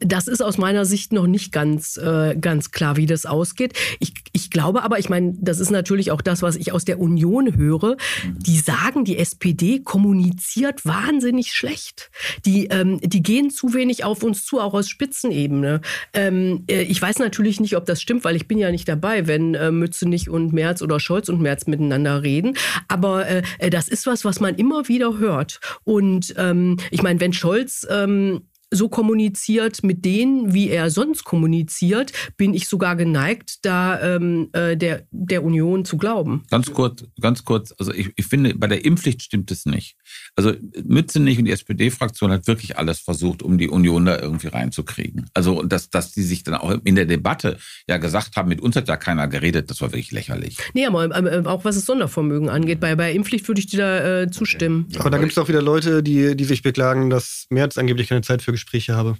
das 0.00 0.26
ist 0.26 0.42
aus 0.42 0.58
meiner 0.58 0.84
Sicht 0.84 1.12
noch 1.12 1.26
nicht 1.26 1.52
ganz, 1.52 1.96
äh, 1.96 2.36
ganz 2.36 2.70
klar, 2.70 2.96
wie 2.96 3.06
das 3.06 3.26
ausgeht. 3.26 3.74
Ich, 3.98 4.14
ich 4.32 4.50
glaube 4.50 4.82
aber, 4.82 4.98
ich 4.98 5.08
meine, 5.08 5.34
das 5.38 5.60
ist 5.60 5.70
natürlich 5.70 6.10
auch 6.10 6.20
das, 6.20 6.42
was 6.42 6.56
ich 6.56 6.72
aus 6.72 6.84
der 6.84 7.00
Union 7.00 7.56
höre. 7.56 7.96
Die 8.24 8.58
sagen, 8.58 9.04
die 9.04 9.18
SPD 9.18 9.80
kommuniziert 9.80 10.84
wahnsinnig 10.84 11.52
schlecht. 11.52 12.10
Die, 12.44 12.66
ähm, 12.66 13.00
die 13.02 13.22
gehen 13.22 13.50
zu 13.50 13.74
wenig 13.74 14.04
auf 14.04 14.22
uns 14.22 14.44
zu, 14.44 14.60
auch 14.60 14.74
aus 14.74 14.88
Spitzenebene. 14.88 15.80
Ähm, 16.12 16.64
äh, 16.68 16.82
ich 16.82 17.00
weiß 17.00 17.18
natürlich 17.18 17.60
nicht, 17.60 17.76
ob 17.76 17.86
das 17.86 18.00
stimmt, 18.00 18.24
weil 18.24 18.36
ich 18.36 18.48
bin 18.48 18.58
ja 18.58 18.70
nicht 18.70 18.88
dabei, 18.88 19.26
wenn 19.26 19.54
äh, 19.54 19.70
Mützenich 19.70 20.28
und 20.28 20.52
Merz 20.52 20.82
oder 20.82 21.00
Scholz 21.00 21.28
und 21.28 21.40
Merz 21.40 21.66
miteinander 21.66 22.22
reden. 22.22 22.56
Aber 22.88 23.26
äh, 23.26 23.42
äh 23.58 23.70
das 23.70 23.88
ist 23.88 24.06
was, 24.06 24.24
was 24.24 24.40
man 24.40 24.54
immer 24.56 24.88
wieder 24.88 25.18
hört. 25.18 25.60
Und 25.84 26.34
ähm, 26.36 26.76
ich 26.90 27.02
meine, 27.02 27.20
wenn 27.20 27.32
Scholz 27.32 27.86
ähm, 27.90 28.42
so 28.70 28.88
kommuniziert 28.88 29.82
mit 29.82 30.04
denen, 30.04 30.54
wie 30.54 30.68
er 30.68 30.90
sonst 30.90 31.24
kommuniziert, 31.24 32.12
bin 32.36 32.54
ich 32.54 32.68
sogar 32.68 32.96
geneigt, 32.96 33.64
da 33.64 34.00
ähm, 34.00 34.48
äh, 34.52 34.76
der, 34.76 35.06
der 35.10 35.44
Union 35.44 35.84
zu 35.84 35.96
glauben. 35.96 36.44
Ganz 36.50 36.72
kurz, 36.72 37.04
ganz 37.20 37.44
kurz. 37.44 37.74
Also 37.78 37.92
ich, 37.92 38.12
ich 38.16 38.26
finde, 38.26 38.54
bei 38.54 38.68
der 38.68 38.84
Impfpflicht 38.84 39.22
stimmt 39.22 39.50
es 39.50 39.66
nicht. 39.66 39.96
Also 40.36 40.52
Mützenich 40.84 41.38
und 41.38 41.46
die 41.46 41.52
SPD-Fraktion 41.52 42.30
hat 42.30 42.46
wirklich 42.46 42.78
alles 42.78 43.00
versucht, 43.00 43.42
um 43.42 43.58
die 43.58 43.68
Union 43.68 44.04
da 44.04 44.18
irgendwie 44.18 44.48
reinzukriegen. 44.48 45.28
Also 45.34 45.62
dass, 45.62 45.90
dass 45.90 46.12
die 46.12 46.22
sich 46.22 46.44
dann 46.44 46.54
auch 46.54 46.78
in 46.84 46.94
der 46.94 47.06
Debatte 47.06 47.58
ja 47.88 47.96
gesagt 47.96 48.36
haben, 48.36 48.48
mit 48.48 48.60
uns 48.60 48.76
hat 48.76 48.88
ja 48.88 48.96
keiner 48.96 49.26
geredet, 49.26 49.70
das 49.70 49.80
war 49.80 49.88
wirklich 49.88 50.12
lächerlich. 50.12 50.58
Nee, 50.74 50.86
aber 50.86 51.10
äh, 51.10 51.42
auch 51.44 51.64
was 51.64 51.74
das 51.74 51.86
Sondervermögen 51.86 52.48
angeht, 52.48 52.80
bei, 52.80 52.94
bei 52.94 53.12
Impfpflicht 53.12 53.48
würde 53.48 53.60
ich 53.60 53.66
dir 53.66 53.78
da 53.78 54.22
äh, 54.22 54.30
zustimmen. 54.30 54.88
Aber 54.98 55.10
da 55.10 55.18
gibt 55.18 55.32
es 55.32 55.38
auch 55.38 55.48
wieder 55.48 55.62
Leute, 55.62 56.02
die, 56.02 56.36
die 56.36 56.44
sich 56.44 56.62
beklagen, 56.62 57.10
dass 57.10 57.46
März 57.50 57.76
angeblich 57.78 58.08
keine 58.08 58.22
Zeit 58.22 58.42
für 58.42 58.52
Gespräche 58.60 58.94
habe. 58.94 59.16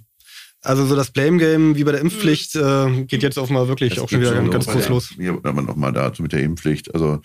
Also 0.63 0.85
so 0.85 0.95
das 0.95 1.11
Blame 1.11 1.37
Game 1.37 1.75
wie 1.75 1.83
bei 1.83 1.91
der 1.91 2.01
Impfpflicht 2.01 2.55
äh, 2.55 3.05
geht 3.05 3.23
jetzt 3.23 3.39
offenbar 3.39 3.67
wirklich 3.67 3.95
das 3.95 4.03
auch 4.03 4.09
schon 4.09 4.21
wieder 4.21 4.35
ganz, 4.35 4.51
ganz 4.51 4.67
groß 4.67 4.89
los. 4.89 5.09
Hier 5.15 5.39
aber 5.43 5.61
nochmal 5.61 5.91
dazu 5.91 6.21
mit 6.21 6.33
der 6.33 6.41
Impfpflicht. 6.41 6.93
Also, 6.93 7.21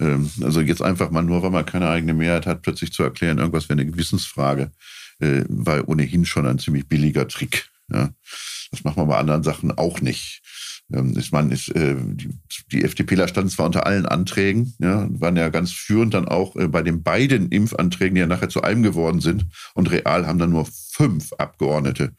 ähm, 0.00 0.30
also 0.42 0.62
jetzt 0.62 0.80
einfach 0.80 1.10
mal 1.10 1.22
nur, 1.22 1.42
weil 1.42 1.50
man 1.50 1.66
keine 1.66 1.88
eigene 1.88 2.14
Mehrheit 2.14 2.46
hat, 2.46 2.62
plötzlich 2.62 2.92
zu 2.92 3.02
erklären, 3.02 3.38
irgendwas 3.38 3.68
wäre 3.68 3.78
eine 3.78 3.90
Gewissensfrage, 3.90 4.72
äh, 5.20 5.44
war 5.48 5.86
ohnehin 5.86 6.24
schon 6.24 6.46
ein 6.46 6.58
ziemlich 6.58 6.88
billiger 6.88 7.28
Trick. 7.28 7.68
Ja? 7.92 8.10
Das 8.70 8.84
macht 8.84 8.96
man 8.96 9.08
bei 9.08 9.18
anderen 9.18 9.42
Sachen 9.42 9.70
auch 9.76 10.00
nicht. 10.00 10.40
Ich 10.90 11.32
meine, 11.32 11.54
die, 11.54 12.30
die 12.72 12.82
FDPler 12.82 13.28
standen 13.28 13.50
zwar 13.50 13.66
unter 13.66 13.84
allen 13.84 14.06
Anträgen, 14.06 14.74
ja, 14.78 15.06
waren 15.10 15.36
ja 15.36 15.50
ganz 15.50 15.70
führend 15.70 16.14
dann 16.14 16.26
auch 16.26 16.56
äh, 16.56 16.66
bei 16.66 16.80
den 16.82 17.02
beiden 17.02 17.50
Impfanträgen, 17.50 18.14
die 18.14 18.22
ja 18.22 18.26
nachher 18.26 18.48
zu 18.48 18.62
einem 18.62 18.82
geworden 18.82 19.20
sind. 19.20 19.44
Und 19.74 19.90
real 19.90 20.26
haben 20.26 20.38
dann 20.38 20.50
nur 20.50 20.66
fünf 20.66 21.34
Abgeordnete 21.34 22.12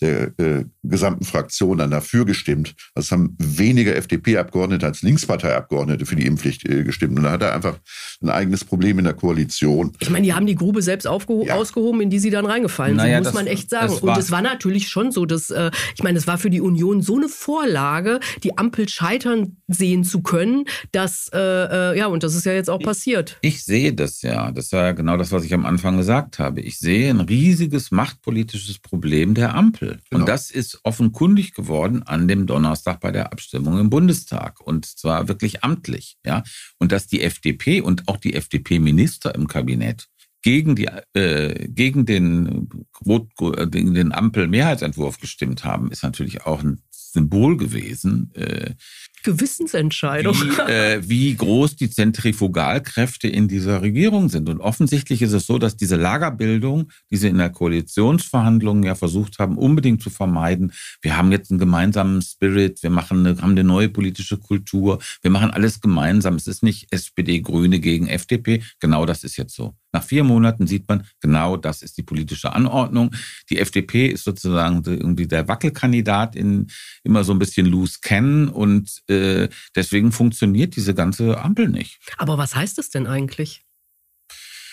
der 0.00 0.38
äh, 0.38 0.64
gesamten 0.82 1.24
Fraktion 1.24 1.78
dann 1.78 1.90
dafür 1.90 2.24
gestimmt. 2.24 2.74
Also 2.94 3.06
es 3.06 3.12
haben 3.12 3.36
weniger 3.38 3.94
FDP-Abgeordnete 3.96 4.86
als 4.86 5.02
Linkspartei-Abgeordnete 5.02 6.06
für 6.06 6.16
die 6.16 6.26
Impfpflicht 6.26 6.68
äh, 6.68 6.84
gestimmt. 6.84 7.18
Und 7.18 7.24
da 7.24 7.32
hat 7.32 7.42
er 7.42 7.54
einfach 7.54 7.78
ein 8.22 8.30
eigenes 8.30 8.64
Problem 8.64 8.98
in 8.98 9.04
der 9.04 9.14
Koalition. 9.14 9.92
Ich 10.00 10.10
meine, 10.10 10.24
die 10.24 10.34
haben 10.34 10.46
die 10.46 10.54
Grube 10.54 10.82
selbst 10.82 11.04
ja. 11.04 11.10
ausgehoben, 11.10 12.00
in 12.00 12.10
die 12.10 12.18
sie 12.18 12.30
dann 12.30 12.46
reingefallen 12.46 12.96
naja, 12.96 13.16
sind, 13.16 13.24
muss 13.24 13.32
das, 13.32 13.34
man 13.34 13.46
echt 13.46 13.70
sagen. 13.70 13.92
Und 13.92 14.18
es 14.18 14.30
war 14.30 14.42
natürlich 14.42 14.88
schon 14.88 15.12
so, 15.12 15.26
dass, 15.26 15.50
äh, 15.50 15.70
ich 15.94 16.02
meine, 16.02 16.18
es 16.18 16.26
war 16.26 16.38
für 16.38 16.50
die 16.50 16.60
Union 16.60 17.02
so 17.02 17.16
eine 17.16 17.28
Vorlage, 17.28 18.20
die 18.42 18.56
Ampel 18.56 18.88
scheitern 18.88 19.56
sehen 19.68 20.04
zu 20.04 20.22
können, 20.22 20.64
dass, 20.92 21.30
äh, 21.34 21.38
äh, 21.38 21.98
ja, 21.98 22.06
und 22.06 22.22
das 22.22 22.34
ist 22.34 22.46
ja 22.46 22.52
jetzt 22.52 22.70
auch 22.70 22.80
passiert. 22.80 23.38
Ich 23.42 23.64
sehe 23.64 23.92
das 23.92 24.22
ja. 24.22 24.50
Das 24.52 24.72
war 24.72 24.84
ja 24.84 24.92
genau 24.92 25.16
das, 25.16 25.32
was 25.32 25.44
ich 25.44 25.54
am 25.54 25.66
Anfang 25.66 25.96
gesagt 25.96 26.38
habe. 26.38 26.60
Ich 26.60 26.78
sehe 26.78 27.10
ein 27.10 27.20
riesiges 27.20 27.90
machtpolitisches 27.90 28.78
Problem 28.78 29.34
der 29.34 29.54
Ampel. 29.54 29.89
Genau. 30.10 30.20
Und 30.20 30.28
das 30.28 30.50
ist 30.50 30.80
offenkundig 30.84 31.54
geworden 31.54 32.02
an 32.02 32.28
dem 32.28 32.46
Donnerstag 32.46 33.00
bei 33.00 33.10
der 33.10 33.32
Abstimmung 33.32 33.78
im 33.78 33.90
Bundestag. 33.90 34.60
Und 34.60 34.86
zwar 34.86 35.28
wirklich 35.28 35.64
amtlich. 35.64 36.16
Ja? 36.24 36.42
Und 36.78 36.92
dass 36.92 37.06
die 37.06 37.22
FDP 37.22 37.80
und 37.80 38.08
auch 38.08 38.16
die 38.16 38.34
FDP-Minister 38.34 39.34
im 39.34 39.48
Kabinett 39.48 40.08
gegen, 40.42 40.74
die, 40.74 40.88
äh, 41.14 41.68
gegen 41.68 42.06
den, 42.06 42.68
äh, 43.06 43.66
gegen 43.66 43.94
den 43.94 44.12
Ampel-Mehrheitsentwurf 44.12 45.18
gestimmt 45.18 45.64
haben, 45.64 45.90
ist 45.90 46.02
natürlich 46.02 46.46
auch 46.46 46.62
ein 46.62 46.82
Symbol 46.90 47.56
gewesen. 47.56 48.32
Äh, 48.34 48.74
Gewissensentscheidung. 49.22 50.34
Wie, 50.34 50.72
äh, 50.72 51.00
wie 51.08 51.34
groß 51.34 51.76
die 51.76 51.90
Zentrifugalkräfte 51.90 53.28
in 53.28 53.48
dieser 53.48 53.82
Regierung 53.82 54.28
sind. 54.28 54.48
Und 54.48 54.60
offensichtlich 54.60 55.22
ist 55.22 55.32
es 55.32 55.46
so, 55.46 55.58
dass 55.58 55.76
diese 55.76 55.96
Lagerbildung, 55.96 56.90
die 57.10 57.16
sie 57.16 57.28
in 57.28 57.38
der 57.38 57.50
Koalitionsverhandlungen 57.50 58.82
ja 58.82 58.94
versucht 58.94 59.38
haben, 59.38 59.58
unbedingt 59.58 60.02
zu 60.02 60.10
vermeiden. 60.10 60.72
Wir 61.02 61.16
haben 61.16 61.32
jetzt 61.32 61.50
einen 61.50 61.60
gemeinsamen 61.60 62.22
Spirit, 62.22 62.82
wir 62.82 62.90
machen 62.90 63.26
eine, 63.26 63.40
haben 63.40 63.52
eine 63.52 63.64
neue 63.64 63.88
politische 63.88 64.38
Kultur, 64.38 64.98
wir 65.22 65.30
machen 65.30 65.50
alles 65.50 65.80
gemeinsam. 65.80 66.36
Es 66.36 66.46
ist 66.46 66.62
nicht 66.62 66.88
SPD, 66.90 67.40
Grüne 67.40 67.80
gegen 67.80 68.08
FDP. 68.08 68.62
Genau 68.80 69.06
das 69.06 69.24
ist 69.24 69.36
jetzt 69.36 69.54
so. 69.54 69.74
Nach 69.92 70.04
vier 70.04 70.24
Monaten 70.24 70.66
sieht 70.66 70.88
man, 70.88 71.04
genau 71.20 71.56
das 71.56 71.82
ist 71.82 71.98
die 71.98 72.02
politische 72.02 72.52
Anordnung. 72.52 73.14
Die 73.50 73.58
FDP 73.58 74.06
ist 74.06 74.24
sozusagen 74.24 74.82
irgendwie 74.84 75.26
der 75.26 75.48
Wackelkandidat 75.48 76.36
in 76.36 76.68
immer 77.02 77.24
so 77.24 77.32
ein 77.32 77.38
bisschen 77.38 77.66
loose 77.66 77.98
kennen 78.02 78.48
und 78.48 79.02
äh, 79.08 79.48
deswegen 79.74 80.12
funktioniert 80.12 80.76
diese 80.76 80.94
ganze 80.94 81.40
Ampel 81.40 81.68
nicht. 81.68 81.98
Aber 82.18 82.38
was 82.38 82.54
heißt 82.54 82.78
das 82.78 82.90
denn 82.90 83.06
eigentlich? 83.06 83.64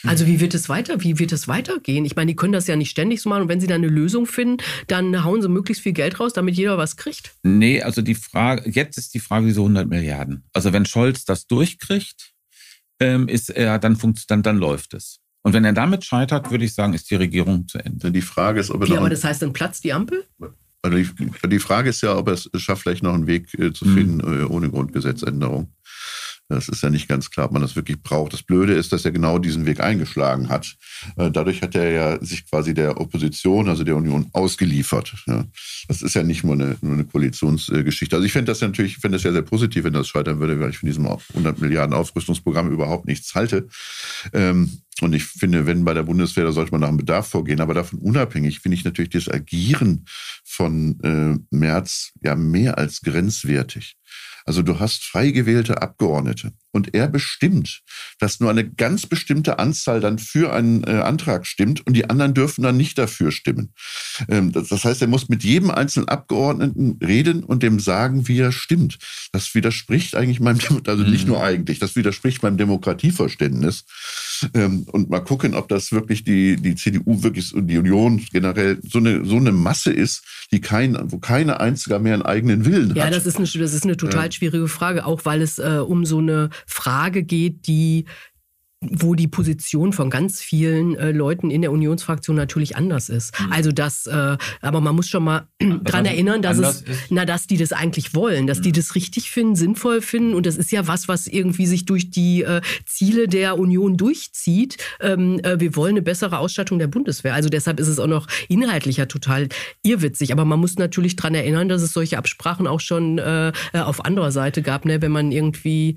Also 0.03 0.27
wie 0.27 0.39
wird 0.39 0.53
es 0.53 0.69
weiter? 0.69 1.03
Wie 1.03 1.19
wird 1.19 1.31
es 1.31 1.47
weitergehen? 1.47 2.05
Ich 2.05 2.15
meine, 2.15 2.31
die 2.31 2.35
können 2.35 2.53
das 2.53 2.67
ja 2.67 2.75
nicht 2.75 2.91
ständig 2.91 3.21
so 3.21 3.29
machen 3.29 3.43
und 3.43 3.49
wenn 3.49 3.59
sie 3.59 3.67
dann 3.67 3.83
eine 3.83 3.91
Lösung 3.91 4.25
finden, 4.25 4.63
dann 4.87 5.23
hauen 5.23 5.41
sie 5.41 5.49
möglichst 5.49 5.83
viel 5.83 5.93
Geld 5.93 6.19
raus, 6.19 6.33
damit 6.33 6.55
jeder 6.55 6.77
was 6.77 6.97
kriegt. 6.97 7.35
Nee, 7.43 7.81
also 7.81 8.01
die 8.01 8.15
Frage, 8.15 8.69
jetzt 8.69 8.97
ist 8.97 9.13
die 9.13 9.19
Frage 9.19 9.47
diese 9.47 9.59
100 9.61 9.89
Milliarden. 9.89 10.43
Also 10.53 10.71
wenn 10.71 10.85
Scholz 10.85 11.25
das 11.25 11.47
durchkriegt, 11.47 12.33
ähm, 12.99 13.27
ist 13.27 13.49
er, 13.49 13.79
dann, 13.79 13.95
funkt, 13.95 14.29
dann, 14.29 14.43
dann 14.43 14.57
läuft 14.57 14.93
es. 14.93 15.19
Und 15.43 15.53
wenn 15.53 15.65
er 15.65 15.73
damit 15.73 16.03
scheitert, 16.03 16.51
würde 16.51 16.65
ich 16.65 16.73
sagen, 16.73 16.93
ist 16.93 17.09
die 17.09 17.15
Regierung 17.15 17.67
zu 17.67 17.77
Ende. 17.79 18.11
Die 18.11 18.21
Frage 18.21 18.59
ist, 18.59 18.69
ob 18.69 18.81
er 18.81 18.87
ja, 18.89 18.97
aber 18.97 19.09
das 19.09 19.23
heißt, 19.23 19.41
dann 19.41 19.53
platzt 19.53 19.83
die 19.83 19.93
Ampel? 19.93 20.25
Also 20.81 20.97
die, 20.97 21.47
die 21.47 21.59
Frage 21.59 21.89
ist 21.89 22.01
ja, 22.01 22.17
ob 22.17 22.27
er 22.27 22.33
es 22.33 22.49
schafft, 22.57 22.83
vielleicht 22.83 23.03
noch 23.03 23.13
einen 23.13 23.27
Weg 23.27 23.53
äh, 23.57 23.71
zu 23.71 23.85
finden 23.85 24.17
mhm. 24.17 24.41
äh, 24.41 24.43
ohne 24.43 24.69
Grundgesetzänderung. 24.69 25.73
Das 26.49 26.69
ist 26.69 26.81
ja 26.81 26.89
nicht 26.89 27.09
ganz 27.09 27.29
klar, 27.29 27.47
ob 27.47 27.51
man 27.51 27.61
das 27.61 27.75
wirklich 27.75 28.01
braucht. 28.01 28.31
Das 28.31 28.41
Blöde 28.41 28.73
ist, 28.73 28.93
dass 28.93 29.03
er 29.03 29.11
genau 29.11 29.37
diesen 29.37 29.65
Weg 29.65 29.81
eingeschlagen 29.81 30.47
hat. 30.47 30.77
Äh, 31.17 31.29
dadurch 31.29 31.61
hat 31.61 31.75
er 31.75 31.91
ja 31.91 32.23
sich 32.23 32.49
quasi 32.49 32.73
der 32.73 33.01
Opposition, 33.01 33.67
also 33.67 33.83
der 33.83 33.97
Union, 33.97 34.29
ausgeliefert. 34.31 35.13
Das 35.87 36.01
ist 36.01 36.13
ja 36.13 36.23
nicht 36.23 36.43
nur 36.43 36.53
eine, 36.53 36.77
nur 36.81 36.93
eine 36.93 37.05
Koalitionsgeschichte. 37.05 38.15
Also 38.15 38.25
ich 38.25 38.31
fände 38.31 38.51
das 38.51 38.61
natürlich, 38.61 38.93
ich 38.93 38.99
fände 38.99 39.17
das 39.17 39.23
ja 39.23 39.33
sehr 39.33 39.41
positiv, 39.41 39.83
wenn 39.83 39.93
das 39.93 40.07
scheitern 40.07 40.39
würde, 40.39 40.59
weil 40.59 40.69
ich 40.69 40.77
von 40.77 40.87
diesem 40.87 41.05
100 41.05 41.59
Milliarden 41.59 41.93
Aufrüstungsprogramm 41.93 42.71
überhaupt 42.71 43.07
nichts 43.07 43.35
halte. 43.35 43.67
Ähm, 44.31 44.79
und 45.01 45.13
ich 45.13 45.25
finde, 45.25 45.65
wenn 45.65 45.85
bei 45.85 45.93
der 45.93 46.03
Bundeswehr, 46.03 46.45
da 46.45 46.51
sollte 46.51 46.71
man 46.71 46.81
nach 46.81 46.87
dem 46.87 46.97
Bedarf 46.97 47.27
vorgehen. 47.27 47.61
Aber 47.61 47.73
davon 47.73 47.99
unabhängig 47.99 48.61
finde 48.61 48.75
ich 48.75 48.83
natürlich 48.83 49.11
das 49.11 49.29
Agieren 49.29 50.05
von 50.43 50.99
äh, 51.01 51.55
Merz 51.55 52.13
ja 52.23 52.35
mehr 52.35 52.77
als 52.77 53.01
grenzwertig. 53.01 53.95
Also 54.47 54.61
du 54.61 54.79
hast 54.79 55.03
frei 55.03 55.31
gewählte 55.31 55.81
Abgeordnete 55.81 56.53
und 56.77 56.93
er 56.93 57.07
bestimmt, 57.09 57.81
dass 58.19 58.39
nur 58.39 58.49
eine 58.49 58.69
ganz 58.69 59.05
bestimmte 59.05 59.59
Anzahl 59.59 59.99
dann 59.99 60.17
für 60.19 60.53
einen 60.53 60.83
äh, 60.85 60.91
Antrag 61.01 61.45
stimmt 61.45 61.85
und 61.85 61.93
die 61.95 62.09
anderen 62.09 62.33
dürfen 62.33 62.61
dann 62.63 62.77
nicht 62.77 62.97
dafür 62.97 63.31
stimmen. 63.31 63.73
Ähm, 64.29 64.51
das, 64.53 64.69
das 64.69 64.85
heißt, 64.85 65.01
er 65.01 65.07
muss 65.09 65.27
mit 65.27 65.43
jedem 65.43 65.69
einzelnen 65.71 66.07
Abgeordneten 66.07 66.97
reden 67.03 67.43
und 67.43 67.63
dem 67.63 67.79
sagen, 67.81 68.27
wie 68.29 68.39
er 68.39 68.51
stimmt. 68.53 68.97
Das 69.33 69.53
widerspricht 69.55 70.15
eigentlich 70.15 70.39
meinem, 70.39 70.59
also 70.87 71.03
nicht 71.03 71.23
Mhm. 71.25 71.33
nur 71.33 71.43
eigentlich, 71.43 71.79
das 71.79 71.95
widerspricht 71.97 72.43
meinem 72.43 72.57
Demokratieverständnis. 72.57 73.85
Ähm, 74.53 74.85
und 74.91 75.09
mal 75.09 75.19
gucken, 75.21 75.55
ob 75.55 75.67
das 75.67 75.91
wirklich 75.91 76.23
die, 76.23 76.55
die 76.57 76.75
CDU 76.75 77.23
wirklich 77.23 77.53
und 77.53 77.67
die 77.67 77.77
Union 77.77 78.23
generell 78.31 78.79
so 78.87 78.99
eine, 78.99 79.25
so 79.25 79.37
eine 79.37 79.51
Masse 79.51 79.91
ist, 79.91 80.23
die 80.51 80.61
kein, 80.61 80.97
wo 81.11 81.17
keine 81.17 81.59
einziger 81.59 81.99
mehr 81.99 82.13
einen 82.13 82.21
eigenen 82.23 82.65
Willen 82.65 82.95
Ja, 82.95 83.05
hat. 83.05 83.13
das 83.13 83.25
ist 83.25 83.37
eine, 83.37 83.47
das 83.47 83.73
ist 83.73 83.83
eine 83.83 83.97
total 83.97 84.31
schwierige 84.31 84.67
Frage, 84.67 85.05
auch 85.05 85.25
weil 85.25 85.41
es 85.41 85.57
äh, 85.59 85.79
um 85.85 86.05
so 86.05 86.19
eine 86.19 86.49
Frage 86.67 87.23
geht, 87.23 87.65
die 87.65 88.05
wo 88.79 89.15
die 89.15 89.27
Position 89.27 89.91
von 89.91 90.11
ganz 90.11 90.39
vielen 90.39 90.95
äh, 90.95 91.11
Leuten 91.11 91.49
in 91.49 91.61
der 91.61 91.71
Unionsfraktion 91.71 92.35
natürlich 92.35 92.75
anders 92.75 93.09
ist. 93.09 93.33
Also 93.49 93.71
das, 93.71 94.05
äh, 94.05 94.37
aber 94.61 94.81
man 94.81 94.95
muss 94.95 95.09
schon 95.09 95.23
mal 95.23 95.47
dran 95.59 96.03
das 96.03 96.13
erinnern, 96.13 96.43
dass 96.43 96.59
es, 96.59 96.81
ist? 96.81 96.99
na, 97.09 97.25
dass 97.25 97.47
die 97.47 97.57
das 97.57 97.73
eigentlich 97.73 98.13
wollen, 98.13 98.45
dass 98.45 98.61
die 98.61 98.71
das 98.71 98.93
richtig 98.93 99.31
finden, 99.31 99.55
sinnvoll 99.55 100.01
finden 100.01 100.35
und 100.35 100.45
das 100.45 100.57
ist 100.57 100.71
ja 100.71 100.87
was, 100.87 101.07
was 101.07 101.25
irgendwie 101.25 101.65
sich 101.65 101.85
durch 101.85 102.11
die 102.11 102.43
äh, 102.43 102.61
Ziele 102.85 103.27
der 103.27 103.57
Union 103.57 103.97
durchzieht. 103.97 104.77
Ähm, 105.01 105.39
äh, 105.39 105.59
wir 105.59 105.75
wollen 105.75 105.93
eine 105.93 106.03
bessere 106.03 106.37
Ausstattung 106.37 106.77
der 106.77 106.87
Bundeswehr. 106.87 107.33
Also 107.33 107.49
deshalb 107.49 107.79
ist 107.79 107.87
es 107.87 107.99
auch 107.99 108.07
noch 108.07 108.27
inhaltlicher 108.47 109.07
total 109.07 109.49
irrwitzig. 109.81 110.31
Aber 110.31 110.45
man 110.45 110.59
muss 110.59 110.77
natürlich 110.77 111.15
dran 111.15 111.33
erinnern, 111.33 111.67
dass 111.67 111.81
es 111.81 111.93
solche 111.93 112.19
Absprachen 112.19 112.67
auch 112.67 112.79
schon 112.79 113.17
äh, 113.17 113.51
äh, 113.73 113.79
auf 113.79 114.05
anderer 114.05 114.31
Seite 114.31 114.61
gab, 114.61 114.85
ne? 114.85 115.01
wenn 115.01 115.11
man 115.11 115.31
irgendwie 115.31 115.95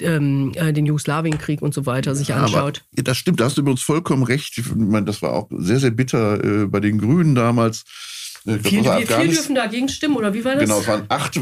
ähm, 0.00 0.52
äh, 0.54 0.72
den 0.72 0.86
Jugoslawienkrieg 0.86 1.60
und 1.60 1.74
so 1.74 1.84
weiter 1.84 2.14
sich 2.26 2.34
anschaut. 2.34 2.82
Aber, 2.92 3.02
das 3.02 3.16
stimmt, 3.16 3.40
da 3.40 3.44
hast 3.44 3.56
du 3.56 3.62
übrigens 3.62 3.82
vollkommen 3.82 4.22
recht. 4.22 4.56
Ich 4.58 4.74
meine, 4.74 5.06
das 5.06 5.22
war 5.22 5.32
auch 5.32 5.48
sehr, 5.50 5.80
sehr 5.80 5.90
bitter 5.90 6.42
äh, 6.62 6.66
bei 6.66 6.80
den 6.80 6.98
Grünen 6.98 7.34
damals. 7.34 7.84
Äh, 8.44 8.58
glaub, 8.58 8.66
Vier, 8.66 8.82
vier, 8.82 9.06
vier 9.06 9.28
dürfen 9.28 9.54
dagegen 9.54 9.88
stimmen, 9.88 10.16
oder 10.16 10.34
wie 10.34 10.44
war 10.44 10.54
das? 10.54 10.64
Genau, 10.64 10.80
es 10.80 10.88
waren 10.88 11.04
acht 11.08 11.38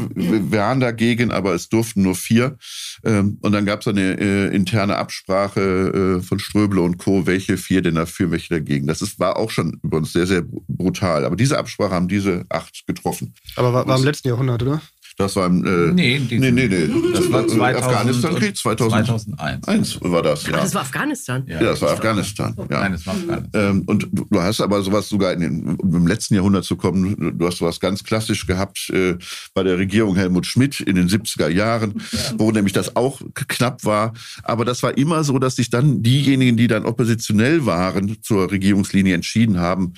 waren 0.51 0.79
dagegen, 0.79 1.31
aber 1.31 1.55
es 1.55 1.67
durften 1.67 2.03
nur 2.03 2.15
vier. 2.15 2.57
Ähm, 3.03 3.39
Und 3.41 3.53
dann 3.53 3.65
gab 3.65 3.81
es 3.81 3.87
eine 3.87 4.19
äh, 4.19 4.55
interne 4.55 4.97
Absprache 4.97 6.19
äh, 6.19 6.21
von 6.21 6.37
Ströbele 6.37 6.81
und 6.81 6.99
Co., 6.99 7.25
welche 7.25 7.57
vier 7.57 7.81
denn 7.81 7.95
dafür, 7.95 8.29
welche 8.29 8.53
dagegen. 8.53 8.85
Das 8.85 9.01
ist, 9.01 9.19
war 9.19 9.37
auch 9.37 9.49
schon 9.49 9.79
übrigens 9.83 10.13
sehr, 10.13 10.27
sehr 10.27 10.43
brutal. 10.67 11.25
Aber 11.25 11.35
diese 11.35 11.57
Absprache 11.57 11.91
haben 11.91 12.07
diese 12.07 12.45
acht 12.49 12.85
getroffen. 12.85 13.33
Aber 13.55 13.73
war, 13.73 13.87
war 13.87 13.97
im 13.97 14.03
letzten 14.05 14.27
Jahrhundert, 14.27 14.61
oder? 14.61 14.81
Das 15.21 15.35
war 15.35 15.45
im. 15.45 15.63
Äh, 15.65 15.91
Nee, 15.93 16.19
nee, 16.29 16.51
nee, 16.51 16.67
nee. 16.67 16.89
Das 17.13 17.31
war 17.31 17.47
2000 17.47 17.61
Afghanistan-Krieg, 17.61 18.57
2001 18.57 19.07
2001. 19.07 19.99
war 20.01 20.21
das, 20.23 20.47
ja. 20.47 20.53
Ach, 20.55 20.61
das 20.61 20.73
war 20.73 20.81
Afghanistan. 20.81 21.43
ja, 21.47 21.59
das 21.59 21.81
war 21.81 21.91
Afghanistan. 21.91 22.55
Ja. 22.57 22.81
Nein, 22.81 22.93
das 22.93 23.05
war 23.05 23.13
Afghanistan. 23.13 23.49
Ähm, 23.53 23.83
und 23.85 24.07
du, 24.11 24.41
hast 24.41 24.61
aber 24.61 24.81
sowas 24.81 25.09
sogar 25.09 25.33
in 25.33 25.41
den, 25.41 25.75
um 25.75 25.95
im 25.95 26.07
letzten 26.07 26.35
Jahrhundert 26.35 26.63
zu 26.63 26.75
kommen, 26.75 27.37
du 27.37 27.45
hast 27.45 27.57
sowas 27.57 27.79
ganz 27.79 28.03
klassisch 28.03 28.47
gehabt 28.47 28.89
äh, 28.91 29.15
bei 29.53 29.63
der 29.63 29.77
Regierung 29.77 30.15
Helmut 30.15 30.45
Schmidt 30.47 30.79
in 30.79 30.95
den 30.95 31.07
70er 31.07 31.49
Jahren, 31.49 32.01
wo 32.37 32.51
nämlich 32.51 32.73
das 32.73 32.95
auch 32.95 33.21
knapp 33.47 33.85
war. 33.85 34.13
Aber 34.43 34.65
das 34.65 34.81
war 34.81 34.97
immer 34.97 35.23
so, 35.23 35.37
dass 35.37 35.55
sich 35.55 35.69
dann 35.69 36.01
diejenigen, 36.01 36.57
die 36.57 36.67
dann 36.67 36.85
oppositionell 36.85 37.65
waren, 37.65 38.17
zur 38.23 38.49
Regierungslinie 38.51 39.13
entschieden 39.13 39.59
haben, 39.59 39.93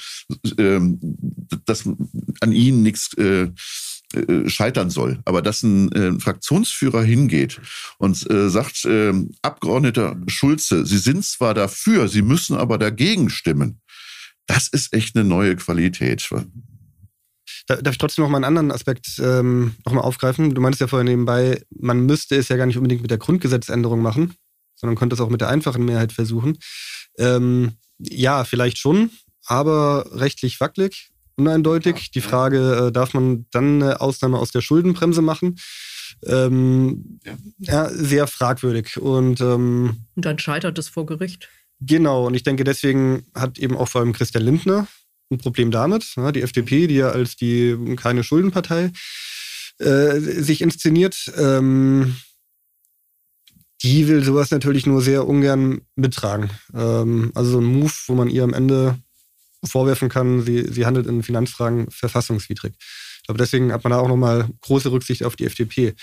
ähm, 0.57 0.99
dass 1.65 1.88
an 2.41 2.51
ihnen 2.51 2.84
nichts 2.84 3.13
äh, 3.17 3.49
äh, 4.14 4.49
scheitern 4.49 4.89
soll. 4.89 5.20
Aber 5.26 5.41
dass 5.41 5.64
ein 5.64 5.91
äh, 5.91 6.20
Fraktionsführer 6.20 7.03
hingeht 7.03 7.59
und 7.97 8.30
äh, 8.30 8.49
sagt, 8.49 8.86
äh, 8.86 9.14
Abgeordneter 9.41 10.18
Schulze, 10.28 10.86
Sie 10.86 10.97
sind 10.97 11.26
zwar 11.26 11.53
dafür, 11.53 12.07
Sie 12.07 12.22
müssen 12.22 12.55
aber 12.55 12.78
dagegen 12.78 13.30
stimmen. 13.30 13.82
Das 14.47 14.68
ist 14.68 14.93
echt 14.93 15.16
eine 15.16 15.26
neue 15.26 15.55
Qualität. 15.55 16.30
Da, 17.68 17.78
darf 17.78 17.93
ich 17.93 17.97
trotzdem 17.97 18.24
noch 18.24 18.30
mal 18.30 18.38
einen 18.38 18.45
anderen 18.45 18.72
Aspekt 18.72 19.20
ähm, 19.20 19.76
noch 19.86 19.93
mal 19.93 20.01
aufgreifen? 20.01 20.53
Du 20.53 20.61
meintest 20.61 20.82
ja 20.82 20.88
vorhin 20.88 21.07
nebenbei, 21.07 21.61
man 21.70 22.05
müsste 22.05 22.36
es 22.36 22.49
ja 22.49 22.57
gar 22.57 22.66
nicht 22.66 22.78
unbedingt 22.78 23.01
mit 23.01 23.11
der 23.11 23.18
Grundgesetzänderung 23.18 24.01
machen, 24.01 24.36
sondern 24.76 24.97
könnte 24.97 25.14
es 25.16 25.22
auch 25.22 25.30
mit 25.30 25.41
der 25.41 25.49
einfachen 25.49 25.86
Mehrheit 25.86 26.11
versuchen. 26.11 26.57
Ähm, 27.18 27.74
ja, 27.99 28.43
vielleicht 28.43 28.78
schon, 28.80 29.11
aber 29.45 30.05
rechtlich 30.11 30.59
wackelig, 30.59 31.12
uneindeutig. 31.36 32.11
Die 32.11 32.21
Frage, 32.21 32.88
äh, 32.88 32.91
darf 32.91 33.13
man 33.13 33.45
dann 33.51 33.81
eine 33.81 34.01
Ausnahme 34.01 34.38
aus 34.38 34.51
der 34.51 34.61
Schuldenbremse 34.61 35.21
machen? 35.21 35.55
Ähm, 36.25 37.19
Ja. 37.23 37.38
ja. 37.59 37.89
sehr 37.89 38.27
fragwürdig. 38.27 38.97
Und 38.97 39.41
ähm, 39.41 39.97
Und 40.15 40.25
dann 40.25 40.39
scheitert 40.39 40.77
es 40.77 40.89
vor 40.89 41.05
Gericht. 41.05 41.49
Genau, 41.79 42.27
und 42.27 42.34
ich 42.34 42.43
denke, 42.43 42.63
deswegen 42.63 43.25
hat 43.36 43.57
eben 43.57 43.75
auch 43.75 43.88
vor 43.89 44.01
allem 44.01 44.13
Christian 44.13 44.43
Lindner 44.43 44.88
ein 45.31 45.38
Problem 45.38 45.71
damit. 45.71 46.13
Ja, 46.15 46.31
die 46.31 46.41
FDP, 46.41 46.88
die 46.88 46.95
ja 46.95 47.09
als 47.09 47.36
die 47.36 47.95
keine 47.97 48.23
Schuldenpartei 48.23 48.91
äh, 49.79 50.19
sich 50.19 50.61
inszeniert, 50.61 51.31
ähm, 51.38 52.15
die 53.81 54.07
will 54.07 54.23
sowas 54.23 54.51
natürlich 54.51 54.86
nur 54.86 55.01
sehr 55.01 55.27
ungern 55.27 55.81
mittragen. 55.95 56.49
Ähm, 56.73 57.31
also 57.36 57.51
so 57.51 57.59
ein 57.59 57.65
Move, 57.65 57.91
wo 58.07 58.15
man 58.15 58.29
ihr 58.29 58.43
am 58.43 58.53
Ende 58.53 58.97
vorwerfen 59.64 60.09
kann, 60.09 60.41
sie, 60.41 60.68
sie 60.72 60.86
handelt 60.86 61.07
in 61.07 61.24
Finanzfragen 61.24 61.89
verfassungswidrig. 61.89 62.74
Ich 62.80 63.24
glaube, 63.28 63.38
deswegen 63.38 63.72
hat 63.72 63.84
man 63.84 63.91
da 63.91 63.99
auch 63.99 64.07
nochmal 64.07 64.49
große 64.61 64.91
Rücksicht 64.91 65.24
auf 65.24 65.36
die 65.36 65.45
FDP. 65.45 65.95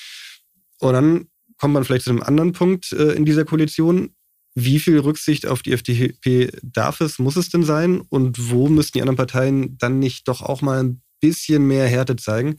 Und 0.78 0.94
dann 0.94 1.26
kommt 1.58 1.74
man 1.74 1.84
vielleicht 1.84 2.04
zu 2.04 2.10
einem 2.10 2.22
anderen 2.22 2.52
Punkt 2.52 2.92
äh, 2.92 3.12
in 3.12 3.24
dieser 3.24 3.44
Koalition. 3.44 4.14
Wie 4.54 4.80
viel 4.80 4.98
Rücksicht 4.98 5.46
auf 5.46 5.62
die 5.62 5.72
FDP 5.72 6.50
darf 6.62 7.00
es, 7.00 7.18
muss 7.18 7.36
es 7.36 7.50
denn 7.50 7.62
sein? 7.62 8.00
Und 8.00 8.50
wo 8.50 8.68
müssten 8.68 8.98
die 8.98 9.02
anderen 9.02 9.16
Parteien 9.16 9.76
dann 9.78 9.98
nicht 9.98 10.26
doch 10.26 10.42
auch 10.42 10.62
mal 10.62 10.82
ein 10.82 11.02
bisschen 11.20 11.66
mehr 11.66 11.86
Härte 11.86 12.16
zeigen? 12.16 12.56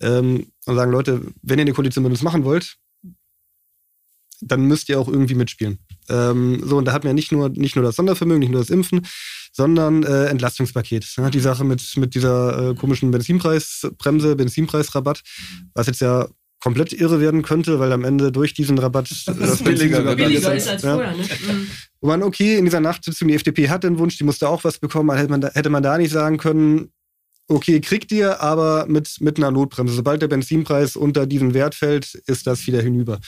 Ähm, 0.00 0.52
und 0.64 0.74
sagen, 0.76 0.90
Leute, 0.90 1.20
wenn 1.42 1.58
ihr 1.58 1.64
eine 1.64 1.74
Koalition 1.74 2.02
mit 2.02 2.12
uns 2.12 2.22
machen 2.22 2.44
wollt, 2.44 2.78
dann 4.40 4.62
müsst 4.62 4.88
ihr 4.88 4.98
auch 4.98 5.08
irgendwie 5.08 5.34
mitspielen. 5.34 5.78
Ähm, 6.10 6.60
so, 6.64 6.76
und 6.76 6.84
da 6.84 6.92
hat 6.92 7.04
man 7.04 7.10
ja 7.10 7.14
nicht 7.14 7.32
nur, 7.32 7.48
nicht 7.48 7.76
nur 7.76 7.84
das 7.84 7.96
Sondervermögen, 7.96 8.40
nicht 8.40 8.52
nur 8.52 8.60
das 8.60 8.70
Impfen, 8.70 9.06
sondern 9.52 10.02
äh, 10.02 10.26
Entlastungspaket. 10.26 11.06
Ja, 11.16 11.30
die 11.30 11.40
Sache 11.40 11.64
mit, 11.64 11.96
mit 11.96 12.14
dieser 12.14 12.70
äh, 12.70 12.74
komischen 12.74 13.10
Benzinpreisbremse, 13.10 14.36
Benzinpreisrabatt, 14.36 15.22
was 15.74 15.86
jetzt 15.86 16.00
ja 16.00 16.28
komplett 16.60 16.92
irre 16.92 17.20
werden 17.20 17.42
könnte, 17.42 17.80
weil 17.80 17.92
am 17.92 18.04
Ende 18.04 18.30
durch 18.30 18.54
diesen 18.54 18.78
Rabatt 18.78 19.10
das, 19.26 19.36
Benzin 19.36 19.64
billiger 19.64 20.04
wird. 20.04 20.18
Billiger 20.18 20.54
ist 20.54 20.68
als 20.68 20.82
ja. 20.82 20.94
vorher, 20.94 21.16
ne? 21.16 21.22
Mhm. 21.22 21.66
Wo 22.00 22.08
man, 22.08 22.22
okay, 22.22 22.56
in 22.56 22.64
dieser 22.64 22.80
Nachtsitzung, 22.80 23.28
die 23.28 23.34
FDP 23.34 23.68
hat 23.68 23.84
den 23.84 23.98
Wunsch, 23.98 24.16
die 24.18 24.24
musste 24.24 24.48
auch 24.48 24.64
was 24.64 24.78
bekommen, 24.78 25.16
hätte 25.16 25.30
man 25.30 25.40
da, 25.40 25.50
hätte 25.52 25.70
man 25.70 25.82
da 25.82 25.98
nicht 25.98 26.12
sagen 26.12 26.38
können, 26.38 26.92
okay, 27.48 27.80
kriegt 27.80 28.12
ihr, 28.12 28.40
aber 28.40 28.86
mit, 28.86 29.16
mit 29.20 29.38
einer 29.38 29.50
Notbremse. 29.50 29.94
Sobald 29.94 30.22
der 30.22 30.28
Benzinpreis 30.28 30.96
unter 30.96 31.26
diesen 31.26 31.52
Wert 31.52 31.74
fällt, 31.74 32.14
ist 32.26 32.46
das 32.46 32.66
wieder 32.66 32.80
hinüber. 32.80 33.18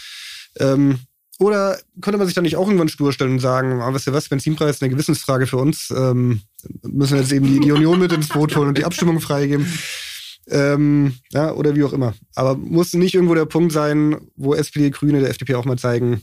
Ähm, 0.59 1.01
oder 1.43 1.79
könnte 2.01 2.19
man 2.19 2.27
sich 2.27 2.35
dann 2.35 2.45
nicht 2.45 2.57
auch 2.57 2.67
irgendwann 2.67 2.89
stur 2.89 3.13
stellen 3.13 3.33
und 3.33 3.39
sagen, 3.41 3.81
ah, 3.81 3.93
weißt 3.93 4.07
du 4.07 4.13
was, 4.13 4.29
Benzinpreis 4.29 4.77
ist 4.77 4.83
eine 4.83 4.91
Gewissensfrage 4.91 5.47
für 5.47 5.57
uns, 5.57 5.93
ähm, 5.95 6.43
müssen 6.83 7.19
jetzt 7.19 7.33
eben 7.33 7.47
die, 7.47 7.61
die 7.61 7.73
Union 7.73 7.99
mit 7.99 8.13
ins 8.13 8.29
Boot 8.29 8.57
holen 8.57 8.69
und 8.69 8.79
die 8.79 8.85
Abstimmung 8.85 9.21
freigeben. 9.21 9.67
Ähm, 10.49 11.15
ja, 11.31 11.53
oder 11.53 11.75
wie 11.75 11.85
auch 11.85 11.93
immer. 11.93 12.15
Aber 12.35 12.57
muss 12.57 12.95
nicht 12.95 13.15
irgendwo 13.15 13.35
der 13.35 13.45
Punkt 13.45 13.73
sein, 13.73 14.17
wo 14.37 14.55
SPD, 14.55 14.91
Grüne, 14.91 15.21
der 15.21 15.31
FDP 15.31 15.57
auch 15.57 15.65
mal 15.65 15.79
zeigen, 15.79 16.23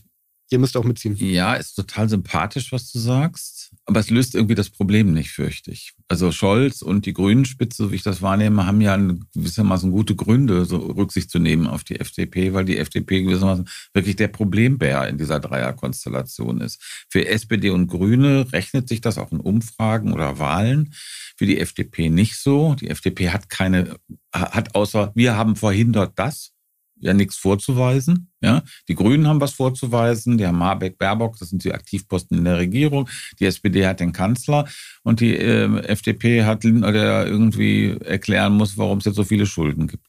ihr 0.50 0.60
müsst 0.60 0.76
auch 0.78 0.84
mitziehen. 0.84 1.16
Ja, 1.18 1.56
ist 1.56 1.76
total 1.76 2.10
sympathisch, 2.10 2.72
was 2.72 2.92
du 2.92 3.00
sagst. 3.00 3.59
Aber 3.90 4.02
es 4.02 4.12
löst 4.12 4.36
irgendwie 4.36 4.54
das 4.54 4.70
Problem 4.70 5.14
nicht, 5.14 5.32
fürchte 5.32 5.72
ich. 5.72 5.94
Also 6.08 6.32
Scholz 6.32 6.84
und 6.84 7.08
die 7.08 7.14
Grünen-Spitze, 7.14 7.90
wie 7.90 7.96
ich 7.96 8.04
das 8.04 8.22
wahrnehme, 8.22 8.68
haben 8.68 8.82
ja 8.82 8.96
gewissermaßen 9.34 9.90
gute 9.90 10.16
Gründe, 10.16 10.66
so 10.66 10.78
Rücksicht 10.78 11.32
zu 11.32 11.40
nehmen 11.40 11.66
auf 11.66 11.84
die 11.84 12.00
FDP, 12.00 12.54
weil 12.54 12.66
die 12.66 12.78
FDP 12.78 13.24
gewissermaßen 13.24 13.68
wirklich 13.92 14.16
der 14.16 14.28
Problembär 14.28 15.08
in 15.08 15.18
dieser 15.18 15.40
Dreierkonstellation 15.40 16.62
ist. 16.62 16.80
Für 17.10 17.28
SPD 17.28 17.72
und 17.72 17.88
Grüne 17.88 18.54
rechnet 18.54 18.88
sich 18.88 19.02
das 19.02 19.18
auch 19.18 19.32
in 19.32 19.40
Umfragen 19.40 20.14
oder 20.14 20.38
Wahlen. 20.38 20.94
Für 21.36 21.48
die 21.48 21.60
FDP 21.60 22.10
nicht 22.10 22.36
so. 22.36 22.76
Die 22.76 22.92
FDP 22.92 23.32
hat 23.32 23.50
keine, 23.50 23.98
hat 24.32 24.76
außer, 24.76 25.12
wir 25.16 25.36
haben 25.36 25.56
verhindert 25.56 26.14
das, 26.16 26.52
ja 27.00 27.14
nichts 27.14 27.38
vorzuweisen. 27.38 28.30
Ja, 28.42 28.64
die 28.88 28.96
Grünen 28.96 29.28
haben 29.28 29.42
was 29.42 29.54
vorzuweisen, 29.54 30.38
die 30.38 30.48
haben 30.48 30.64
Habeck, 30.64 30.98
Baerbock, 30.98 31.38
das 31.38 31.50
sind 31.50 31.64
die 31.64 31.74
Aktivposten 31.74 32.38
in 32.38 32.46
der 32.46 32.58
Regierung. 32.58 33.10
Die 33.40 33.46
SPD 33.46 33.86
hat 33.86 34.00
den 34.00 34.14
Kanzler 34.14 34.68
und 35.04 35.20
die 35.20 35.36
äh, 35.36 35.80
FDP 35.86 36.46
hat 36.46 36.64
Lindner, 36.64 36.92
der 36.92 37.28
irgendwie 37.28 37.98
erklären 38.00 38.54
muss, 38.54 38.78
warum 38.78 39.00
es 39.00 39.06
jetzt 39.06 39.16
so 39.16 39.24
viele 39.24 39.46
Schulden 39.46 39.88
gibt. 39.88 40.09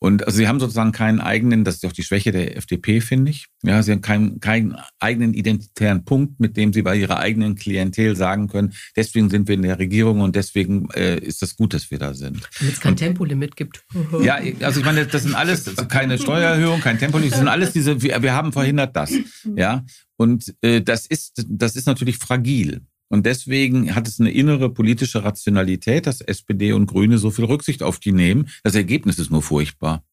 Und 0.00 0.26
also 0.26 0.36
sie 0.36 0.46
haben 0.46 0.60
sozusagen 0.60 0.92
keinen 0.92 1.20
eigenen, 1.20 1.64
das 1.64 1.76
ist 1.76 1.86
auch 1.86 1.92
die 1.92 2.04
Schwäche 2.04 2.30
der 2.30 2.56
FDP, 2.56 3.00
finde 3.00 3.32
ich. 3.32 3.46
Ja, 3.64 3.82
sie 3.82 3.90
haben 3.90 4.00
keinen, 4.00 4.38
keinen 4.38 4.76
eigenen 5.00 5.34
identitären 5.34 6.04
Punkt, 6.04 6.38
mit 6.38 6.56
dem 6.56 6.72
sie 6.72 6.82
bei 6.82 6.94
ihrer 6.96 7.18
eigenen 7.18 7.56
Klientel 7.56 8.14
sagen 8.14 8.46
können, 8.46 8.74
deswegen 8.96 9.28
sind 9.28 9.48
wir 9.48 9.56
in 9.56 9.62
der 9.62 9.78
Regierung 9.78 10.20
und 10.20 10.36
deswegen 10.36 10.88
äh, 10.90 11.18
ist 11.18 11.42
das 11.42 11.56
gut, 11.56 11.74
dass 11.74 11.90
wir 11.90 11.98
da 11.98 12.14
sind. 12.14 12.48
Damit 12.58 12.74
es 12.74 12.80
kein 12.80 12.92
und, 12.92 12.96
Tempolimit 12.96 13.56
gibt. 13.56 13.84
ja, 14.22 14.38
also 14.60 14.80
ich 14.80 14.86
meine, 14.86 15.04
das 15.04 15.24
sind 15.24 15.34
alles 15.34 15.74
keine 15.88 16.18
Steuererhöhung, 16.18 16.80
kein 16.80 16.98
Tempolimit, 16.98 17.32
das 17.32 17.38
sind 17.40 17.48
alles 17.48 17.72
diese, 17.72 18.00
wir, 18.00 18.22
wir 18.22 18.34
haben 18.34 18.52
verhindert 18.52 18.94
das. 18.94 19.12
Ja, 19.56 19.84
und 20.16 20.54
äh, 20.62 20.80
das 20.80 21.06
ist, 21.06 21.44
das 21.48 21.74
ist 21.74 21.86
natürlich 21.86 22.18
fragil. 22.18 22.82
Und 23.08 23.24
deswegen 23.24 23.94
hat 23.94 24.06
es 24.06 24.20
eine 24.20 24.30
innere 24.30 24.70
politische 24.70 25.24
Rationalität, 25.24 26.06
dass 26.06 26.20
SPD 26.20 26.72
und 26.72 26.86
Grüne 26.86 27.18
so 27.18 27.30
viel 27.30 27.46
Rücksicht 27.46 27.82
auf 27.82 27.98
die 27.98 28.12
nehmen. 28.12 28.48
Das 28.62 28.74
Ergebnis 28.74 29.18
ist 29.18 29.30
nur 29.30 29.42
furchtbar. 29.42 30.04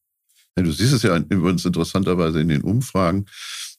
Ja, 0.58 0.64
du 0.64 0.72
siehst 0.72 0.94
es 0.94 1.04
ja 1.04 1.18
übrigens 1.18 1.66
interessanterweise 1.66 2.40
in 2.40 2.48
den 2.48 2.62
Umfragen. 2.62 3.26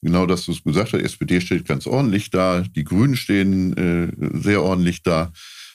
Genau, 0.02 0.26
dass 0.26 0.44
du 0.44 0.52
es 0.52 0.62
gesagt 0.62 0.92
hast, 0.92 1.00
SPD 1.00 1.40
steht 1.40 1.64
ganz 1.64 1.86
ordentlich 1.86 2.30
da, 2.30 2.60
die 2.60 2.84
Grünen 2.84 3.16
stehen 3.16 3.74
äh, 3.76 4.38
sehr 4.38 4.62
ordentlich 4.62 5.02
da 5.02 5.32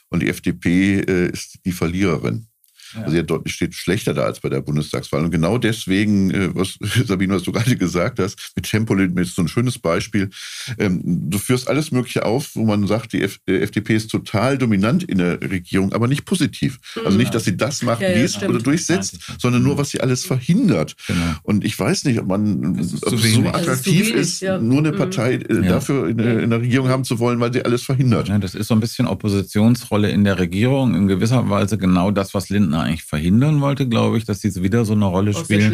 und 0.09 0.21
die 0.21 0.29
FDP 0.29 0.99
äh, 0.99 1.31
ist 1.31 1.59
die 1.65 1.71
Verliererin. 1.71 2.47
Ja. 2.95 3.03
Also 3.03 3.17
er 3.17 3.41
steht 3.45 3.73
schlechter 3.75 4.13
da 4.13 4.23
als 4.23 4.39
bei 4.39 4.49
der 4.49 4.61
Bundestagswahl. 4.61 5.23
Und 5.23 5.31
genau 5.31 5.57
deswegen, 5.57 6.31
äh, 6.31 6.55
was 6.55 6.77
Sabine, 7.05 7.35
was 7.35 7.43
du 7.43 7.51
gerade 7.51 7.75
gesagt 7.75 8.19
hast, 8.19 8.51
mit 8.55 8.69
Tempolimit 8.69 9.27
ist 9.27 9.35
so 9.35 9.41
ein 9.41 9.47
schönes 9.47 9.79
Beispiel. 9.79 10.29
Ähm, 10.77 11.01
du 11.03 11.37
führst 11.37 11.67
alles 11.67 11.91
Mögliche 11.91 12.25
auf, 12.25 12.51
wo 12.55 12.65
man 12.65 12.87
sagt, 12.87 13.13
die 13.13 13.21
FDP 13.21 13.95
ist 13.95 14.09
total 14.09 14.57
dominant 14.57 15.03
in 15.03 15.17
der 15.17 15.41
Regierung, 15.41 15.93
aber 15.93 16.07
nicht 16.07 16.25
positiv. 16.25 16.79
Also 17.05 17.17
nicht, 17.17 17.33
dass 17.33 17.45
sie 17.45 17.57
das 17.57 17.81
macht, 17.81 18.01
ja, 18.01 18.09
liest 18.09 18.43
oder 18.43 18.59
durchsetzt, 18.59 19.19
sondern 19.39 19.63
nur, 19.63 19.77
was 19.77 19.89
sie 19.89 20.01
alles 20.01 20.25
verhindert. 20.25 20.95
Genau. 21.07 21.35
Und 21.43 21.65
ich 21.65 21.77
weiß 21.77 22.05
nicht, 22.05 22.19
ob 22.19 22.27
man 22.27 22.79
ob 22.79 23.13
es 23.13 23.33
so 23.33 23.45
attraktiv 23.47 24.09
ist, 24.13 24.33
ist 24.33 24.41
ja. 24.41 24.59
nur 24.59 24.79
eine 24.79 24.91
mhm. 24.91 24.97
Partei 24.97 25.35
äh, 25.35 25.61
dafür 25.61 26.07
in, 26.07 26.19
in, 26.19 26.49
der 26.49 26.61
Regierung 26.61 26.89
haben 26.89 27.03
zu 27.03 27.19
wollen, 27.19 27.39
weil 27.39 27.53
sie 27.53 27.63
alles 27.63 27.83
verhindert. 27.83 28.29
das 28.41 28.55
ist 28.55 28.67
so 28.67 28.73
ein 28.73 28.79
bisschen 28.79 29.07
Oppositionsrolle 29.07 30.09
in 30.09 30.23
der 30.23 30.39
Regierung, 30.39 30.95
in 30.95 31.07
gewisser 31.07 31.49
Weise 31.49 31.77
genau 31.77 32.11
das, 32.11 32.33
was 32.33 32.49
Lindner 32.49 32.80
eigentlich 32.83 33.03
verhindern 33.03 33.61
wollte, 33.61 33.87
glaube 33.87 34.17
ich, 34.17 34.25
dass 34.25 34.41
sie 34.41 34.63
wieder 34.63 34.85
so 34.85 34.93
eine 34.93 35.05
Rolle 35.05 35.31
Aus 35.31 35.39
spielen 35.39 35.73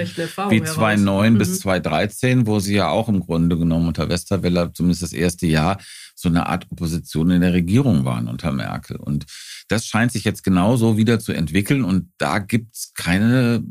wie 0.50 0.64
2009 0.64 1.34
mhm. 1.34 1.38
bis 1.38 1.60
2013, 1.60 2.48
wo 2.48 2.60
sie 2.60 2.76
ja 2.76 2.90
auch 2.90 3.10
im 3.10 3.20
Grunde 3.20 3.58
genommen 3.58 3.88
unter 3.88 4.10
Westerwelle 4.10 4.72
zumindest 4.74 5.04
das 5.04 5.14
erste 5.14 5.48
Jahr 5.48 5.80
so 6.16 6.30
eine 6.30 6.48
Art 6.48 6.68
Opposition 6.72 7.32
in 7.32 7.42
der 7.42 7.54
Regierung 7.54 8.06
waren 8.06 8.28
unter 8.28 8.52
Merkel. 8.52 8.98
Und 8.98 9.26
das 9.68 9.86
scheint 9.86 10.12
sich 10.12 10.24
jetzt 10.24 10.44
genauso 10.44 10.98
wieder 10.98 11.20
zu 11.20 11.32
entwickeln 11.32 11.84
und 11.84 12.12
da 12.18 12.40
gibt 12.40 12.76
es 12.76 12.94
keine 12.94 13.64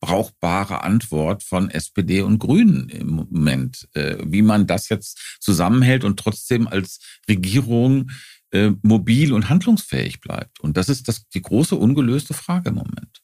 brauchbare 0.00 0.82
Antwort 0.82 1.42
von 1.42 1.70
SPD 1.70 2.22
und 2.22 2.38
Grünen 2.38 2.88
im 2.88 3.08
Moment, 3.08 3.88
äh, 3.94 4.16
wie 4.24 4.42
man 4.42 4.66
das 4.66 4.88
jetzt 4.88 5.38
zusammenhält 5.40 6.04
und 6.04 6.18
trotzdem 6.18 6.66
als 6.66 7.00
Regierung 7.28 8.10
äh, 8.50 8.70
mobil 8.82 9.32
und 9.32 9.48
handlungsfähig 9.48 10.20
bleibt. 10.20 10.60
Und 10.60 10.76
das 10.76 10.88
ist 10.88 11.08
das, 11.08 11.28
die 11.28 11.42
große 11.42 11.76
ungelöste 11.76 12.34
Frage 12.34 12.70
im 12.70 12.76
Moment. 12.76 13.22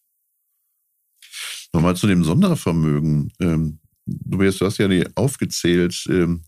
Nochmal 1.72 1.96
zu 1.96 2.06
dem 2.06 2.24
Sondervermögen. 2.24 3.32
Ähm, 3.40 3.80
du, 4.06 4.42
hast 4.42 4.78
ja 4.78 4.88
die 4.88 5.06
aufgezählt, 5.16 6.04
ähm, 6.08 6.42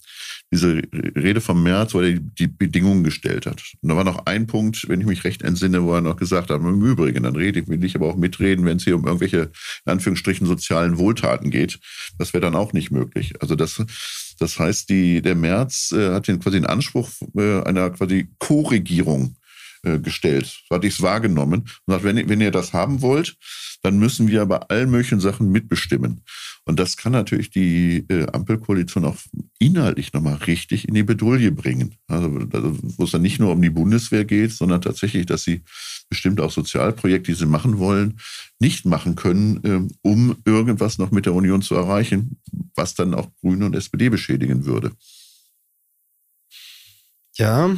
diese 0.52 0.82
Rede 0.92 1.40
vom 1.40 1.62
März, 1.62 1.94
wo 1.94 2.00
er 2.00 2.12
die 2.12 2.46
Bedingungen 2.46 3.02
gestellt 3.02 3.46
hat. 3.46 3.62
Und 3.80 3.88
da 3.88 3.96
war 3.96 4.04
noch 4.04 4.26
ein 4.26 4.46
Punkt, 4.46 4.88
wenn 4.88 5.00
ich 5.00 5.06
mich 5.06 5.24
recht 5.24 5.42
entsinne, 5.42 5.82
wo 5.82 5.94
er 5.94 6.00
noch 6.00 6.16
gesagt 6.16 6.50
hat, 6.50 6.60
im 6.60 6.84
Übrigen, 6.84 7.24
dann 7.24 7.34
rede 7.34 7.60
ich, 7.60 7.68
will 7.68 7.82
ich 7.82 7.96
aber 7.96 8.06
auch 8.06 8.16
mitreden, 8.16 8.64
wenn 8.64 8.76
es 8.76 8.84
hier 8.84 8.96
um 8.96 9.04
irgendwelche, 9.04 9.50
in 9.84 9.92
Anführungsstrichen, 9.92 10.46
sozialen 10.46 10.98
Wohltaten 10.98 11.50
geht. 11.50 11.80
Das 12.18 12.32
wäre 12.32 12.42
dann 12.42 12.54
auch 12.54 12.72
nicht 12.72 12.90
möglich. 12.90 13.40
Also 13.42 13.56
das, 13.56 13.82
das 14.38 14.58
heißt, 14.58 14.88
die, 14.88 15.22
der 15.22 15.34
März 15.34 15.92
äh, 15.92 16.12
hat 16.12 16.28
den 16.28 16.40
quasi 16.40 16.58
den 16.58 16.66
Anspruch 16.66 17.08
äh, 17.36 17.62
einer 17.62 17.90
quasi 17.90 18.28
Co-Regierung 18.38 19.36
äh, 19.86 20.00
gestellt. 20.00 20.46
So 20.68 20.74
hatte 20.74 20.88
ich 20.88 20.94
es 20.94 21.02
wahrgenommen. 21.02 21.60
Und 21.60 21.92
sagt, 21.92 22.02
wenn, 22.02 22.28
wenn 22.28 22.40
ihr 22.40 22.50
das 22.50 22.72
haben 22.72 23.02
wollt, 23.02 23.36
dann 23.82 23.98
müssen 23.98 24.26
wir 24.26 24.44
bei 24.46 24.56
allen 24.56 24.90
möglichen 24.90 25.20
Sachen 25.20 25.52
mitbestimmen. 25.52 26.22
Und 26.64 26.80
das 26.80 26.96
kann 26.96 27.12
natürlich 27.12 27.50
die 27.50 28.04
äh, 28.08 28.26
Ampelkoalition 28.32 29.04
auch 29.04 29.16
inhaltlich 29.60 30.12
nochmal 30.12 30.34
richtig 30.34 30.88
in 30.88 30.94
die 30.94 31.04
Bedouille 31.04 31.52
bringen. 31.52 31.94
Also, 32.08 32.28
wo 32.32 33.04
es 33.04 33.12
dann 33.12 33.22
nicht 33.22 33.38
nur 33.38 33.52
um 33.52 33.62
die 33.62 33.70
Bundeswehr 33.70 34.24
geht, 34.24 34.50
sondern 34.52 34.82
tatsächlich, 34.82 35.26
dass 35.26 35.44
sie 35.44 35.62
bestimmt 36.08 36.40
auch 36.40 36.50
Sozialprojekte, 36.50 37.30
die 37.30 37.38
sie 37.38 37.46
machen 37.46 37.78
wollen, 37.78 38.18
nicht 38.58 38.86
machen 38.86 39.14
können, 39.14 39.64
äh, 39.64 39.94
um 40.02 40.36
irgendwas 40.44 40.98
noch 40.98 41.12
mit 41.12 41.26
der 41.26 41.34
Union 41.34 41.62
zu 41.62 41.76
erreichen, 41.76 42.40
was 42.74 42.94
dann 42.94 43.14
auch 43.14 43.28
Grüne 43.40 43.66
und 43.66 43.76
SPD 43.76 44.08
beschädigen 44.08 44.64
würde. 44.64 44.90
Ja, 47.38 47.76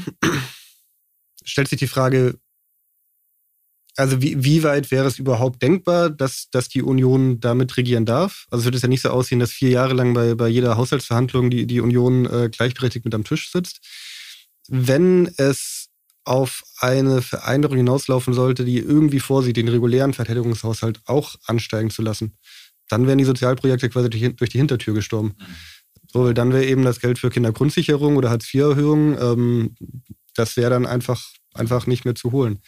stellt 1.44 1.68
sich 1.68 1.78
die 1.78 1.86
Frage, 1.86 2.38
also 3.96 4.22
wie, 4.22 4.44
wie 4.44 4.62
weit 4.62 4.92
wäre 4.92 5.06
es 5.08 5.18
überhaupt 5.18 5.60
denkbar, 5.60 6.08
dass, 6.08 6.50
dass 6.50 6.68
die 6.68 6.82
Union 6.82 7.40
damit 7.40 7.76
regieren 7.76 8.06
darf? 8.06 8.46
Also 8.48 8.60
es 8.60 8.64
wird 8.66 8.76
es 8.76 8.82
ja 8.82 8.88
nicht 8.88 9.02
so 9.02 9.10
aussehen, 9.10 9.40
dass 9.40 9.50
vier 9.50 9.70
Jahre 9.70 9.94
lang 9.94 10.14
bei, 10.14 10.36
bei 10.36 10.46
jeder 10.46 10.76
Haushaltsverhandlung 10.76 11.50
die, 11.50 11.66
die 11.66 11.80
Union 11.80 12.24
äh, 12.26 12.48
gleichberechtigt 12.48 13.04
mit 13.04 13.14
am 13.14 13.24
Tisch 13.24 13.50
sitzt. 13.50 13.80
Wenn 14.68 15.28
es 15.36 15.88
auf 16.24 16.62
eine 16.78 17.22
Vereinbarung 17.22 17.78
hinauslaufen 17.78 18.34
sollte, 18.34 18.64
die 18.64 18.78
irgendwie 18.78 19.18
vorsieht, 19.18 19.56
den 19.56 19.68
regulären 19.68 20.14
Verteidigungshaushalt 20.14 21.00
auch 21.06 21.34
ansteigen 21.46 21.90
zu 21.90 22.02
lassen, 22.02 22.36
dann 22.88 23.06
wären 23.06 23.18
die 23.18 23.24
Sozialprojekte 23.24 23.88
quasi 23.88 24.10
durch, 24.10 24.36
durch 24.36 24.50
die 24.50 24.58
Hintertür 24.58 24.94
gestorben. 24.94 25.34
So, 26.12 26.32
dann 26.32 26.52
wäre 26.52 26.64
eben 26.64 26.84
das 26.84 27.00
Geld 27.00 27.18
für 27.18 27.30
Kindergrundsicherung 27.30 28.16
oder 28.16 28.30
Hartz-IV-Erhöhung, 28.30 29.18
ähm, 29.20 29.74
das 30.38 30.56
wäre 30.56 30.70
dann 30.70 30.86
einfach, 30.86 31.32
einfach 31.54 31.86
nicht 31.86 32.04
mehr 32.04 32.14
zu 32.14 32.32
holen 32.32 32.60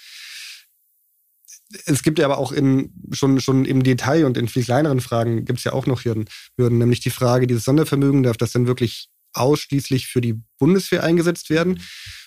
es 1.86 2.02
gibt 2.02 2.18
ja 2.18 2.24
aber 2.24 2.38
auch 2.38 2.52
in, 2.52 2.92
schon, 3.12 3.40
schon 3.40 3.64
im 3.64 3.82
Detail 3.82 4.24
und 4.24 4.36
in 4.36 4.48
viel 4.48 4.64
kleineren 4.64 5.00
Fragen 5.00 5.44
gibt 5.44 5.60
es 5.60 5.64
ja 5.64 5.72
auch 5.72 5.86
noch 5.86 6.04
Hürden, 6.04 6.26
nämlich 6.58 7.00
die 7.00 7.10
Frage, 7.10 7.46
dieses 7.46 7.64
Sondervermögen, 7.64 8.22
darf 8.22 8.36
das 8.36 8.52
denn 8.52 8.66
wirklich 8.66 9.08
ausschließlich 9.32 10.08
für 10.08 10.20
die 10.20 10.40
Bundeswehr 10.58 11.04
eingesetzt 11.04 11.50
werden 11.50 11.80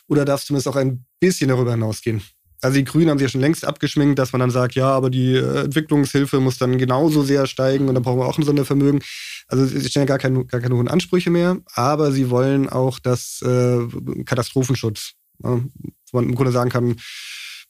oder 0.08 0.26
darf 0.26 0.42
es 0.42 0.48
zumindest 0.48 0.68
auch 0.70 0.76
ein 0.76 1.06
bisschen 1.20 1.50
darüber 1.50 1.72
hinausgehen? 1.72 2.22
Also 2.62 2.78
die 2.78 2.86
Grünen 2.86 3.10
haben 3.10 3.18
sich 3.18 3.26
ja 3.26 3.30
schon 3.30 3.42
längst 3.42 3.66
abgeschminkt, 3.66 4.18
dass 4.18 4.32
man 4.32 4.40
dann 4.40 4.50
sagt, 4.50 4.76
ja, 4.76 4.88
aber 4.88 5.10
die 5.10 5.34
äh, 5.34 5.66
Entwicklungshilfe 5.66 6.40
muss 6.40 6.58
dann 6.58 6.78
genauso 6.78 7.22
sehr 7.22 7.46
steigen 7.46 7.90
und 7.90 7.96
dann 7.96 8.04
brauchen 8.04 8.20
wir 8.20 8.26
auch 8.26 8.38
ein 8.38 8.46
Sondervermögen. 8.46 9.02
Also 9.50 9.66
sie 9.66 9.82
stellen 9.90 10.08
ja 10.08 10.16
gar, 10.16 10.18
kein, 10.18 10.48
gar 10.48 10.62
keine 10.62 10.78
hohen 10.78 10.88
Ansprüche 10.88 11.30
mehr, 11.30 11.58
aber 11.74 12.14
sie 12.14 12.30
wollen 12.30 12.70
auch 12.70 13.00
das 13.00 13.42
äh, 13.42 13.80
Katastrophenschutz, 14.24 15.16
ne, 15.44 15.70
wo 16.12 16.18
man 16.18 16.30
im 16.30 16.36
Grunde 16.36 16.52
sagen 16.52 16.70
kann, 16.70 16.96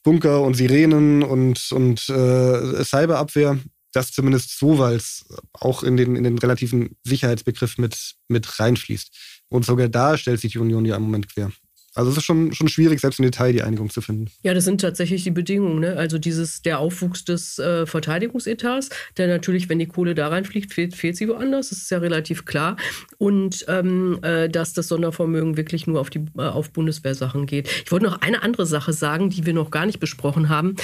Bunker 0.02 0.42
und 0.42 0.54
Sirenen 0.54 1.22
und, 1.22 1.72
und 1.72 2.08
äh, 2.08 2.84
Cyberabwehr. 2.84 3.58
Das 3.92 4.10
zumindest 4.10 4.58
so, 4.58 4.78
weil 4.78 4.96
es 4.96 5.24
auch 5.52 5.82
in 5.82 5.96
den, 5.96 6.16
in 6.16 6.24
den 6.24 6.38
relativen 6.38 6.96
Sicherheitsbegriff 7.04 7.78
mit, 7.78 8.16
mit 8.28 8.58
reinfließt. 8.58 9.44
Und 9.48 9.64
sogar 9.64 9.88
da 9.88 10.18
stellt 10.18 10.40
sich 10.40 10.52
die 10.52 10.58
Union 10.58 10.84
ja 10.84 10.96
im 10.96 11.02
Moment 11.02 11.32
quer. 11.32 11.52
Also 11.94 12.10
es 12.10 12.16
ist 12.16 12.24
schon, 12.24 12.52
schon 12.52 12.68
schwierig, 12.68 13.00
selbst 13.00 13.18
im 13.20 13.24
Detail 13.24 13.52
die 13.52 13.62
Einigung 13.62 13.88
zu 13.90 14.00
finden. 14.00 14.30
Ja, 14.42 14.52
das 14.52 14.64
sind 14.64 14.80
tatsächlich 14.80 15.22
die 15.22 15.30
Bedingungen. 15.30 15.80
Ne? 15.80 15.96
Also 15.96 16.18
dieses, 16.18 16.62
der 16.62 16.78
Aufwuchs 16.80 17.24
des 17.24 17.58
äh, 17.58 17.86
Verteidigungsetats, 17.86 18.90
der 19.16 19.28
natürlich, 19.28 19.68
wenn 19.68 19.78
die 19.78 19.86
Kohle 19.86 20.14
da 20.14 20.28
reinfliegt, 20.28 20.72
fehlt, 20.72 20.94
fehlt 20.94 21.16
sie 21.16 21.28
woanders. 21.28 21.70
Das 21.70 21.78
ist 21.78 21.90
ja 21.90 21.98
relativ 21.98 22.44
klar. 22.44 22.76
Und 23.18 23.64
ähm, 23.68 24.18
äh, 24.22 24.48
dass 24.48 24.72
das 24.72 24.88
Sondervermögen 24.88 25.56
wirklich 25.56 25.86
nur 25.86 26.00
auf, 26.00 26.10
die, 26.10 26.24
äh, 26.36 26.42
auf 26.42 26.70
Bundeswehrsachen 26.70 27.46
geht. 27.46 27.68
Ich 27.84 27.92
wollte 27.92 28.06
noch 28.06 28.20
eine 28.20 28.42
andere 28.42 28.66
Sache 28.66 28.92
sagen, 28.92 29.30
die 29.30 29.46
wir 29.46 29.54
noch 29.54 29.70
gar 29.70 29.86
nicht 29.86 30.00
besprochen 30.00 30.48
haben 30.48 30.74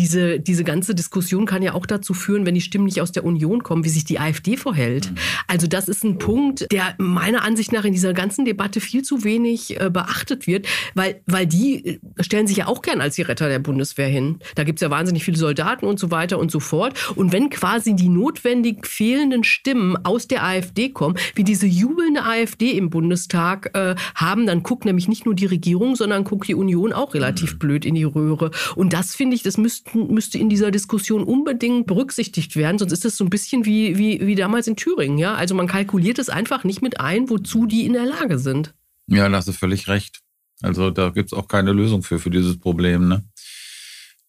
diese, 0.00 0.40
diese 0.40 0.64
ganze 0.64 0.94
Diskussion 0.94 1.46
kann 1.46 1.62
ja 1.62 1.74
auch 1.74 1.86
dazu 1.86 2.14
führen, 2.14 2.46
wenn 2.46 2.54
die 2.54 2.60
Stimmen 2.60 2.86
nicht 2.86 3.00
aus 3.00 3.12
der 3.12 3.24
Union 3.24 3.62
kommen, 3.62 3.84
wie 3.84 3.88
sich 3.88 4.04
die 4.04 4.18
AfD 4.18 4.56
verhält. 4.56 5.10
Mhm. 5.10 5.16
Also 5.46 5.66
das 5.66 5.88
ist 5.88 6.04
ein 6.04 6.18
Punkt, 6.18 6.70
der 6.72 6.94
meiner 6.98 7.42
Ansicht 7.42 7.72
nach 7.72 7.84
in 7.84 7.92
dieser 7.92 8.12
ganzen 8.12 8.44
Debatte 8.44 8.80
viel 8.80 9.02
zu 9.02 9.24
wenig 9.24 9.80
äh, 9.80 9.90
beachtet 9.90 10.46
wird, 10.46 10.66
weil, 10.94 11.20
weil 11.26 11.46
die 11.46 11.84
äh, 11.84 11.98
stellen 12.20 12.46
sich 12.46 12.58
ja 12.58 12.66
auch 12.66 12.82
gern 12.82 13.00
als 13.00 13.16
die 13.16 13.22
Retter 13.22 13.48
der 13.48 13.58
Bundeswehr 13.58 14.08
hin. 14.08 14.38
Da 14.54 14.64
gibt 14.64 14.78
es 14.78 14.82
ja 14.82 14.90
wahnsinnig 14.90 15.24
viele 15.24 15.36
Soldaten 15.36 15.86
und 15.86 15.98
so 15.98 16.10
weiter 16.10 16.38
und 16.38 16.50
so 16.50 16.60
fort. 16.60 16.94
Und 17.16 17.32
wenn 17.32 17.50
quasi 17.50 17.94
die 17.94 18.08
notwendig 18.08 18.86
fehlenden 18.86 19.44
Stimmen 19.44 19.96
aus 20.04 20.28
der 20.28 20.44
AfD 20.44 20.88
kommen, 20.88 21.16
wie 21.34 21.44
diese 21.44 21.66
jubelnde 21.66 22.24
AfD 22.24 22.70
im 22.70 22.88
Bundestag 22.90 23.70
äh, 23.74 23.96
haben, 24.14 24.46
dann 24.46 24.62
guckt 24.62 24.84
nämlich 24.84 25.08
nicht 25.08 25.26
nur 25.26 25.34
die 25.34 25.46
Regierung, 25.46 25.96
sondern 25.96 26.24
guckt 26.24 26.48
die 26.48 26.54
Union 26.54 26.92
auch 26.92 27.14
relativ 27.14 27.54
mhm. 27.54 27.58
blöd 27.58 27.84
in 27.84 27.94
die 27.94 28.04
Röhre. 28.04 28.50
Und 28.76 28.92
das 28.92 29.14
finde 29.14 29.36
ich, 29.36 29.42
das 29.42 29.58
müsste 29.58 29.70
müssten, 29.70 29.89
müsste 29.94 30.38
in 30.38 30.48
dieser 30.48 30.70
Diskussion 30.70 31.24
unbedingt 31.24 31.86
berücksichtigt 31.86 32.56
werden. 32.56 32.78
Sonst 32.78 32.92
ist 32.92 33.04
das 33.04 33.16
so 33.16 33.24
ein 33.24 33.30
bisschen 33.30 33.64
wie, 33.64 33.98
wie, 33.98 34.26
wie 34.26 34.34
damals 34.34 34.66
in 34.66 34.76
Thüringen. 34.76 35.18
Ja? 35.18 35.34
Also 35.34 35.54
man 35.54 35.66
kalkuliert 35.66 36.18
es 36.18 36.28
einfach 36.28 36.64
nicht 36.64 36.82
mit 36.82 37.00
ein, 37.00 37.28
wozu 37.30 37.66
die 37.66 37.86
in 37.86 37.92
der 37.92 38.06
Lage 38.06 38.38
sind. 38.38 38.74
Ja, 39.06 39.28
da 39.28 39.36
hast 39.36 39.48
du 39.48 39.52
völlig 39.52 39.88
recht. 39.88 40.20
Also 40.62 40.90
da 40.90 41.10
gibt 41.10 41.32
es 41.32 41.38
auch 41.38 41.48
keine 41.48 41.72
Lösung 41.72 42.02
für, 42.02 42.18
für 42.18 42.30
dieses 42.30 42.58
Problem. 42.58 43.08
Ne? 43.08 43.24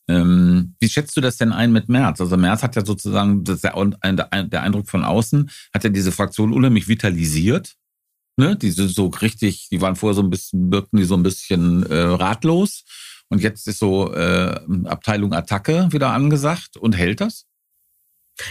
Ähm, 0.08 0.76
wie 0.80 0.90
schätzt 0.90 1.16
du 1.16 1.22
das 1.22 1.38
denn 1.38 1.52
ein 1.52 1.72
mit 1.72 1.90
Merz? 1.90 2.20
Also 2.22 2.38
Merz 2.38 2.64
hat 2.64 2.76
ja 2.76 2.86
sozusagen, 2.86 3.44
der, 3.44 4.44
der 4.44 4.62
Eindruck 4.62 4.90
von 4.90 5.04
außen, 5.04 5.50
hat 5.74 5.84
ja 5.84 5.90
diese 5.90 6.12
Fraktion 6.12 6.54
unheimlich 6.54 6.88
vitalisiert. 6.88 7.76
Ne? 8.38 8.56
Die 8.56 8.72
sind 8.72 8.90
so 8.90 9.08
richtig, 9.08 9.68
die 9.72 9.82
waren 9.82 9.96
vorher 9.96 10.16
so 10.16 10.24
ein 10.24 10.30
bisschen, 10.30 10.72
wirkten 10.72 10.98
die 10.98 11.04
so 11.04 11.16
ein 11.16 11.24
bisschen 11.24 11.84
äh, 11.84 11.96
ratlos. 11.96 12.84
Und 13.32 13.42
jetzt 13.42 13.66
ist 13.68 13.80
so 13.80 14.14
äh, 14.14 14.60
Abteilung 14.86 15.34
Attacke 15.34 15.88
wieder 15.92 16.12
angesagt 16.12 16.76
und 16.76 16.98
hält 16.98 17.22
das? 17.22 17.46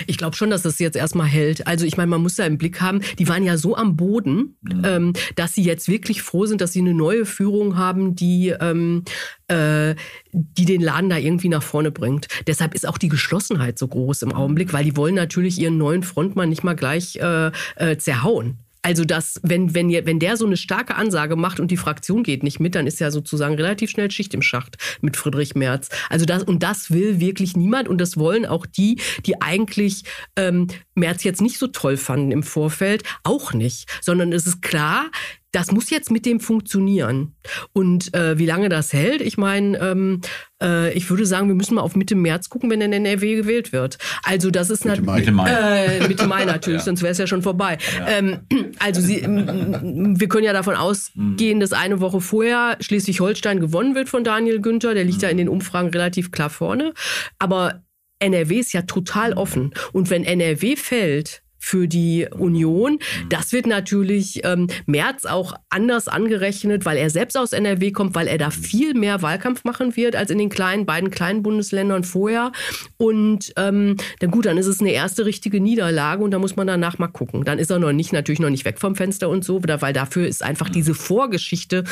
Ich 0.07 0.17
glaube 0.17 0.37
schon, 0.37 0.51
dass 0.51 0.63
das 0.63 0.79
jetzt 0.79 0.97
erstmal 0.97 1.27
hält. 1.27 1.67
Also 1.67 1.85
ich 1.85 1.97
meine, 1.97 2.09
man 2.09 2.23
muss 2.23 2.37
ja 2.39 2.47
im 2.47 2.57
Blick 2.57 2.81
haben, 2.81 3.01
die 3.19 3.29
waren 3.29 3.45
ja 3.45 3.57
so 3.57 3.77
am 3.77 3.97
Boden, 3.97 4.57
mhm. 4.63 4.83
ähm, 4.85 5.13
dass 5.37 5.55
sie 5.55 5.63
jetzt 5.63 5.89
wirklich 5.89 6.23
froh 6.23 6.47
sind, 6.47 6.61
dass 6.61 6.73
sie 6.73 6.81
eine 6.81 6.95
neue 6.95 7.27
Führung 7.27 7.77
haben, 7.77 8.15
die, 8.15 8.55
ähm, 8.61 9.05
äh, 9.49 9.95
die 10.33 10.65
den 10.65 10.81
Laden 10.81 11.11
da 11.11 11.19
irgendwie 11.19 11.49
nach 11.49 11.63
vorne 11.63 11.91
bringt. 11.91 12.29
Deshalb 12.47 12.75
ist 12.75 12.87
auch 12.87 12.99
die 12.99 13.09
Geschlossenheit 13.09 13.79
so 13.79 13.87
groß 13.89 14.23
im 14.23 14.33
Augenblick, 14.33 14.73
weil 14.73 14.85
die 14.85 14.97
wollen 14.97 15.15
natürlich 15.15 15.59
ihren 15.59 15.77
neuen 15.77 16.05
Frontmann 16.05 16.49
nicht 16.49 16.65
mal 16.65 16.77
gleich 16.77 17.17
äh, 17.17 17.51
äh, 17.77 17.99
zerhauen. 17.99 18.59
Also, 18.83 19.05
dass, 19.05 19.41
wenn, 19.43 19.75
wenn, 19.75 19.91
wenn 19.91 20.19
der 20.19 20.37
so 20.37 20.47
eine 20.47 20.57
starke 20.57 20.95
Ansage 20.95 21.37
macht 21.37 21.61
und 21.61 21.71
die 21.71 21.77
Fraktion 21.77 22.23
geht 22.23 22.43
nicht 22.43 22.61
mit, 22.61 22.75
dann 22.75 22.87
ist 22.87 23.01
ja 23.01 23.11
sozusagen 23.11 23.55
relativ 23.55 23.91
schnell 23.91 24.11
Schicht 24.11 24.33
im 24.33 24.43
Schacht 24.43 24.77
mit 25.01 25.17
Friedrich 25.17 25.55
Merz. 25.55 25.89
Also 26.09 26.25
das, 26.25 26.43
und 26.43 26.63
das 26.63 26.91
will 26.91 27.21
wirklich 27.21 27.57
niemand 27.57 27.89
und 27.89 28.01
das 28.01 28.17
wollen 28.17 28.47
auch 28.47 28.67
die, 28.67 29.01
die 29.27 29.43
eigentlich 29.43 30.05
ähm, 30.37 30.69
Merz 30.95 31.25
jetzt 31.25 31.43
nicht 31.43 31.59
so 31.59 31.67
toll 31.67 31.97
fanden 31.97 32.33
im 32.33 32.43
Vorfeld, 32.43 33.03
auch 33.23 33.53
nicht. 33.53 33.89
Sondern 34.01 34.33
es 34.33 34.47
ist 34.47 34.63
klar, 34.63 35.11
das 35.53 35.73
muss 35.73 35.91
jetzt 35.91 36.11
mit 36.11 36.27
dem 36.27 36.41
funktionieren. 36.41 37.35
Und 37.73 38.15
äh, 38.15 38.39
wie 38.39 38.47
lange 38.47 38.69
das 38.69 38.93
hält, 38.93 39.21
ich 39.21 39.37
meine, 39.37 39.79
ähm, 39.79 40.21
äh, 40.63 40.93
ich 40.93 41.11
würde 41.11 41.27
sagen, 41.27 41.49
wir 41.49 41.55
müssen 41.55 41.75
mal 41.75 41.81
auf 41.81 41.97
Mitte 41.97 42.15
März 42.15 42.49
gucken, 42.49 42.71
wenn 42.71 42.81
der 42.81 42.93
NRW 42.93 43.37
gewählt 43.37 43.73
wird. 43.73 43.99
Also 44.23 44.51
das 44.51 44.71
ist 44.71 44.85
Mai, 44.85 44.99
Mitte 45.01 45.33
Mai, 45.33 45.51
äh, 45.51 46.09
Mitte 46.09 46.27
Mai 46.27 46.45
natürlich, 46.45 46.81
ja. 46.81 46.85
sonst 46.85 47.03
wäre 47.03 47.13
es 47.13 47.19
ja 47.19 47.27
schon 47.27 47.43
vorbei. 47.43 47.79
Ja. 47.99 48.09
Ähm, 48.09 48.39
also 48.79 49.01
sie, 49.01 49.23
wir 49.23 50.29
können 50.29 50.45
ja 50.45 50.53
davon 50.53 50.77
ausgehen, 50.77 51.59
dass 51.61 51.73
eine 51.73 52.01
Woche 52.01 52.21
vorher 52.21 52.77
Schleswig-Holstein 52.81 53.61
gewonnen 53.61 53.95
wird 53.95 54.09
von 54.09 54.23
Daniel 54.23 54.61
Günther. 54.61 54.95
Der 54.95 55.05
liegt 55.05 55.19
mhm. 55.19 55.23
da 55.23 55.29
in 55.29 55.39
den 55.39 55.49
Umfragen 55.49 55.89
relativ 55.89 56.31
klar 56.31 56.51
vorne. 56.51 56.93
Aber 57.39 57.83
NRW 58.21 58.59
ist 58.59 58.73
ja 58.73 58.83
total 58.83 59.33
offen. 59.33 59.73
Und 59.93 60.11
wenn 60.11 60.25
NRW 60.25 60.77
fällt, 60.77 61.43
für 61.61 61.87
die 61.87 62.27
Union. 62.37 62.99
Das 63.29 63.53
wird 63.53 63.67
natürlich 63.67 64.41
ähm, 64.45 64.67
Merz 64.87 65.27
auch 65.27 65.55
anders 65.69 66.09
angerechnet, 66.09 66.85
weil 66.85 66.97
er 66.97 67.11
selbst 67.11 67.37
aus 67.37 67.53
NRW 67.53 67.93
kommt, 67.93 68.15
weil 68.15 68.27
er 68.27 68.39
da 68.39 68.51
viel 68.51 68.95
mehr 68.95 69.23
Wahlkampf 69.23 69.63
machen 69.65 69.95
wird 69.95 70.17
als 70.17 70.31
in 70.31 70.39
den 70.39 70.49
kleinen 70.49 70.87
beiden 70.87 71.11
kleinen 71.11 71.43
Bundesländern 71.43 72.03
vorher. 72.03 72.51
Und 72.97 73.53
ähm, 73.57 73.97
dann 74.19 74.31
gut, 74.31 74.47
dann 74.47 74.59
ist 74.59 74.67
es 74.67 74.81
eine 74.81 74.93
erste 74.93 75.27
richtige 75.27 75.61
Niederlage 75.61 76.25
und 76.25 76.31
da 76.33 76.39
muss 76.39 76.57
man 76.57 76.67
danach 76.67 76.99
mal 76.99 77.09
gucken. 77.09 77.45
Dann 77.45 77.59
ist 77.59 77.71
er 77.71 77.79
noch 77.79 77.93
nicht 77.93 78.13
natürlich 78.13 78.41
noch 78.41 78.51
nicht 78.51 78.65
weg 78.65 78.81
vom 78.81 78.97
Fenster 78.97 79.29
und 79.29 79.45
so, 79.45 79.61
weil 79.63 79.93
dafür 79.93 80.27
ist 80.27 80.43
einfach 80.43 80.71
diese 80.71 80.95
Vorgeschichte 80.95 81.85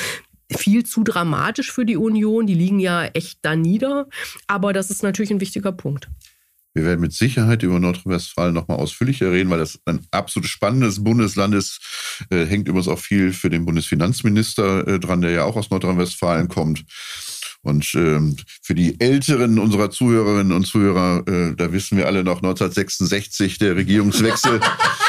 viel 0.50 0.84
zu 0.84 1.04
dramatisch 1.04 1.70
für 1.72 1.84
die 1.84 1.96
Union. 1.96 2.46
Die 2.46 2.54
liegen 2.54 2.80
ja 2.80 3.04
echt 3.04 3.38
da 3.42 3.54
nieder. 3.54 4.08
Aber 4.46 4.72
das 4.72 4.90
ist 4.90 5.02
natürlich 5.02 5.30
ein 5.30 5.40
wichtiger 5.40 5.72
Punkt. 5.72 6.08
Wir 6.74 6.84
werden 6.84 7.00
mit 7.00 7.12
Sicherheit 7.12 7.62
über 7.62 7.80
Nordrhein-Westfalen 7.80 8.54
nochmal 8.54 8.78
ausführlicher 8.78 9.32
reden, 9.32 9.50
weil 9.50 9.58
das 9.58 9.80
ein 9.86 10.06
absolut 10.10 10.48
spannendes 10.48 11.02
Bundesland 11.02 11.54
ist. 11.54 11.80
Äh, 12.30 12.44
hängt 12.44 12.68
übrigens 12.68 12.88
auch 12.88 12.98
viel 12.98 13.32
für 13.32 13.50
den 13.50 13.64
Bundesfinanzminister 13.64 14.86
äh, 14.86 15.00
dran, 15.00 15.20
der 15.20 15.30
ja 15.30 15.44
auch 15.44 15.56
aus 15.56 15.70
Nordrhein-Westfalen 15.70 16.48
kommt. 16.48 16.84
Und 17.62 17.92
ähm, 17.96 18.36
für 18.62 18.74
die 18.74 19.00
Älteren 19.00 19.58
unserer 19.58 19.90
Zuhörerinnen 19.90 20.52
und 20.52 20.66
Zuhörer, 20.66 21.26
äh, 21.26 21.54
da 21.56 21.72
wissen 21.72 21.98
wir 21.98 22.06
alle 22.06 22.22
noch 22.22 22.36
1966, 22.36 23.58
der 23.58 23.76
Regierungswechsel. 23.76 24.60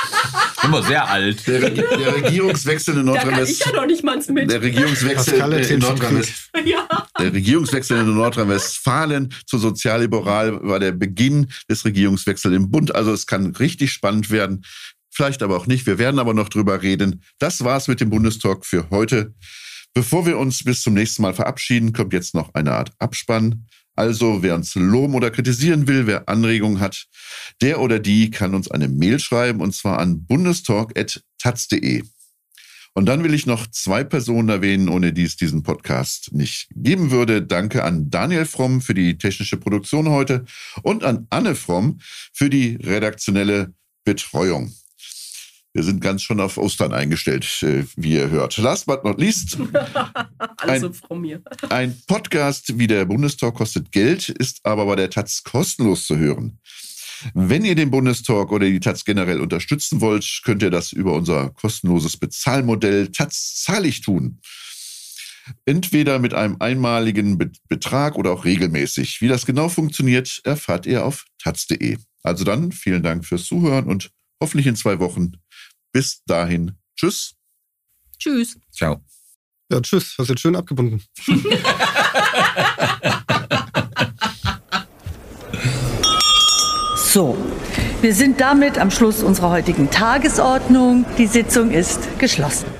Immer 0.69 0.83
sehr 0.83 1.09
alt. 1.09 1.47
Der, 1.47 1.69
der 1.71 2.15
Regierungswechsel 2.15 2.97
in 2.97 3.05
Nordrhein-Westfalen. 3.05 3.89
Ja 4.49 4.49
der 4.49 4.61
Regierungswechsel 4.61 5.33
in 5.71 5.79
Nordrhein-Westfalen. 5.79 6.67
Ja. 6.67 6.87
Der 7.19 7.33
Regierungswechsel 7.33 7.97
in 7.97 8.13
Nordrhein-Westfalen 8.15 9.33
zur 9.47 9.59
Sozialliberal 9.59 10.63
war 10.63 10.79
der 10.79 10.91
Beginn 10.91 11.47
des 11.69 11.85
Regierungswechsels 11.85 12.55
im 12.55 12.69
Bund. 12.69 12.93
Also 12.93 13.11
es 13.11 13.25
kann 13.25 13.55
richtig 13.55 13.91
spannend 13.91 14.29
werden. 14.29 14.63
Vielleicht 15.09 15.41
aber 15.41 15.57
auch 15.57 15.65
nicht. 15.65 15.87
Wir 15.87 15.97
werden 15.97 16.19
aber 16.19 16.35
noch 16.35 16.49
drüber 16.49 16.83
reden. 16.83 17.23
Das 17.39 17.63
war's 17.63 17.87
mit 17.87 17.99
dem 17.99 18.11
Bundestalk 18.11 18.63
für 18.65 18.89
heute. 18.91 19.33
Bevor 19.95 20.27
wir 20.27 20.37
uns 20.37 20.63
bis 20.63 20.81
zum 20.81 20.93
nächsten 20.93 21.23
Mal 21.23 21.33
verabschieden, 21.33 21.93
kommt 21.93 22.13
jetzt 22.13 22.35
noch 22.35 22.53
eine 22.53 22.73
Art 22.73 22.91
Abspann. 22.99 23.65
Also, 23.99 24.41
wer 24.43 24.55
uns 24.55 24.75
loben 24.75 25.13
oder 25.13 25.29
kritisieren 25.29 25.85
will, 25.85 26.07
wer 26.07 26.29
Anregungen 26.29 26.79
hat, 26.79 27.07
der 27.61 27.81
oder 27.81 27.99
die 27.99 28.31
kann 28.31 28.55
uns 28.55 28.71
eine 28.71 28.87
Mail 28.87 29.19
schreiben 29.19 29.59
und 29.59 29.75
zwar 29.75 29.99
an 29.99 30.25
bundestalk.taz.de. 30.25 32.03
Und 32.93 33.05
dann 33.07 33.25
will 33.25 33.33
ich 33.33 33.45
noch 33.45 33.67
zwei 33.67 34.05
Personen 34.05 34.47
erwähnen, 34.47 34.87
ohne 34.87 35.11
die 35.11 35.25
es 35.25 35.35
diesen 35.35 35.63
Podcast 35.63 36.31
nicht 36.31 36.69
geben 36.73 37.11
würde. 37.11 37.41
Danke 37.41 37.83
an 37.83 38.09
Daniel 38.09 38.45
Fromm 38.45 38.79
für 38.79 38.93
die 38.93 39.17
technische 39.17 39.57
Produktion 39.57 40.07
heute 40.07 40.45
und 40.81 41.03
an 41.03 41.27
Anne 41.29 41.53
Fromm 41.53 41.99
für 42.31 42.49
die 42.49 42.77
redaktionelle 42.77 43.73
Betreuung. 44.05 44.73
Wir 45.73 45.83
sind 45.83 46.01
ganz 46.01 46.23
schon 46.23 46.39
auf 46.39 46.57
Ostern 46.57 46.93
eingestellt, 46.93 47.45
äh, 47.61 47.85
wie 47.95 48.13
ihr 48.13 48.29
hört. 48.31 48.57
Last 48.57 48.87
but 48.87 49.03
not 49.03 49.19
least. 49.19 49.57
Alles 50.57 50.83
ein, 50.83 50.93
von 50.93 51.21
mir. 51.21 51.41
ein 51.69 51.95
Podcast 52.07 52.79
wie 52.79 52.87
der 52.87 53.05
Bundestalk 53.05 53.55
kostet 53.55 53.91
Geld, 53.91 54.29
ist 54.29 54.61
aber 54.63 54.85
bei 54.87 54.95
der 54.95 55.11
Taz 55.11 55.43
kostenlos 55.43 56.07
zu 56.07 56.17
hören. 56.17 56.59
Wenn 57.33 57.65
ihr 57.65 57.75
den 57.75 57.91
Bundestalk 57.91 58.51
oder 58.51 58.65
die 58.65 58.79
Taz 58.79 59.05
generell 59.05 59.41
unterstützen 59.41 60.01
wollt, 60.01 60.41
könnt 60.43 60.63
ihr 60.63 60.71
das 60.71 60.91
über 60.91 61.13
unser 61.13 61.49
kostenloses 61.51 62.17
Bezahlmodell 62.17 63.11
Taz 63.11 63.61
zahlig 63.63 64.01
tun. 64.01 64.39
Entweder 65.65 66.17
mit 66.17 66.33
einem 66.33 66.57
einmaligen 66.59 67.37
Betrag 67.67 68.15
oder 68.15 68.31
auch 68.31 68.45
regelmäßig. 68.45 69.21
Wie 69.21 69.27
das 69.27 69.45
genau 69.45 69.69
funktioniert, 69.69 70.41
erfahrt 70.43 70.85
ihr 70.85 71.05
auf 71.05 71.25
taz.de. 71.37 71.97
Also 72.23 72.43
dann 72.43 72.71
vielen 72.71 73.03
Dank 73.03 73.25
fürs 73.25 73.45
Zuhören 73.45 73.85
und 73.85 74.11
hoffentlich 74.41 74.67
in 74.67 74.75
zwei 74.75 74.99
Wochen 74.99 75.33
bis 75.91 76.21
dahin, 76.25 76.77
tschüss. 76.95 77.35
Tschüss. 78.17 78.57
Ciao. 78.71 79.01
Ja, 79.71 79.79
tschüss. 79.81 80.15
Hast 80.17 80.29
jetzt 80.29 80.41
schön 80.41 80.55
abgebunden. 80.55 81.03
so, 86.95 87.37
wir 88.01 88.15
sind 88.15 88.39
damit 88.41 88.77
am 88.77 88.89
Schluss 88.91 89.21
unserer 89.23 89.49
heutigen 89.51 89.91
Tagesordnung. 89.91 91.05
Die 91.17 91.27
Sitzung 91.27 91.71
ist 91.71 91.99
geschlossen. 92.19 92.78